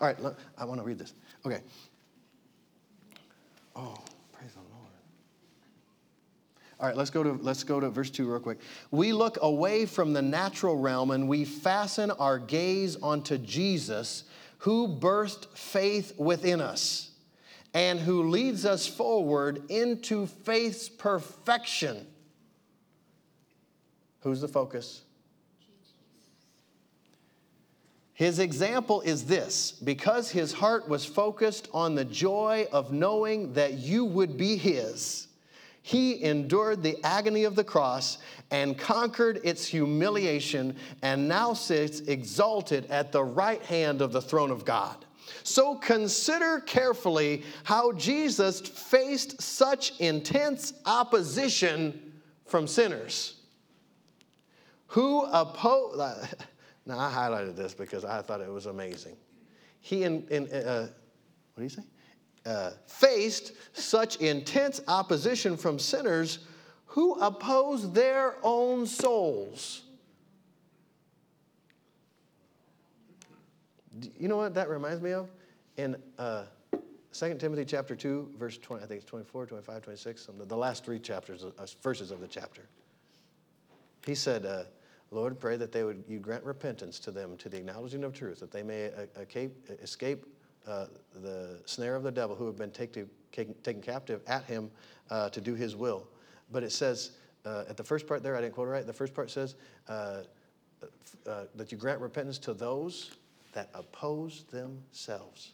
All 0.00 0.06
right, 0.08 0.16
I 0.58 0.64
want 0.64 0.80
to 0.80 0.86
read 0.86 0.98
this. 0.98 1.14
Okay. 1.44 1.60
Oh. 3.74 3.96
Praise 4.46 4.52
the 4.52 4.60
Lord. 4.60 4.92
All 6.78 6.86
right, 6.86 6.96
let's 6.96 7.10
go 7.10 7.22
to 7.22 7.38
let's 7.42 7.64
go 7.64 7.80
to 7.80 7.88
verse 7.88 8.10
2 8.10 8.30
real 8.30 8.38
quick. 8.38 8.60
We 8.90 9.12
look 9.12 9.38
away 9.40 9.86
from 9.86 10.12
the 10.12 10.22
natural 10.22 10.76
realm 10.76 11.10
and 11.10 11.28
we 11.28 11.44
fasten 11.44 12.10
our 12.12 12.38
gaze 12.38 12.96
onto 12.96 13.38
Jesus, 13.38 14.24
who 14.58 14.88
birthed 14.88 15.46
faith 15.56 16.12
within 16.18 16.60
us 16.60 17.10
and 17.72 17.98
who 17.98 18.28
leads 18.28 18.66
us 18.66 18.86
forward 18.86 19.70
into 19.70 20.26
faith's 20.26 20.88
perfection. 20.88 22.06
Who's 24.20 24.40
the 24.40 24.48
focus? 24.48 25.02
His 28.16 28.38
example 28.38 29.02
is 29.02 29.26
this 29.26 29.72
because 29.72 30.30
his 30.30 30.54
heart 30.54 30.88
was 30.88 31.04
focused 31.04 31.68
on 31.74 31.94
the 31.94 32.04
joy 32.06 32.66
of 32.72 32.90
knowing 32.90 33.52
that 33.52 33.74
you 33.74 34.06
would 34.06 34.38
be 34.38 34.56
his, 34.56 35.28
he 35.82 36.24
endured 36.24 36.82
the 36.82 36.96
agony 37.04 37.44
of 37.44 37.56
the 37.56 37.62
cross 37.62 38.16
and 38.50 38.78
conquered 38.78 39.42
its 39.44 39.66
humiliation 39.66 40.76
and 41.02 41.28
now 41.28 41.52
sits 41.52 42.00
exalted 42.00 42.86
at 42.86 43.12
the 43.12 43.22
right 43.22 43.62
hand 43.62 44.00
of 44.00 44.12
the 44.12 44.22
throne 44.22 44.50
of 44.50 44.64
God. 44.64 45.04
So 45.42 45.74
consider 45.74 46.60
carefully 46.60 47.42
how 47.64 47.92
Jesus 47.92 48.60
faced 48.62 49.42
such 49.42 49.92
intense 50.00 50.72
opposition 50.86 52.14
from 52.46 52.66
sinners 52.66 53.34
who 54.86 55.22
oppose. 55.26 56.34
Now, 56.86 57.00
I 57.00 57.10
highlighted 57.12 57.56
this 57.56 57.74
because 57.74 58.04
I 58.04 58.22
thought 58.22 58.40
it 58.40 58.50
was 58.50 58.66
amazing. 58.66 59.16
He, 59.80 60.04
in, 60.04 60.26
in 60.30 60.50
uh, 60.52 60.88
what 61.54 61.60
do 61.60 61.62
you 61.64 61.68
say? 61.68 61.82
Uh, 62.44 62.70
faced 62.86 63.52
such 63.72 64.16
intense 64.16 64.80
opposition 64.86 65.56
from 65.56 65.80
sinners 65.80 66.40
who 66.86 67.14
oppose 67.14 67.90
their 67.92 68.36
own 68.42 68.86
souls. 68.86 69.82
You 74.18 74.28
know 74.28 74.36
what 74.36 74.54
that 74.54 74.68
reminds 74.68 75.02
me 75.02 75.10
of? 75.12 75.28
In 75.76 75.96
uh, 76.18 76.44
2 77.12 77.34
Timothy 77.34 77.64
chapter 77.64 77.96
2, 77.96 78.34
verse 78.38 78.58
20, 78.58 78.84
I 78.84 78.86
think 78.86 79.00
it's 79.00 79.10
24, 79.10 79.46
25, 79.46 79.82
26, 79.82 80.28
the 80.46 80.56
last 80.56 80.84
three 80.84 80.98
chapters, 80.98 81.44
uh, 81.44 81.66
verses 81.82 82.10
of 82.10 82.20
the 82.20 82.28
chapter. 82.28 82.62
He 84.06 84.14
said, 84.14 84.46
uh, 84.46 84.64
Lord, 85.10 85.38
pray 85.38 85.56
that 85.56 85.72
they 85.72 85.84
would 85.84 86.02
you 86.08 86.18
grant 86.18 86.44
repentance 86.44 86.98
to 87.00 87.10
them 87.10 87.36
to 87.36 87.48
the 87.48 87.56
acknowledging 87.56 88.04
of 88.04 88.12
truth, 88.12 88.40
that 88.40 88.50
they 88.50 88.62
may 88.62 88.90
escape 89.82 90.26
uh, 90.66 90.86
the 91.22 91.60
snare 91.64 91.94
of 91.94 92.02
the 92.02 92.10
devil 92.10 92.34
who 92.34 92.46
have 92.46 92.56
been 92.56 92.70
take 92.70 92.96
taken 93.32 93.82
captive 93.82 94.20
at 94.26 94.44
him 94.44 94.70
uh, 95.10 95.28
to 95.30 95.40
do 95.40 95.54
his 95.54 95.76
will. 95.76 96.08
But 96.50 96.62
it 96.62 96.72
says 96.72 97.12
uh, 97.44 97.64
at 97.68 97.76
the 97.76 97.84
first 97.84 98.06
part 98.06 98.22
there, 98.22 98.36
I 98.36 98.40
didn't 98.40 98.54
quote 98.54 98.68
it 98.68 98.72
right. 98.72 98.86
The 98.86 98.92
first 98.92 99.14
part 99.14 99.30
says 99.30 99.54
uh, 99.88 100.22
uh, 101.26 101.44
that 101.54 101.70
you 101.70 101.78
grant 101.78 102.00
repentance 102.00 102.38
to 102.38 102.54
those 102.54 103.12
that 103.52 103.70
oppose 103.74 104.44
themselves. 104.50 105.52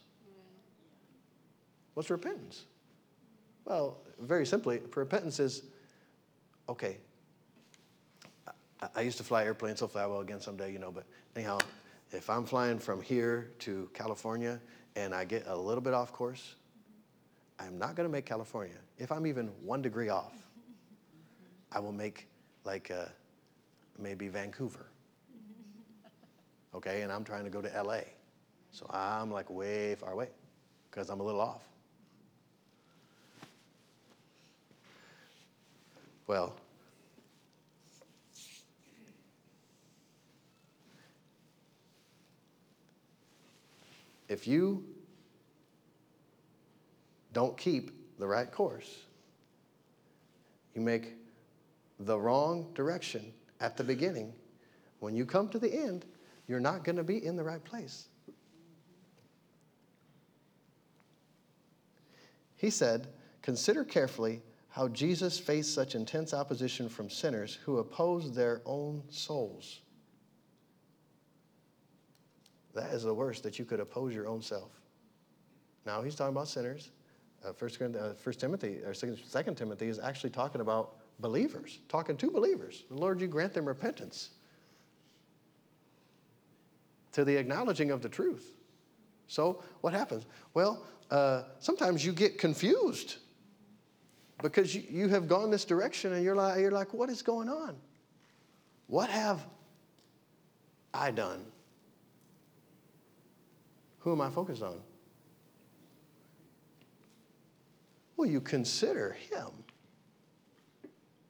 What's 1.93 2.09
repentance? 2.09 2.65
Well, 3.65 3.99
very 4.19 4.45
simply, 4.45 4.81
repentance 4.95 5.39
is 5.39 5.63
okay, 6.67 6.97
I 8.95 9.01
used 9.01 9.17
to 9.17 9.23
fly 9.23 9.43
airplanes, 9.45 9.79
so 9.79 9.87
fly 9.87 10.05
well 10.05 10.21
again 10.21 10.39
someday, 10.39 10.71
you 10.71 10.79
know. 10.79 10.91
But 10.91 11.05
anyhow, 11.35 11.59
if 12.11 12.29
I'm 12.29 12.45
flying 12.45 12.79
from 12.79 13.01
here 13.01 13.51
to 13.59 13.89
California 13.93 14.59
and 14.95 15.13
I 15.13 15.25
get 15.25 15.45
a 15.47 15.55
little 15.55 15.81
bit 15.81 15.93
off 15.93 16.11
course, 16.11 16.55
I'm 17.59 17.77
not 17.77 17.95
going 17.95 18.07
to 18.07 18.11
make 18.11 18.25
California. 18.25 18.77
If 18.97 19.11
I'm 19.11 19.25
even 19.27 19.47
one 19.63 19.81
degree 19.81 20.09
off, 20.09 20.33
I 21.71 21.79
will 21.79 21.91
make 21.91 22.27
like 22.65 22.91
uh, 22.91 23.05
maybe 23.97 24.27
Vancouver. 24.27 24.87
Okay, 26.75 27.01
and 27.01 27.11
I'm 27.11 27.23
trying 27.23 27.43
to 27.43 27.49
go 27.49 27.61
to 27.61 27.83
LA. 27.83 28.01
So 28.71 28.87
I'm 28.89 29.31
like 29.31 29.49
way 29.49 29.95
far 29.95 30.13
away 30.13 30.29
because 30.89 31.09
I'm 31.09 31.19
a 31.19 31.23
little 31.23 31.41
off. 31.41 31.61
Well, 36.25 36.55
if 44.33 44.47
you 44.47 44.83
don't 47.33 47.55
keep 47.55 47.91
the 48.17 48.27
right 48.27 48.51
course, 48.51 49.05
you 50.73 50.81
make 50.81 51.13
the 51.99 52.19
wrong 52.19 52.67
direction 52.73 53.31
at 53.61 53.77
the 53.77 53.83
beginning, 53.83 54.33
when 54.99 55.15
you 55.15 55.23
come 55.25 55.47
to 55.49 55.59
the 55.59 55.71
end, 55.71 56.05
you're 56.47 56.59
not 56.59 56.83
going 56.83 56.95
to 56.95 57.03
be 57.03 57.23
in 57.23 57.35
the 57.35 57.43
right 57.43 57.63
place. 57.63 58.07
He 62.57 62.71
said, 62.71 63.09
Consider 63.43 63.83
carefully 63.83 64.41
how 64.69 64.87
Jesus 64.87 65.37
faced 65.37 65.75
such 65.75 65.93
intense 65.93 66.33
opposition 66.33 66.89
from 66.89 67.09
sinners 67.09 67.59
who 67.65 67.77
opposed 67.77 68.33
their 68.33 68.61
own 68.65 69.03
souls. 69.09 69.81
That 72.73 72.91
is 72.91 73.03
the 73.03 73.13
worst 73.13 73.43
that 73.43 73.59
you 73.59 73.65
could 73.65 73.79
oppose 73.79 74.13
your 74.13 74.27
own 74.27 74.41
self. 74.41 74.71
Now 75.85 76.01
he's 76.01 76.15
talking 76.15 76.35
about 76.35 76.47
sinners. 76.47 76.91
Uh, 77.45 77.53
First, 77.53 77.81
uh, 77.81 78.13
First 78.13 78.39
Timothy 78.39 78.79
or 78.85 78.93
Second 78.93 79.55
Timothy 79.55 79.87
is 79.87 79.99
actually 79.99 80.29
talking 80.29 80.61
about 80.61 80.95
believers, 81.19 81.79
talking 81.89 82.17
to 82.17 82.31
believers. 82.31 82.83
Lord, 82.89 83.19
you 83.21 83.27
grant 83.27 83.53
them 83.53 83.65
repentance 83.65 84.29
to 87.11 87.23
the 87.23 87.35
acknowledging 87.35 87.91
of 87.91 88.01
the 88.01 88.09
truth. 88.09 88.55
So 89.27 89.61
what 89.81 89.93
happens? 89.93 90.25
Well, 90.53 90.85
uh, 91.11 91.43
sometimes 91.59 92.05
you 92.05 92.11
get 92.11 92.37
confused 92.37 93.17
because 94.41 94.73
you, 94.73 94.83
you 94.89 95.07
have 95.09 95.27
gone 95.27 95.51
this 95.51 95.65
direction 95.65 96.13
and 96.13 96.23
you're 96.23 96.35
like, 96.35 96.59
you're 96.59 96.71
like, 96.71 96.93
what 96.93 97.09
is 97.09 97.21
going 97.21 97.49
on? 97.49 97.75
What 98.87 99.09
have 99.09 99.45
I 100.93 101.11
done? 101.11 101.45
Who 104.03 104.11
am 104.11 104.21
I 104.21 104.29
focused 104.29 104.61
on? 104.61 104.79
Well, 108.17 108.29
you 108.29 108.41
consider 108.41 109.15
him. 109.29 109.47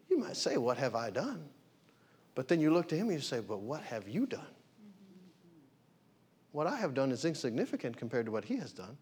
You 0.10 0.18
might 0.18 0.36
say, 0.36 0.58
What 0.58 0.78
have 0.78 0.96
I 0.96 1.10
done? 1.12 1.46
But 2.36 2.48
then 2.48 2.60
you 2.60 2.74
look 2.74 2.88
to 2.90 2.96
him 2.96 3.08
and 3.10 3.14
you 3.14 3.22
say, 3.22 3.40
But 3.40 3.60
what 3.60 3.84
have 3.84 4.08
you 4.08 4.26
done? 4.26 4.42
What 6.52 6.68
I 6.68 6.78
have 6.78 6.94
done 6.94 7.12
is 7.12 7.26
insignificant 7.26 7.98
compared 7.98 8.26
to 8.26 8.32
what 8.32 8.46
he 8.46 8.58
has 8.58 8.72
done. 8.72 8.98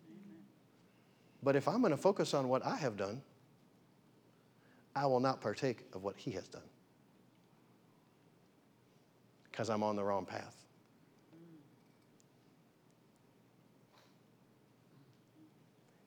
But 1.44 1.56
if 1.56 1.68
I'm 1.68 1.82
going 1.82 1.92
to 1.92 1.98
focus 1.98 2.34
on 2.34 2.50
what 2.50 2.66
I 2.66 2.76
have 2.76 2.98
done, 2.98 3.22
I 4.96 5.06
will 5.06 5.20
not 5.20 5.42
partake 5.42 5.86
of 5.94 6.04
what 6.04 6.16
he 6.18 6.32
has 6.32 6.48
done 6.48 6.62
because 9.50 9.70
I'm 9.70 9.84
on 9.84 9.96
the 9.96 10.04
wrong 10.04 10.26
path. 10.26 10.56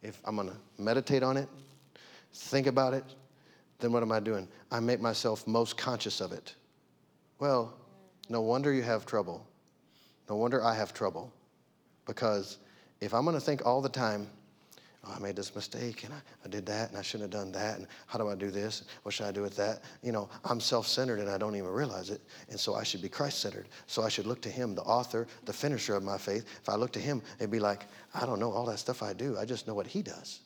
If 0.05 0.21
I'm 0.25 0.37
going 0.37 0.51
to 0.51 0.57
meditate 0.79 1.23
on 1.23 1.37
it, 1.37 1.49
think 2.33 2.67
about 2.67 2.95
it, 2.95 3.05
then 3.81 3.91
what 3.91 4.03
am 4.03 4.13
I 4.13 4.21
doing? 4.21 4.47
I 4.71 4.79
make 4.79 5.01
myself 5.01 5.47
most 5.47 5.77
conscious 5.77 6.21
of 6.21 6.31
it. 6.31 6.55
Well, 7.41 7.75
no 8.29 8.43
wonder 8.43 8.73
you 8.73 8.83
have 8.83 9.07
trouble. 9.07 9.45
No 10.29 10.37
wonder 10.37 10.63
I 10.63 10.75
have 10.75 10.93
trouble. 10.93 11.33
Because 12.07 12.59
if 13.01 13.15
I'm 13.15 13.25
going 13.25 13.35
to 13.35 13.41
think 13.41 13.65
all 13.67 13.81
the 13.81 13.89
time, 13.89 14.29
oh, 15.07 15.15
I 15.17 15.19
made 15.19 15.37
this 15.37 15.55
mistake 15.55 16.05
and 16.05 16.13
I, 16.13 16.19
I, 16.45 16.49
did 16.49 16.67
that 16.67 16.91
and 16.91 16.99
I 16.99 17.03
shouldn't 17.03 17.33
have 17.33 17.43
done 17.43 17.53
that 17.53 17.79
and 17.79 17.87
how 18.07 18.19
do 18.19 18.29
I 18.29 18.35
do 18.35 18.51
this? 18.51 18.85
What 19.03 19.15
should 19.15 19.27
I 19.27 19.33
do 19.33 19.43
with 19.43 19.57
that? 19.57 19.83
You 20.03 20.13
know, 20.13 20.29
I'm 20.45 20.61
self 20.61 20.87
centered 20.87 21.19
and 21.21 21.29
I 21.29 21.39
don't 21.39 21.57
even 21.57 21.71
realize 21.71 22.11
it. 22.11 22.21
And 22.51 22.59
so 22.59 22.75
I 22.75 22.83
should 22.83 23.03
be 23.03 23.09
Christ 23.09 23.41
centered. 23.41 23.69
So 23.87 24.03
I 24.03 24.09
should 24.09 24.27
look 24.27 24.41
to 24.43 24.49
Him, 24.49 24.75
the 24.75 24.83
author, 24.83 25.27
the 25.45 25.53
finisher 25.53 25.95
of 25.95 26.03
my 26.03 26.19
faith. 26.19 26.45
If 26.63 26.69
I 26.69 26.77
look 26.77 26.93
to 26.93 27.01
Him, 27.01 27.23
it'd 27.39 27.51
be 27.51 27.61
like, 27.61 27.87
I 28.15 28.27
don't 28.27 28.41
know 28.41 28.51
all 28.51 28.67
that 28.67 28.79
stuff 28.79 29.03
I 29.03 29.13
do. 29.13 29.39
I 29.39 29.45
just 29.45 29.67
know 29.67 29.75
what 29.75 29.87
He 29.87 30.03
does. 30.03 30.41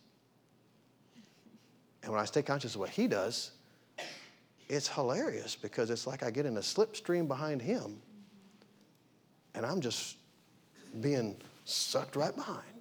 And 2.02 2.12
when 2.12 2.20
I 2.20 2.24
stay 2.24 2.42
conscious 2.42 2.74
of 2.74 2.80
what 2.80 2.90
He 2.90 3.06
does, 3.06 3.52
it's 4.68 4.88
hilarious 4.88 5.56
because 5.56 5.90
it's 5.90 6.06
like 6.06 6.22
I 6.22 6.30
get 6.30 6.46
in 6.46 6.56
a 6.56 6.60
slipstream 6.60 7.26
behind 7.26 7.62
Him 7.62 8.00
and 9.58 9.66
I'm 9.66 9.80
just 9.80 10.16
being 11.00 11.36
sucked 11.64 12.16
right 12.16 12.34
behind. 12.34 12.77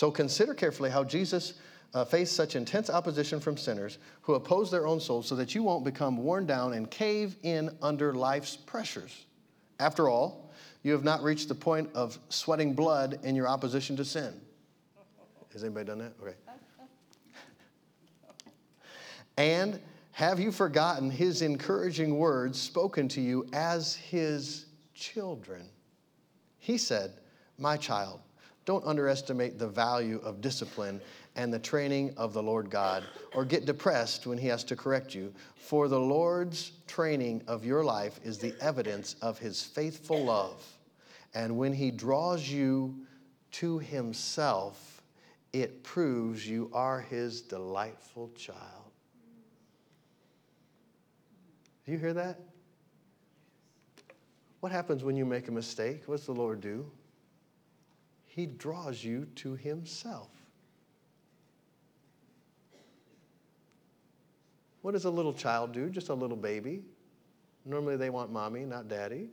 So 0.00 0.10
consider 0.10 0.54
carefully 0.54 0.88
how 0.88 1.04
Jesus 1.04 1.52
uh, 1.92 2.06
faced 2.06 2.34
such 2.34 2.56
intense 2.56 2.88
opposition 2.88 3.38
from 3.38 3.58
sinners 3.58 3.98
who 4.22 4.32
oppose 4.32 4.70
their 4.70 4.86
own 4.86 4.98
souls 4.98 5.28
so 5.28 5.36
that 5.36 5.54
you 5.54 5.62
won't 5.62 5.84
become 5.84 6.16
worn 6.16 6.46
down 6.46 6.72
and 6.72 6.90
cave 6.90 7.36
in 7.42 7.68
under 7.82 8.14
life's 8.14 8.56
pressures. 8.56 9.26
After 9.78 10.08
all, 10.08 10.50
you 10.84 10.92
have 10.92 11.04
not 11.04 11.22
reached 11.22 11.48
the 11.48 11.54
point 11.54 11.90
of 11.94 12.18
sweating 12.30 12.72
blood 12.72 13.18
in 13.24 13.36
your 13.36 13.46
opposition 13.46 13.94
to 13.96 14.04
sin. 14.06 14.32
Has 15.52 15.64
anybody 15.64 15.84
done 15.84 15.98
that? 15.98 16.14
Okay. 16.22 16.34
And 19.36 19.78
have 20.12 20.40
you 20.40 20.50
forgotten 20.50 21.10
his 21.10 21.42
encouraging 21.42 22.16
words 22.16 22.58
spoken 22.58 23.06
to 23.08 23.20
you 23.20 23.46
as 23.52 23.96
his 23.96 24.64
children? 24.94 25.68
He 26.56 26.78
said, 26.78 27.12
My 27.58 27.76
child, 27.76 28.20
don't 28.70 28.86
underestimate 28.86 29.58
the 29.58 29.66
value 29.66 30.20
of 30.22 30.40
discipline 30.40 31.00
and 31.34 31.52
the 31.52 31.58
training 31.58 32.14
of 32.16 32.32
the 32.32 32.40
Lord 32.40 32.70
God, 32.70 33.02
or 33.34 33.44
get 33.44 33.64
depressed 33.64 34.28
when 34.28 34.38
He 34.38 34.46
has 34.46 34.62
to 34.62 34.76
correct 34.76 35.12
you. 35.12 35.34
For 35.56 35.88
the 35.88 35.98
Lord's 35.98 36.70
training 36.86 37.42
of 37.48 37.64
your 37.64 37.82
life 37.82 38.20
is 38.22 38.38
the 38.38 38.54
evidence 38.60 39.16
of 39.22 39.40
His 39.40 39.60
faithful 39.60 40.22
love. 40.22 40.64
And 41.34 41.58
when 41.58 41.72
He 41.72 41.90
draws 41.90 42.48
you 42.48 42.94
to 43.52 43.80
Himself, 43.80 45.02
it 45.52 45.82
proves 45.82 46.48
you 46.48 46.70
are 46.72 47.00
His 47.00 47.40
delightful 47.40 48.30
child. 48.36 48.92
Do 51.84 51.90
you 51.90 51.98
hear 51.98 52.14
that? 52.14 52.38
What 54.60 54.70
happens 54.70 55.02
when 55.02 55.16
you 55.16 55.24
make 55.24 55.48
a 55.48 55.52
mistake? 55.52 56.04
What's 56.06 56.26
the 56.26 56.34
Lord 56.34 56.60
do? 56.60 56.88
He 58.40 58.46
draws 58.46 59.04
you 59.04 59.26
to 59.34 59.54
Himself. 59.54 60.30
What 64.80 64.92
does 64.92 65.04
a 65.04 65.10
little 65.10 65.34
child 65.34 65.72
do? 65.72 65.90
Just 65.90 66.08
a 66.08 66.14
little 66.14 66.38
baby. 66.38 66.82
Normally 67.66 67.98
they 67.98 68.08
want 68.08 68.32
mommy, 68.32 68.64
not 68.64 68.88
daddy. 68.88 69.28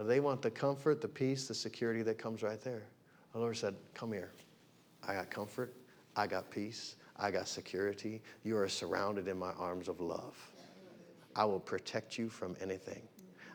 They 0.00 0.18
want 0.18 0.42
the 0.42 0.50
comfort, 0.50 1.00
the 1.00 1.06
peace, 1.06 1.46
the 1.46 1.54
security 1.54 2.02
that 2.02 2.18
comes 2.18 2.42
right 2.42 2.60
there. 2.60 2.82
The 3.32 3.38
Lord 3.38 3.56
said, 3.56 3.76
Come 3.94 4.12
here. 4.12 4.32
I 5.06 5.14
got 5.14 5.30
comfort. 5.30 5.72
I 6.16 6.26
got 6.26 6.50
peace. 6.50 6.96
I 7.16 7.30
got 7.30 7.46
security. 7.46 8.22
You 8.42 8.56
are 8.56 8.68
surrounded 8.68 9.28
in 9.28 9.38
my 9.38 9.52
arms 9.52 9.86
of 9.86 10.00
love. 10.00 10.36
I 11.36 11.44
will 11.44 11.60
protect 11.60 12.18
you 12.18 12.28
from 12.28 12.56
anything. 12.60 13.02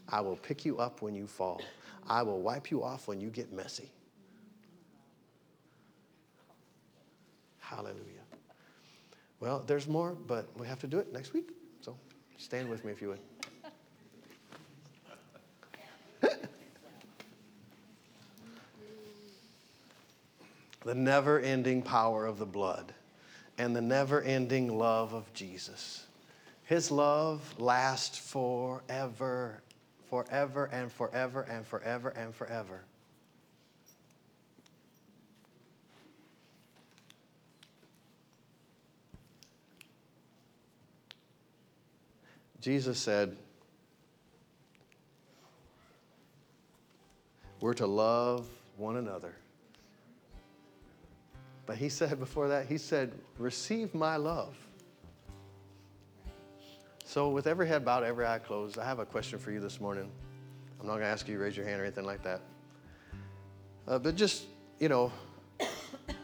I 0.07 0.21
will 0.21 0.37
pick 0.37 0.63
you 0.63 0.77
up 0.77 1.01
when 1.01 1.13
you 1.13 1.27
fall. 1.27 1.61
I 2.07 2.21
will 2.23 2.41
wipe 2.41 2.71
you 2.71 2.83
off 2.83 3.07
when 3.07 3.19
you 3.19 3.29
get 3.29 3.51
messy. 3.51 3.89
Hallelujah. 7.59 8.01
Well, 9.39 9.63
there's 9.65 9.87
more, 9.87 10.11
but 10.27 10.47
we 10.57 10.67
have 10.67 10.79
to 10.79 10.87
do 10.87 10.99
it 10.99 11.11
next 11.11 11.33
week. 11.33 11.49
So 11.81 11.97
stand 12.37 12.69
with 12.69 12.85
me 12.85 12.91
if 12.91 13.01
you 13.01 13.09
would. 13.09 13.19
the 20.83 20.95
never 20.95 21.39
ending 21.39 21.81
power 21.81 22.25
of 22.25 22.37
the 22.37 22.45
blood 22.45 22.93
and 23.57 23.75
the 23.75 23.81
never 23.81 24.21
ending 24.21 24.77
love 24.77 25.13
of 25.13 25.33
Jesus. 25.33 26.05
His 26.63 26.91
love 26.91 27.59
lasts 27.59 28.17
forever, 28.17 29.61
forever 30.09 30.65
and 30.71 30.91
forever 30.91 31.41
and 31.41 31.65
forever 31.65 32.09
and 32.09 32.33
forever. 32.33 32.81
Jesus 42.65 42.97
said, 42.97 43.37
We're 47.61 47.75
to 47.75 47.85
love 47.85 48.47
one 48.75 48.97
another. 48.97 49.35
But 51.65 51.77
he 51.77 51.89
said 51.89 52.19
before 52.19 52.47
that, 52.47 52.65
he 52.67 52.77
said, 52.77 53.11
Receive 53.37 53.93
my 53.93 54.17
love. 54.17 54.55
So, 57.15 57.29
with 57.29 57.47
every 57.47 57.65
head 57.65 57.85
bowed, 57.85 58.03
every 58.03 58.25
eye 58.25 58.39
closed, 58.39 58.77
I 58.77 58.83
have 58.83 58.99
a 58.99 59.05
question 59.05 59.39
for 59.39 59.49
you 59.49 59.61
this 59.61 59.79
morning. 59.79 60.11
I'm 60.81 60.85
not 60.85 60.95
going 60.95 61.03
to 61.03 61.07
ask 61.07 61.29
you 61.29 61.37
to 61.37 61.41
raise 61.41 61.55
your 61.55 61.65
hand 61.65 61.79
or 61.79 61.85
anything 61.85 62.03
like 62.03 62.21
that. 62.23 62.41
Uh, 63.87 63.97
but 63.99 64.17
just, 64.17 64.47
you 64.81 64.89
know, 64.89 65.13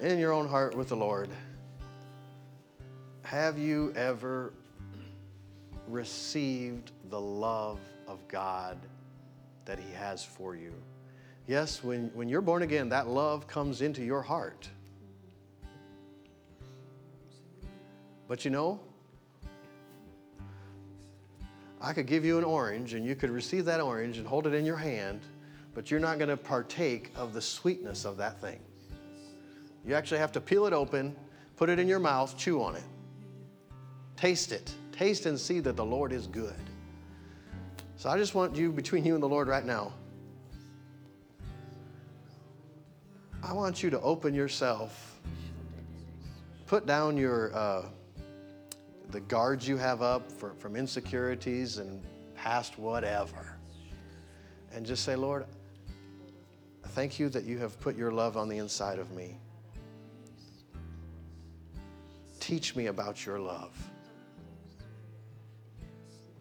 in 0.01 0.19
your 0.19 0.33
own 0.33 0.49
heart 0.49 0.75
with 0.75 0.89
the 0.89 0.97
Lord, 0.97 1.29
have 3.23 3.57
you 3.57 3.93
ever 3.95 4.51
received 5.87 6.91
the 7.09 7.21
love 7.21 7.79
of 8.05 8.27
God 8.27 8.77
that 9.63 9.79
He 9.79 9.93
has 9.93 10.25
for 10.25 10.57
you. 10.57 10.73
Yes, 11.47 11.81
when, 11.85 12.11
when 12.13 12.27
you're 12.27 12.41
born 12.41 12.63
again, 12.63 12.89
that 12.89 13.07
love 13.07 13.47
comes 13.47 13.81
into 13.81 14.03
your 14.03 14.23
heart. 14.23 14.67
But 18.27 18.43
you 18.43 18.51
know, 18.51 18.81
I 21.81 21.93
could 21.93 22.05
give 22.05 22.23
you 22.23 22.37
an 22.37 22.43
orange 22.43 22.93
and 22.93 23.05
you 23.05 23.15
could 23.15 23.31
receive 23.31 23.65
that 23.65 23.81
orange 23.81 24.17
and 24.17 24.27
hold 24.27 24.45
it 24.47 24.53
in 24.53 24.65
your 24.65 24.77
hand, 24.77 25.21
but 25.73 25.89
you're 25.89 25.99
not 25.99 26.19
going 26.19 26.29
to 26.29 26.37
partake 26.37 27.11
of 27.15 27.33
the 27.33 27.41
sweetness 27.41 28.05
of 28.05 28.17
that 28.17 28.39
thing. 28.39 28.59
You 29.85 29.95
actually 29.95 30.19
have 30.19 30.31
to 30.33 30.41
peel 30.41 30.67
it 30.67 30.73
open, 30.73 31.15
put 31.57 31.69
it 31.69 31.79
in 31.79 31.87
your 31.87 31.99
mouth, 31.99 32.37
chew 32.37 32.61
on 32.61 32.75
it, 32.75 32.83
taste 34.15 34.51
it. 34.51 34.71
Taste 34.91 35.25
and 35.25 35.39
see 35.39 35.59
that 35.61 35.75
the 35.75 35.83
Lord 35.83 36.11
is 36.11 36.27
good. 36.27 36.53
So 37.97 38.07
I 38.09 38.19
just 38.19 38.35
want 38.35 38.55
you, 38.55 38.71
between 38.71 39.03
you 39.03 39.15
and 39.15 39.23
the 39.23 39.27
Lord 39.27 39.47
right 39.47 39.65
now, 39.65 39.93
I 43.41 43.53
want 43.53 43.81
you 43.81 43.89
to 43.89 43.99
open 44.01 44.35
yourself, 44.35 45.19
put 46.67 46.85
down 46.85 47.17
your 47.17 47.55
uh, 47.55 47.85
the 49.11 49.19
guards 49.21 49.67
you 49.67 49.77
have 49.77 50.01
up 50.01 50.31
for, 50.31 50.53
from 50.53 50.75
insecurities 50.75 51.77
and 51.77 52.01
past 52.35 52.79
whatever, 52.79 53.57
and 54.73 54.85
just 54.85 55.03
say, 55.03 55.15
Lord, 55.15 55.45
thank 56.89 57.19
you 57.19 57.29
that 57.29 57.43
you 57.43 57.57
have 57.59 57.79
put 57.79 57.95
your 57.97 58.11
love 58.11 58.37
on 58.37 58.47
the 58.47 58.57
inside 58.57 58.99
of 58.99 59.11
me. 59.11 59.37
Teach 62.39 62.75
me 62.75 62.87
about 62.87 63.25
your 63.25 63.39
love. 63.39 63.77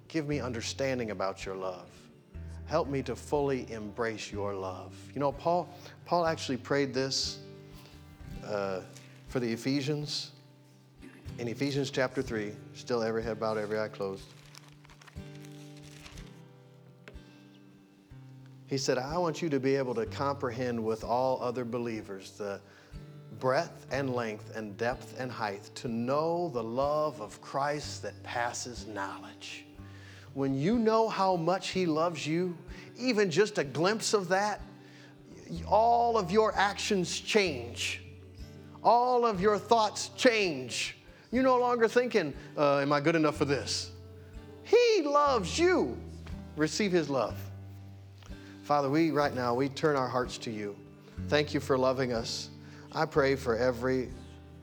Give 0.09 0.27
me 0.27 0.41
understanding 0.41 1.11
about 1.11 1.45
your 1.45 1.55
love. 1.55 1.89
Help 2.66 2.89
me 2.89 3.03
to 3.03 3.16
fully 3.16 3.71
embrace 3.71 4.33
your 4.33 4.55
love. 4.55 4.95
You 5.12 5.21
know, 5.21 5.33
Paul, 5.33 5.68
Paul 6.05 6.27
actually 6.27 6.57
prayed 6.57 6.95
this 6.95 7.39
uh, 8.47 8.81
for 9.29 9.41
the 9.41 9.53
Ephesians 9.53 10.31
in 11.41 11.49
Ephesians 11.49 11.91
chapter 11.91 12.20
3. 12.20 12.53
Still 12.74 13.03
every 13.03 13.22
head 13.22 13.41
bowed, 13.41 13.57
every 13.57 13.80
eye 13.80 13.88
closed. 13.88 14.24
He 18.66 18.78
said, 18.78 18.99
I 18.99 19.18
want 19.18 19.43
you 19.43 19.49
to 19.49 19.59
be 19.59 19.74
able 19.74 19.95
to 19.95 20.07
comprehend 20.07 20.84
with 20.84 21.03
all 21.03 21.43
other 21.43 21.64
believers 21.64 22.32
the 22.32 22.61
breadth 23.41 23.86
and 23.91 24.14
length 24.14 24.55
and 24.55 24.76
depth 24.76 25.18
and 25.18 25.32
height, 25.32 25.70
to 25.76 25.88
know 25.88 26.51
the 26.51 26.62
love 26.62 27.20
of 27.22 27.41
Christ 27.41 28.03
that 28.03 28.22
passes 28.22 28.86
knowledge 28.86 29.64
when 30.34 30.55
you 30.57 30.78
know 30.78 31.09
how 31.09 31.36
much 31.36 31.70
He 31.70 31.86
loves 31.86 32.26
you, 32.26 32.57
even 32.97 33.30
just 33.30 33.59
a 33.59 33.64
glimpse 33.64 34.14
of 34.14 34.28
that, 34.28 34.61
all 35.66 36.16
of 36.16 36.30
your 36.30 36.55
actions 36.55 37.18
change. 37.18 38.03
All 38.82 39.26
of 39.26 39.41
your 39.41 39.59
thoughts 39.59 40.11
change. 40.16 40.99
You're 41.31 41.45
no 41.45 41.59
longer 41.59 41.89
thinking, 41.89 42.35
uh, 42.57 42.78
Am 42.78 42.93
I 42.93 43.01
good 43.01 43.16
enough 43.16 43.37
for 43.37 43.45
this? 43.45 43.91
He 44.64 45.03
loves 45.03 45.59
you. 45.59 45.97
Receive 46.57 46.93
His 46.93 47.09
love. 47.09 47.39
Father, 48.62 48.89
we 48.89 49.11
right 49.11 49.35
now, 49.35 49.55
we 49.55 49.68
turn 49.68 49.97
our 49.97 50.09
hearts 50.09 50.39
to 50.39 50.51
you. 50.51 50.76
Thank 51.28 51.55
you 51.55 51.61
for 51.61 51.76
loving 51.76 52.12
us. 52.12 52.51
I 52.93 53.05
pray 53.05 53.37
for 53.37 53.57
every 53.57 54.11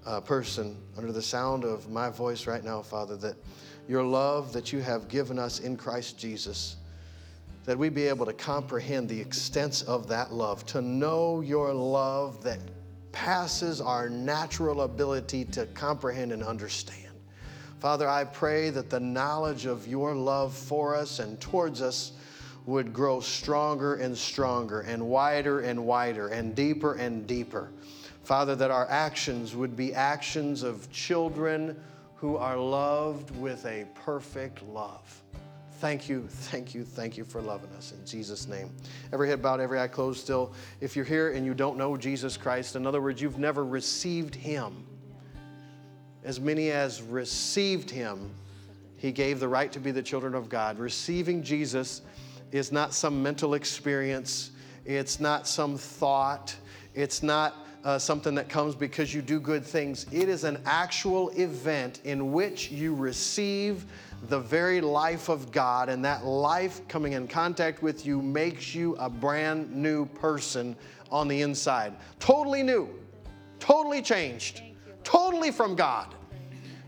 uh, 0.05 0.21
person 0.21 0.77
under 0.97 1.11
the 1.11 1.21
sound 1.21 1.63
of 1.63 1.89
my 1.89 2.09
voice 2.09 2.47
right 2.47 2.63
now, 2.63 2.81
Father, 2.81 3.17
that 3.17 3.35
your 3.87 4.03
love 4.03 4.53
that 4.53 4.71
you 4.73 4.79
have 4.79 5.07
given 5.07 5.39
us 5.39 5.59
in 5.59 5.77
Christ 5.77 6.17
Jesus, 6.17 6.77
that 7.65 7.77
we 7.77 7.89
be 7.89 8.03
able 8.03 8.25
to 8.25 8.33
comprehend 8.33 9.09
the 9.09 9.19
extent 9.19 9.83
of 9.87 10.07
that 10.07 10.33
love, 10.33 10.65
to 10.67 10.81
know 10.81 11.41
your 11.41 11.73
love 11.73 12.43
that 12.43 12.59
passes 13.11 13.81
our 13.81 14.09
natural 14.09 14.81
ability 14.81 15.45
to 15.45 15.65
comprehend 15.67 16.31
and 16.31 16.43
understand. 16.43 17.03
Father, 17.79 18.09
I 18.09 18.23
pray 18.23 18.69
that 18.71 18.89
the 18.89 18.99
knowledge 18.99 19.65
of 19.65 19.87
your 19.87 20.15
love 20.15 20.53
for 20.53 20.95
us 20.95 21.19
and 21.19 21.39
towards 21.39 21.81
us 21.81 22.13
would 22.65 22.91
grow 22.91 23.19
stronger 23.19 23.95
and 23.95 24.17
stronger 24.17 24.81
and 24.81 25.07
wider 25.07 25.61
and 25.61 25.85
wider 25.85 26.27
and 26.27 26.55
deeper 26.55 26.95
and 26.95 27.25
deeper. 27.25 27.71
Father, 28.23 28.55
that 28.55 28.71
our 28.71 28.89
actions 28.89 29.55
would 29.55 29.75
be 29.75 29.93
actions 29.93 30.63
of 30.63 30.91
children 30.91 31.79
who 32.15 32.35
are 32.35 32.57
loved 32.57 33.31
with 33.37 33.65
a 33.65 33.85
perfect 33.93 34.63
love. 34.63 35.23
Thank 35.79 36.09
you, 36.09 36.27
thank 36.27 36.73
you, 36.73 36.83
thank 36.83 37.17
you 37.17 37.23
for 37.23 37.41
loving 37.41 37.69
us 37.71 37.91
in 37.91 38.05
Jesus' 38.05 38.47
name. 38.47 38.71
Every 39.13 39.29
head 39.29 39.41
bowed, 39.41 39.59
every 39.59 39.79
eye 39.79 39.87
closed 39.87 40.19
still. 40.19 40.53
If 40.81 40.95
you're 40.95 41.05
here 41.05 41.31
and 41.31 41.45
you 41.45 41.53
don't 41.53 41.77
know 41.77 41.95
Jesus 41.95 42.35
Christ, 42.35 42.75
in 42.75 42.87
other 42.87 43.01
words, 43.01 43.21
you've 43.21 43.37
never 43.37 43.63
received 43.63 44.33
Him 44.33 44.87
as 46.27 46.41
many 46.41 46.71
as 46.71 47.01
received 47.01 47.89
him, 47.89 48.29
he 48.97 49.13
gave 49.13 49.39
the 49.39 49.47
right 49.47 49.71
to 49.71 49.79
be 49.79 49.91
the 49.91 50.03
children 50.03 50.35
of 50.35 50.49
God. 50.49 50.77
Receiving 50.77 51.41
Jesus 51.41 52.01
is 52.51 52.69
not 52.69 52.93
some 52.93 53.23
mental 53.23 53.53
experience, 53.53 54.51
it's 54.83 55.21
not 55.21 55.47
some 55.47 55.77
thought, 55.77 56.53
it's 56.93 57.23
not 57.23 57.65
uh, 57.85 57.97
something 57.97 58.35
that 58.35 58.49
comes 58.49 58.75
because 58.75 59.13
you 59.13 59.21
do 59.21 59.39
good 59.39 59.63
things. 59.63 60.05
It 60.11 60.27
is 60.27 60.43
an 60.43 60.61
actual 60.65 61.29
event 61.29 62.01
in 62.03 62.33
which 62.33 62.71
you 62.71 62.93
receive 62.93 63.85
the 64.27 64.39
very 64.39 64.81
life 64.81 65.29
of 65.29 65.51
God, 65.51 65.89
and 65.89 66.03
that 66.05 66.25
life 66.25 66.87
coming 66.87 67.13
in 67.13 67.27
contact 67.27 67.81
with 67.81 68.05
you 68.05 68.21
makes 68.21 68.75
you 68.75 68.95
a 68.95 69.09
brand 69.09 69.73
new 69.75 70.05
person 70.05 70.75
on 71.11 71.27
the 71.27 71.41
inside. 71.41 71.93
Totally 72.19 72.63
new, 72.63 72.89
totally 73.59 74.01
changed, 74.01 74.61
totally 75.03 75.51
from 75.51 75.75
God. 75.75 76.13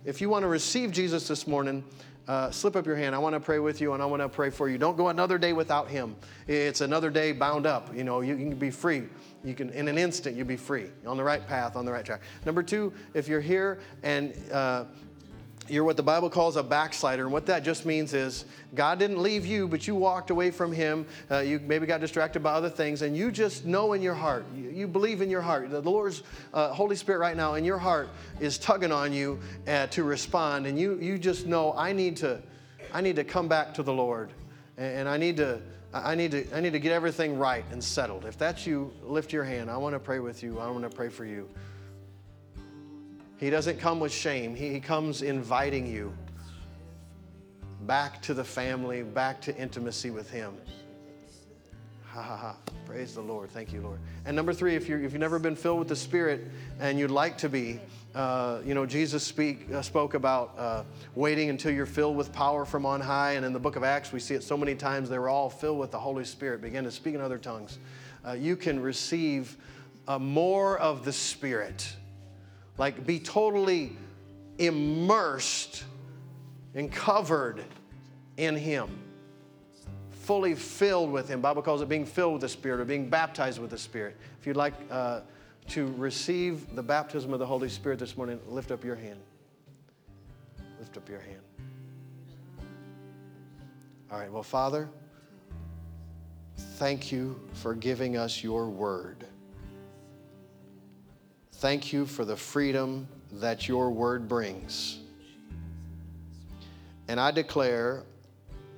If 0.06 0.22
you 0.22 0.30
want 0.30 0.44
to 0.44 0.48
receive 0.48 0.92
Jesus 0.92 1.28
this 1.28 1.48
morning, 1.48 1.84
uh, 2.28 2.52
slip 2.52 2.76
up 2.76 2.86
your 2.86 2.96
hand. 2.96 3.16
I 3.16 3.18
want 3.18 3.34
to 3.34 3.40
pray 3.40 3.58
with 3.58 3.82
you 3.82 3.94
and 3.94 4.04
I 4.04 4.06
want 4.06 4.22
to 4.22 4.30
pray 4.30 4.52
for 4.52 4.70
you. 4.70 4.78
Don't 4.78 4.96
go 4.96 5.08
another 5.08 5.40
day 5.40 5.52
without 5.52 5.88
Him. 5.88 6.16
It's 6.48 6.82
another 6.82 7.10
day 7.10 7.32
bound 7.32 7.66
up. 7.66 7.94
You 7.96 8.04
know, 8.04 8.22
you 8.22 8.36
can 8.36 8.54
be 8.56 8.70
free. 8.70 9.06
You 9.44 9.56
can, 9.56 9.72
in 9.72 9.88
an 9.88 9.98
instant, 9.98 10.38
you'll 10.38 10.46
be 10.46 10.56
free, 10.56 10.92
on 11.08 11.18
the 11.18 11.24
right 11.24 11.46
path, 11.46 11.76
on 11.76 11.86
the 11.86 11.92
right 11.92 12.06
track. 12.06 12.22
Number 12.46 12.62
two, 12.62 12.94
if 13.16 13.28
you're 13.28 13.42
here 13.42 13.80
and 14.04 14.36
uh, 14.52 14.86
you're 15.70 15.84
what 15.84 15.98
the 15.98 16.04
Bible 16.04 16.30
calls 16.30 16.56
a 16.56 16.64
backslider. 16.64 17.24
And 17.24 17.32
what 17.32 17.46
that 17.46 17.64
just 17.64 17.86
means 17.86 18.14
is 18.14 18.46
God 18.76 19.00
didn't 19.00 19.22
leave 19.22 19.46
you, 19.46 19.68
but 19.68 19.88
you 19.88 19.96
walked 19.96 20.30
away 20.30 20.52
from 20.52 20.72
Him. 20.72 21.06
Uh, 21.30 21.40
you 21.40 21.60
maybe 21.60 21.86
got 21.86 22.02
distracted 22.02 22.42
by 22.42 22.54
other 22.54 22.70
things, 22.70 23.02
and 23.02 23.16
you 23.16 23.32
just 23.32 23.66
know 23.66 23.94
in 23.94 24.02
your 24.02 24.14
heart, 24.14 24.46
you, 24.56 24.70
you 24.70 24.88
believe 24.88 25.22
in 25.22 25.30
your 25.30 25.42
heart. 25.42 25.70
The 25.70 25.82
Lord's 25.82 26.24
uh, 26.54 26.74
Holy 26.74 26.96
Spirit 26.96 27.20
right 27.20 27.38
now 27.38 27.56
in 27.56 27.64
your 27.64 27.78
heart 27.78 28.10
is 28.40 28.58
tugging 28.58 28.92
on 28.92 29.14
you 29.14 29.40
uh, 29.68 29.88
to 29.88 30.04
respond, 30.04 30.66
and 30.66 30.80
you, 30.80 31.00
you 31.00 31.18
just 31.18 31.46
know, 31.46 31.74
I 31.74 31.94
need, 31.94 32.18
to, 32.18 32.42
I 32.94 33.02
need 33.02 33.16
to 33.16 33.24
come 33.24 33.48
back 33.48 33.74
to 33.76 33.84
the 33.84 33.94
Lord, 33.94 34.32
and, 34.78 35.00
and 35.00 35.10
I 35.10 35.18
need 35.18 35.38
to. 35.38 35.62
I 35.92 36.14
need, 36.14 36.30
to, 36.34 36.46
I 36.56 36.60
need 36.60 36.74
to 36.74 36.80
get 36.80 36.92
everything 36.92 37.40
right 37.40 37.66
and 37.72 37.84
settled. 37.84 38.26
If 38.26 38.38
that's 38.38 38.68
you, 38.68 38.94
lift 39.02 39.34
your 39.34 39.44
hand. 39.44 39.72
I 39.72 39.78
want 39.78 39.96
to 39.96 40.00
pray 40.00 40.20
with 40.20 40.44
you. 40.44 40.60
I 40.60 40.70
want 40.70 40.84
to 40.84 40.96
pray 40.96 41.10
for 41.10 41.26
you. 41.26 41.50
He 43.40 43.50
doesn't 43.50 43.80
come 43.80 44.00
with 44.00 44.12
shame, 44.12 44.56
He 44.56 44.80
comes 44.80 45.22
inviting 45.22 45.88
you 45.88 46.14
back 47.82 48.22
to 48.24 48.34
the 48.34 48.44
family, 48.44 49.02
back 49.02 49.42
to 49.42 49.56
intimacy 49.58 50.12
with 50.12 50.30
Him. 50.30 50.56
Ha 52.12 52.22
ha 52.22 52.36
ha. 52.36 52.56
Praise 52.86 53.14
the 53.14 53.22
Lord. 53.22 53.52
Thank 53.52 53.72
you, 53.72 53.82
Lord. 53.82 54.00
And 54.26 54.36
number 54.36 54.52
three, 54.52 54.76
if, 54.76 54.90
you 54.90 54.98
if 54.98 55.04
you've 55.04 55.20
never 55.20 55.38
been 55.38 55.56
filled 55.56 55.78
with 55.78 55.88
the 55.88 55.96
Spirit 55.96 56.42
and 56.80 56.98
you'd 56.98 57.12
like 57.12 57.38
to 57.38 57.48
be, 57.48 57.80
uh, 58.16 58.62
you 58.66 58.74
know, 58.74 58.84
Jesus 58.84 59.24
speak, 59.24 59.72
uh, 59.72 59.84
spoke 59.84 60.16
about 60.16 60.58
uh, 60.58 60.84
waiting 61.14 61.52
until 61.52 61.72
you're 61.72 61.86
filled 61.86 62.18
with 62.18 62.34
power 62.34 62.66
from 62.66 62.84
on 62.84 63.00
high. 63.00 63.34
And 63.34 63.46
in 63.46 63.54
the 63.54 63.60
book 63.60 63.76
of 63.76 63.84
Acts, 63.84 64.12
we 64.12 64.20
see 64.20 64.34
it 64.34 64.42
so 64.42 64.58
many 64.58 64.74
times. 64.74 65.08
They 65.08 65.20
were 65.20 65.30
all 65.30 65.52
filled 65.52 65.78
with 65.78 65.92
the 65.92 66.00
Holy 66.00 66.26
Spirit, 66.26 66.64
began 66.64 66.84
to 66.84 66.92
speak 66.92 67.14
in 67.14 67.22
other 67.22 67.38
tongues. 67.38 67.78
Uh, 68.28 68.32
you 68.32 68.56
can 68.56 68.80
receive 68.80 69.56
uh, 70.08 70.18
more 70.18 70.80
of 70.80 71.06
the 71.06 71.14
Spirit 71.14 71.96
like 72.80 73.06
be 73.06 73.20
totally 73.20 73.92
immersed 74.58 75.84
and 76.74 76.92
covered 76.92 77.64
in 78.38 78.56
him. 78.56 78.90
Fully 80.24 80.56
filled 80.56 81.12
with 81.12 81.28
him. 81.28 81.42
Bible 81.42 81.62
calls 81.62 81.82
it 81.82 81.90
being 81.90 82.06
filled 82.06 82.34
with 82.34 82.42
the 82.42 82.50
spirit 82.50 82.80
or 82.80 82.86
being 82.86 83.10
baptized 83.10 83.60
with 83.60 83.70
the 83.70 83.78
spirit. 83.78 84.16
If 84.40 84.48
you'd 84.48 84.56
like 84.56 84.74
uh, 84.90 85.22
to 85.70 85.94
receive 85.98 86.74
the 86.76 86.84
baptism 86.84 87.34
of 87.34 87.40
the 87.40 87.46
holy 87.46 87.70
spirit 87.70 88.00
this 88.00 88.16
morning 88.16 88.40
lift 88.48 88.72
up 88.72 88.84
your 88.84 88.96
hand. 88.96 89.20
Lift 90.80 90.98
up 90.98 91.10
your 91.10 91.20
hand. 91.20 91.42
All 94.12 94.20
right 94.20 94.32
well 94.32 94.42
father 94.42 94.90
thank 96.78 97.12
you 97.12 97.40
for 97.54 97.76
giving 97.76 98.18
us 98.18 98.44
your 98.44 98.68
word 98.68 99.19
Thank 101.60 101.92
you 101.92 102.06
for 102.06 102.24
the 102.24 102.38
freedom 102.38 103.06
that 103.34 103.68
your 103.68 103.92
word 103.92 104.30
brings. 104.30 105.00
And 107.10 107.20
I 107.20 107.32
declare, 107.32 108.04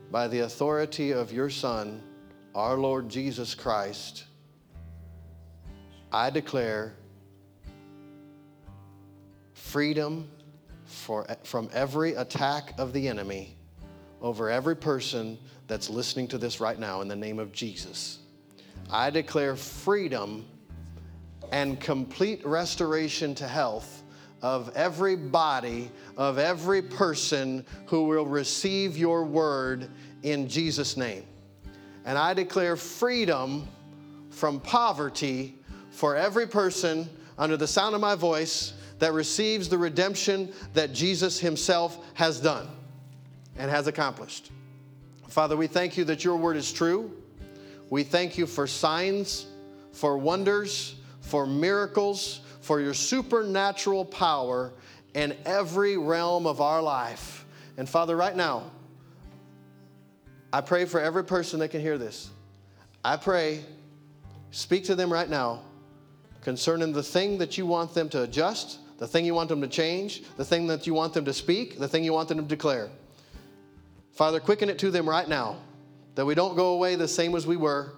by 0.09 0.27
the 0.27 0.39
authority 0.39 1.11
of 1.11 1.31
your 1.31 1.51
Son, 1.51 2.01
our 2.55 2.79
Lord 2.79 3.07
Jesus 3.07 3.53
Christ, 3.53 4.23
I 6.11 6.31
declare 6.31 6.95
freedom 9.53 10.27
for, 10.85 11.27
from 11.43 11.69
every 11.73 12.15
attack 12.15 12.73
of 12.79 12.93
the 12.93 13.07
enemy 13.07 13.55
over 14.23 14.49
every 14.49 14.75
person 14.75 15.37
that's 15.67 15.87
listening 15.87 16.27
to 16.29 16.39
this 16.39 16.59
right 16.59 16.79
now 16.79 17.01
in 17.01 17.07
the 17.07 17.15
name 17.15 17.37
of 17.37 17.51
Jesus. 17.51 18.17
I 18.89 19.11
declare 19.11 19.55
freedom 19.55 20.47
and 21.51 21.79
complete 21.79 22.45
restoration 22.45 23.35
to 23.35 23.47
health 23.47 24.03
of 24.41 24.71
every 24.75 25.15
body, 25.15 25.91
of 26.17 26.37
every 26.37 26.81
person 26.81 27.65
who 27.85 28.05
will 28.05 28.25
receive 28.25 28.97
your 28.97 29.23
word 29.23 29.87
in 30.23 30.47
Jesus' 30.47 30.97
name. 30.97 31.25
And 32.05 32.17
I 32.17 32.33
declare 32.33 32.75
freedom 32.75 33.67
from 34.31 34.59
poverty 34.59 35.55
for 35.91 36.15
every 36.15 36.47
person 36.47 37.07
under 37.37 37.57
the 37.57 37.67
sound 37.67 37.93
of 37.93 38.01
my 38.01 38.15
voice 38.15 38.73
that 38.99 39.13
receives 39.13 39.67
the 39.67 39.77
redemption 39.77 40.51
that 40.73 40.93
Jesus 40.93 41.39
himself 41.39 41.99
has 42.13 42.39
done 42.39 42.67
and 43.57 43.69
has 43.69 43.87
accomplished. 43.87 44.51
Father, 45.27 45.55
we 45.55 45.67
thank 45.67 45.97
you 45.97 46.03
that 46.05 46.23
your 46.23 46.35
word 46.35 46.57
is 46.57 46.71
true. 46.71 47.11
We 47.89 48.03
thank 48.03 48.37
you 48.37 48.47
for 48.47 48.67
signs, 48.67 49.47
for 49.91 50.17
wonders, 50.17 50.95
for 51.31 51.47
miracles, 51.47 52.41
for 52.59 52.81
your 52.81 52.93
supernatural 52.93 54.03
power 54.03 54.73
in 55.13 55.33
every 55.45 55.95
realm 55.95 56.45
of 56.45 56.59
our 56.59 56.81
life. 56.81 57.45
And 57.77 57.87
Father, 57.87 58.17
right 58.17 58.35
now, 58.35 58.69
I 60.51 60.59
pray 60.59 60.83
for 60.83 60.99
every 60.99 61.23
person 61.23 61.61
that 61.61 61.69
can 61.69 61.79
hear 61.79 61.97
this. 61.97 62.29
I 63.05 63.15
pray, 63.15 63.63
speak 64.51 64.83
to 64.85 64.95
them 64.95 65.11
right 65.11 65.29
now 65.29 65.61
concerning 66.41 66.91
the 66.91 67.01
thing 67.01 67.37
that 67.37 67.57
you 67.57 67.65
want 67.65 67.93
them 67.93 68.09
to 68.09 68.23
adjust, 68.23 68.79
the 68.97 69.07
thing 69.07 69.23
you 69.23 69.33
want 69.33 69.47
them 69.47 69.61
to 69.61 69.69
change, 69.69 70.23
the 70.35 70.43
thing 70.43 70.67
that 70.67 70.85
you 70.85 70.93
want 70.93 71.13
them 71.13 71.23
to 71.23 71.33
speak, 71.33 71.79
the 71.79 71.87
thing 71.87 72.03
you 72.03 72.11
want 72.11 72.27
them 72.27 72.39
to 72.39 72.43
declare. 72.43 72.89
Father, 74.11 74.41
quicken 74.41 74.69
it 74.69 74.77
to 74.79 74.91
them 74.91 75.07
right 75.07 75.29
now 75.29 75.55
that 76.15 76.25
we 76.25 76.35
don't 76.35 76.57
go 76.57 76.73
away 76.73 76.97
the 76.97 77.07
same 77.07 77.35
as 77.35 77.47
we 77.47 77.55
were, 77.55 77.93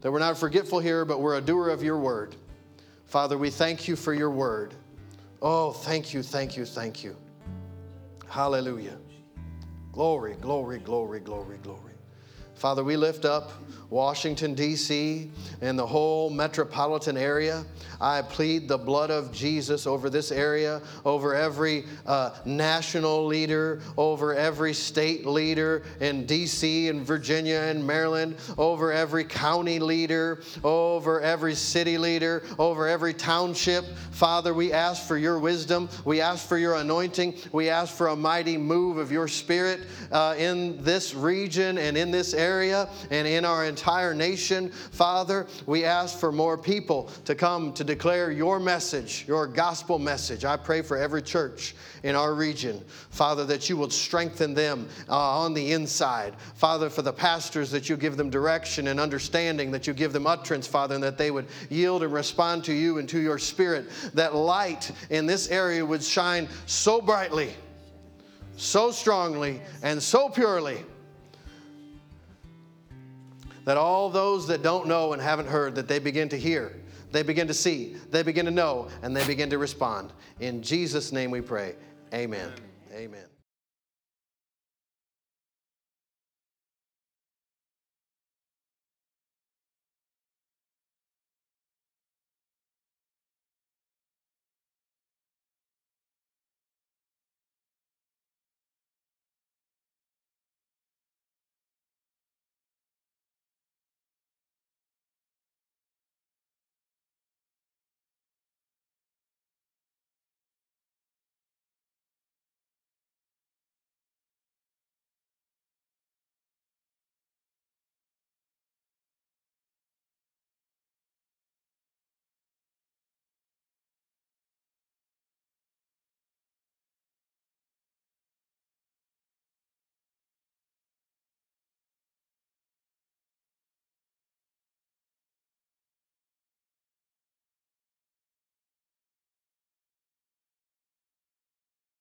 that 0.00 0.10
we're 0.10 0.18
not 0.18 0.38
forgetful 0.38 0.80
here, 0.80 1.04
but 1.04 1.20
we're 1.20 1.36
a 1.36 1.40
doer 1.40 1.68
of 1.68 1.82
your 1.82 1.98
word. 1.98 2.34
Father, 3.06 3.36
we 3.36 3.50
thank 3.50 3.88
you 3.88 3.96
for 3.96 4.14
your 4.14 4.30
word. 4.30 4.74
Oh, 5.42 5.72
thank 5.72 6.14
you, 6.14 6.22
thank 6.22 6.56
you, 6.56 6.64
thank 6.64 7.02
you. 7.02 7.16
Hallelujah. 8.28 8.98
Glory, 9.92 10.34
glory, 10.40 10.78
glory, 10.78 11.20
glory, 11.20 11.58
glory. 11.62 11.89
Father, 12.60 12.84
we 12.84 12.98
lift 12.98 13.24
up 13.24 13.52
Washington, 13.88 14.54
D.C., 14.54 15.30
and 15.62 15.78
the 15.78 15.86
whole 15.86 16.28
metropolitan 16.28 17.16
area. 17.16 17.64
I 18.00 18.22
plead 18.22 18.68
the 18.68 18.78
blood 18.78 19.10
of 19.10 19.32
Jesus 19.32 19.86
over 19.86 20.10
this 20.10 20.30
area, 20.30 20.80
over 21.04 21.34
every 21.34 21.84
uh, 22.06 22.30
national 22.44 23.26
leader, 23.26 23.80
over 23.96 24.34
every 24.34 24.74
state 24.74 25.26
leader 25.26 25.82
in 26.00 26.24
D.C. 26.26 26.88
and 26.88 27.00
Virginia 27.00 27.58
and 27.58 27.84
Maryland, 27.84 28.36
over 28.58 28.92
every 28.92 29.24
county 29.24 29.78
leader, 29.78 30.42
over 30.62 31.20
every 31.20 31.54
city 31.54 31.98
leader, 31.98 32.42
over 32.58 32.86
every 32.86 33.12
township. 33.12 33.84
Father, 34.12 34.54
we 34.54 34.72
ask 34.72 35.06
for 35.06 35.18
your 35.18 35.38
wisdom. 35.38 35.88
We 36.04 36.20
ask 36.20 36.46
for 36.46 36.58
your 36.58 36.76
anointing. 36.76 37.36
We 37.52 37.70
ask 37.70 37.94
for 37.94 38.08
a 38.08 38.16
mighty 38.16 38.56
move 38.56 38.98
of 38.98 39.10
your 39.10 39.28
spirit 39.28 39.80
uh, 40.12 40.36
in 40.38 40.82
this 40.84 41.14
region 41.14 41.76
and 41.76 41.96
in 41.96 42.10
this 42.10 42.34
area 42.34 42.49
and 42.50 43.28
in 43.28 43.44
our 43.44 43.64
entire 43.64 44.14
nation. 44.14 44.70
Father, 44.70 45.46
we 45.66 45.84
ask 45.84 46.18
for 46.18 46.32
more 46.32 46.58
people 46.58 47.10
to 47.24 47.34
come 47.34 47.72
to 47.74 47.84
declare 47.84 48.32
your 48.32 48.58
message, 48.58 49.24
your 49.28 49.46
gospel 49.46 49.98
message. 49.98 50.44
I 50.44 50.56
pray 50.56 50.82
for 50.82 50.96
every 50.96 51.22
church 51.22 51.74
in 52.02 52.16
our 52.16 52.34
region, 52.34 52.82
Father, 53.10 53.44
that 53.44 53.68
you 53.68 53.76
would 53.76 53.92
strengthen 53.92 54.54
them 54.54 54.88
uh, 55.08 55.16
on 55.16 55.54
the 55.54 55.72
inside. 55.72 56.34
Father, 56.54 56.90
for 56.90 57.02
the 57.02 57.12
pastors, 57.12 57.70
that 57.70 57.88
you 57.88 57.96
give 57.96 58.16
them 58.16 58.30
direction 58.30 58.88
and 58.88 58.98
understanding, 58.98 59.70
that 59.70 59.86
you 59.86 59.92
give 59.92 60.12
them 60.12 60.26
utterance, 60.26 60.66
Father, 60.66 60.94
and 60.94 61.04
that 61.04 61.18
they 61.18 61.30
would 61.30 61.46
yield 61.68 62.02
and 62.02 62.12
respond 62.12 62.64
to 62.64 62.72
you 62.72 62.98
and 62.98 63.08
to 63.08 63.20
your 63.20 63.38
spirit. 63.38 63.88
That 64.14 64.34
light 64.34 64.90
in 65.10 65.26
this 65.26 65.48
area 65.48 65.84
would 65.84 66.02
shine 66.02 66.48
so 66.66 67.00
brightly, 67.00 67.54
so 68.56 68.90
strongly, 68.90 69.60
and 69.82 70.02
so 70.02 70.28
purely 70.28 70.84
that 73.64 73.76
all 73.76 74.10
those 74.10 74.46
that 74.48 74.62
don't 74.62 74.86
know 74.86 75.12
and 75.12 75.22
haven't 75.22 75.48
heard 75.48 75.74
that 75.74 75.88
they 75.88 75.98
begin 75.98 76.28
to 76.28 76.38
hear 76.38 76.80
they 77.12 77.22
begin 77.22 77.46
to 77.48 77.54
see, 77.54 77.96
they 78.10 78.22
begin 78.22 78.44
to 78.44 78.50
know, 78.50 78.88
and 79.02 79.16
they 79.16 79.26
begin 79.26 79.50
to 79.50 79.58
respond. 79.58 80.12
In 80.38 80.62
Jesus' 80.62 81.12
name 81.12 81.30
we 81.30 81.40
pray. 81.40 81.74
Amen. 82.14 82.52
Amen. 82.92 83.29